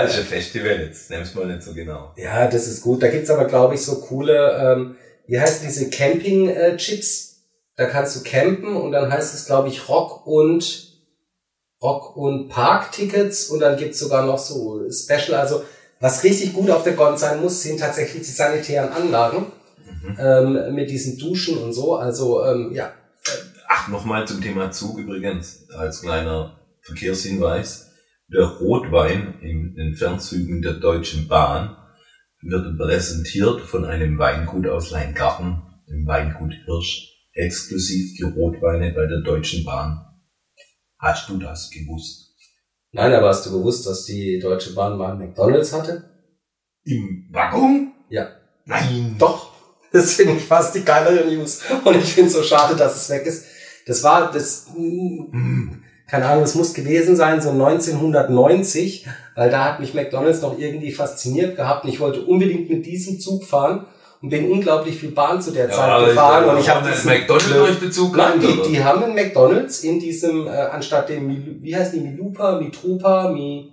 das 0.02 0.14
ist 0.14 0.20
ein 0.20 0.26
Festival 0.26 0.80
jetzt. 0.80 1.10
Nimm's 1.10 1.34
mal 1.34 1.46
nicht 1.46 1.62
so 1.62 1.72
genau. 1.72 2.12
Ja, 2.16 2.48
das 2.48 2.66
ist 2.66 2.82
gut. 2.82 3.02
Da 3.02 3.08
gibt's 3.08 3.30
aber, 3.30 3.44
glaube 3.44 3.74
ich, 3.74 3.82
so 3.82 4.00
coole, 4.00 4.58
ähm, 4.60 4.96
wie 5.28 5.38
heißen 5.38 5.64
diese 5.64 5.88
Camping-Chips? 5.88 7.28
Da 7.76 7.86
kannst 7.86 8.16
du 8.16 8.28
campen 8.28 8.76
und 8.76 8.92
dann 8.92 9.10
heißt 9.10 9.34
es, 9.34 9.46
glaube 9.46 9.68
ich, 9.68 9.88
Rock 9.88 10.26
und 10.26 10.90
Rock 11.80 12.16
und 12.16 12.48
Park-Tickets 12.48 13.50
und 13.50 13.60
dann 13.60 13.76
gibt's 13.76 14.00
sogar 14.00 14.26
noch 14.26 14.38
so 14.38 14.82
Special. 14.90 15.34
Also 15.34 15.62
was 16.00 16.24
richtig 16.24 16.54
gut 16.54 16.70
auf 16.70 16.82
der 16.82 16.94
Gon 16.94 17.16
sein 17.16 17.40
muss, 17.40 17.62
sind 17.62 17.78
tatsächlich 17.78 18.22
die 18.22 18.32
sanitären 18.32 18.92
Anlagen 18.92 19.46
ähm, 20.18 20.74
mit 20.74 20.90
diesen 20.90 21.18
Duschen 21.18 21.58
und 21.58 21.72
so. 21.72 21.94
Also 21.94 22.44
ähm, 22.44 22.72
ja, 22.72 22.92
Ach, 23.74 23.88
nochmal 23.88 24.26
zum 24.26 24.40
Thema 24.40 24.70
Zug 24.70 24.98
übrigens, 24.98 25.66
als 25.70 26.02
kleiner 26.02 26.60
Verkehrshinweis. 26.82 27.90
Der 28.28 28.44
Rotwein 28.44 29.40
in 29.40 29.74
den 29.74 29.94
Fernzügen 29.94 30.62
der 30.62 30.74
Deutschen 30.74 31.26
Bahn 31.26 31.76
wird 32.42 32.78
präsentiert 32.78 33.60
von 33.60 33.84
einem 33.84 34.18
Weingut 34.18 34.66
aus 34.66 34.90
Leingarten, 34.90 35.62
dem 35.88 36.06
Weingut 36.06 36.52
Hirsch, 36.64 37.08
exklusiv 37.32 38.16
die 38.18 38.24
Rotweine 38.24 38.92
bei 38.92 39.06
der 39.06 39.22
Deutschen 39.22 39.64
Bahn. 39.64 40.06
Hast 40.98 41.28
du 41.28 41.38
das 41.38 41.70
gewusst? 41.70 42.30
nein, 42.92 43.12
aber 43.14 43.28
hast 43.28 43.46
du 43.46 43.52
gewusst, 43.52 43.86
dass 43.86 44.04
die 44.04 44.38
Deutsche 44.38 44.74
Bahn 44.74 44.98
mal 44.98 45.16
McDonalds 45.16 45.72
hatte? 45.72 46.04
Im 46.84 47.28
Waggon? 47.32 47.92
Ja. 48.10 48.28
Nein. 48.66 49.16
Doch, 49.18 49.51
das 49.92 50.14
finde 50.14 50.34
ich 50.34 50.44
fast 50.44 50.74
die 50.74 50.84
geilere 50.84 51.26
News. 51.26 51.60
Und 51.84 51.96
ich 51.96 52.12
finde 52.12 52.28
es 52.30 52.36
so 52.36 52.42
schade, 52.42 52.76
dass 52.76 52.96
es 52.96 53.10
weg 53.10 53.26
ist. 53.26 53.44
Das 53.86 54.02
war 54.02 54.30
das, 54.32 54.66
Hm. 54.74 55.82
keine 56.08 56.26
Ahnung, 56.26 56.44
es 56.44 56.54
muss 56.54 56.72
gewesen 56.74 57.16
sein, 57.16 57.40
so 57.40 57.50
1990, 57.50 59.06
weil 59.34 59.50
da 59.50 59.64
hat 59.64 59.80
mich 59.80 59.94
McDonalds 59.94 60.40
noch 60.42 60.58
irgendwie 60.58 60.92
fasziniert 60.92 61.56
gehabt 61.56 61.84
und 61.84 61.90
ich 61.90 62.00
wollte 62.00 62.22
unbedingt 62.22 62.68
mit 62.70 62.86
diesem 62.86 63.18
Zug 63.18 63.44
fahren 63.44 63.86
und 64.20 64.28
bin 64.28 64.50
unglaublich 64.50 64.96
viel 65.00 65.10
Bahn 65.10 65.42
zu 65.42 65.50
der 65.50 65.68
Zeit 65.68 66.06
gefahren 66.06 66.48
und 66.48 66.60
ich 66.60 66.68
habe 66.68 66.88
das 66.88 67.04
McDonald's 67.04 67.48
durch 67.80 68.12
Nein, 68.16 68.40
die, 68.40 68.68
die 68.70 68.84
haben 68.84 69.02
einen 69.02 69.14
McDonalds 69.14 69.82
in 69.82 69.98
diesem, 69.98 70.46
äh, 70.46 70.50
anstatt 70.50 71.08
dem, 71.08 71.60
wie 71.60 71.74
heißt 71.74 71.92
die, 71.94 72.00
Milupa, 72.00 72.60
Mitrupa, 72.60 73.32
Mi, 73.32 73.72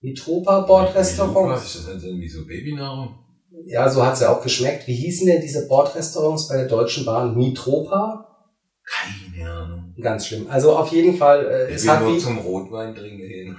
Mitropa 0.00 0.60
Bordrestaurant? 0.60 1.62
Ist 1.62 1.86
das 1.88 2.02
irgendwie 2.02 2.28
so 2.28 2.44
Babynahrung? 2.46 3.25
Ja, 3.68 3.88
so 3.88 4.06
hat's 4.06 4.20
ja 4.20 4.32
auch 4.32 4.42
geschmeckt. 4.42 4.86
Wie 4.86 4.94
hießen 4.94 5.26
denn 5.26 5.40
diese 5.40 5.66
Bordrestaurants 5.66 6.46
bei 6.46 6.56
der 6.56 6.68
Deutschen 6.68 7.04
Bahn? 7.04 7.36
Mitropa? 7.36 8.28
Keine 8.84 9.50
Ahnung. 9.50 9.94
Ganz 10.00 10.28
schlimm. 10.28 10.46
Also 10.48 10.76
auf 10.76 10.88
jeden 10.92 11.16
Fall, 11.16 11.46
äh, 11.46 11.68
Ich 11.70 11.76
es 11.76 11.82
will 11.84 11.90
hat 11.90 12.02
nur 12.02 12.14
wie, 12.14 12.18
zum 12.18 12.38
Rotwein 12.38 12.94
trinken 12.94 13.26
gehen. 13.26 13.56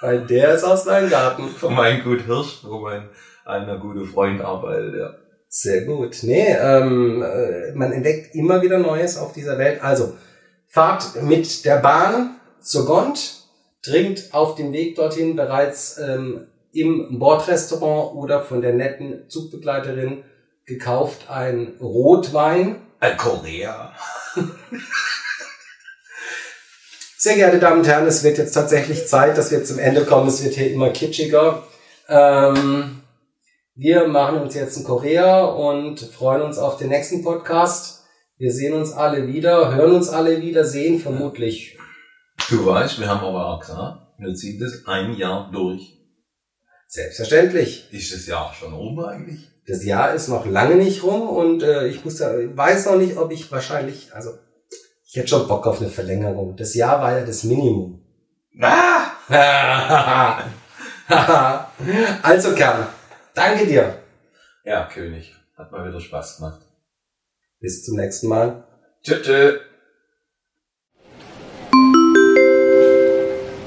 weil 0.00 0.26
der 0.26 0.54
ist 0.54 0.64
aus 0.64 0.84
deinem 0.84 1.10
Garten. 1.10 1.48
Von 1.58 1.74
meinem 1.74 2.02
Gut 2.02 2.22
Hirsch, 2.22 2.60
wo 2.62 2.78
mein 2.78 3.10
einer 3.44 3.78
gute 3.78 4.06
Freund 4.06 4.40
arbeitet, 4.40 4.94
ja. 4.94 5.10
Sehr 5.48 5.82
gut. 5.84 6.18
Nee, 6.22 6.54
ähm, 6.58 7.22
äh, 7.22 7.72
man 7.74 7.92
entdeckt 7.92 8.34
immer 8.34 8.62
wieder 8.62 8.78
Neues 8.78 9.18
auf 9.18 9.32
dieser 9.32 9.58
Welt. 9.58 9.82
Also, 9.82 10.14
fahrt 10.68 11.22
mit 11.22 11.64
der 11.66 11.76
Bahn 11.76 12.36
zur 12.60 12.86
Gond, 12.86 13.42
trinkt 13.82 14.32
auf 14.32 14.54
dem 14.54 14.72
Weg 14.72 14.94
dorthin 14.96 15.36
bereits 15.36 15.98
ähm, 15.98 16.46
im 16.72 17.18
Bordrestaurant 17.18 18.14
oder 18.14 18.42
von 18.42 18.62
der 18.62 18.74
netten 18.74 19.28
Zugbegleiterin 19.28 20.24
gekauft 20.66 21.28
ein 21.28 21.74
Rotwein. 21.80 22.76
Äh, 23.00 23.16
Korea. 23.16 23.92
Sehr 27.16 27.34
geehrte 27.34 27.58
Damen 27.58 27.80
und 27.80 27.86
Herren, 27.86 28.06
es 28.06 28.24
wird 28.24 28.38
jetzt 28.38 28.52
tatsächlich 28.52 29.06
Zeit, 29.06 29.36
dass 29.36 29.50
wir 29.50 29.62
zum 29.64 29.78
Ende 29.78 30.06
kommen. 30.06 30.28
Es 30.28 30.42
wird 30.42 30.54
hier 30.54 30.72
immer 30.72 30.90
kitschiger. 30.90 31.64
Ähm, 32.08 33.02
wir 33.74 34.08
machen 34.08 34.40
uns 34.40 34.54
jetzt 34.54 34.76
in 34.78 34.84
Korea 34.84 35.44
und 35.44 36.00
freuen 36.00 36.42
uns 36.42 36.56
auf 36.56 36.78
den 36.78 36.88
nächsten 36.88 37.22
Podcast. 37.22 38.04
Wir 38.38 38.52
sehen 38.52 38.72
uns 38.72 38.92
alle 38.92 39.26
wieder, 39.26 39.74
hören 39.74 39.92
uns 39.96 40.08
alle 40.08 40.40
wieder, 40.40 40.64
sehen 40.64 40.98
vermutlich. 40.98 41.78
Du 42.48 42.64
weißt, 42.64 42.98
wir 42.98 43.08
haben 43.08 43.20
aber 43.20 43.48
auch 43.48 43.60
gesagt, 43.60 43.98
wir 44.18 44.34
ziehen 44.34 44.58
das 44.58 44.86
ein 44.86 45.14
Jahr 45.14 45.50
durch. 45.52 45.99
Selbstverständlich. 46.90 47.86
Ist 47.92 48.12
das 48.12 48.26
Jahr 48.26 48.52
schon 48.52 48.74
rum 48.74 48.98
eigentlich? 48.98 49.48
Das 49.64 49.84
Jahr 49.84 50.12
ist 50.12 50.26
noch 50.26 50.44
lange 50.44 50.74
nicht 50.74 51.04
rum 51.04 51.28
und 51.28 51.62
äh, 51.62 51.86
ich 51.86 52.04
muss 52.04 52.16
da, 52.16 52.34
weiß 52.34 52.86
noch 52.86 52.96
nicht, 52.96 53.16
ob 53.16 53.30
ich 53.30 53.52
wahrscheinlich, 53.52 54.12
also 54.12 54.32
ich 55.06 55.14
hätte 55.14 55.28
schon 55.28 55.46
Bock 55.46 55.68
auf 55.68 55.80
eine 55.80 55.88
Verlängerung. 55.88 56.56
Das 56.56 56.74
Jahr 56.74 57.00
war 57.00 57.16
ja 57.16 57.24
das 57.24 57.44
Minimum. 57.44 58.02
Ah! 58.60 60.42
also 62.22 62.54
Kern, 62.56 62.88
Danke 63.34 63.66
dir. 63.66 64.02
Ja, 64.64 64.88
König. 64.92 65.32
Hat 65.56 65.70
mal 65.70 65.88
wieder 65.88 66.00
Spaß 66.00 66.38
gemacht. 66.38 66.62
Bis 67.60 67.84
zum 67.84 67.96
nächsten 67.96 68.26
Mal. 68.26 68.64
Tschö, 69.04 69.22
tschö. 69.22 69.60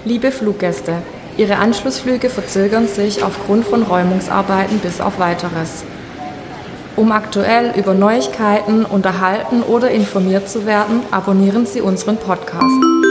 Liebe 0.04 0.32
Fluggäste, 0.32 1.02
Ihre 1.38 1.58
Anschlussflüge 1.58 2.30
verzögern 2.30 2.88
sich 2.88 3.24
aufgrund 3.24 3.66
von 3.66 3.84
Räumungsarbeiten 3.84 4.80
bis 4.80 5.02
auf 5.02 5.20
weiteres. 5.20 5.84
Um 6.96 7.12
aktuell 7.12 7.74
über 7.76 7.96
Neuigkeiten 7.96 8.86
unterhalten 8.86 9.64
oder 9.64 9.90
informiert 9.90 10.48
zu 10.48 10.68
werden, 10.68 11.02
abonnieren 11.10 11.66
Sie 11.66 11.82
unseren 11.82 12.18
Podcast. 12.18 13.03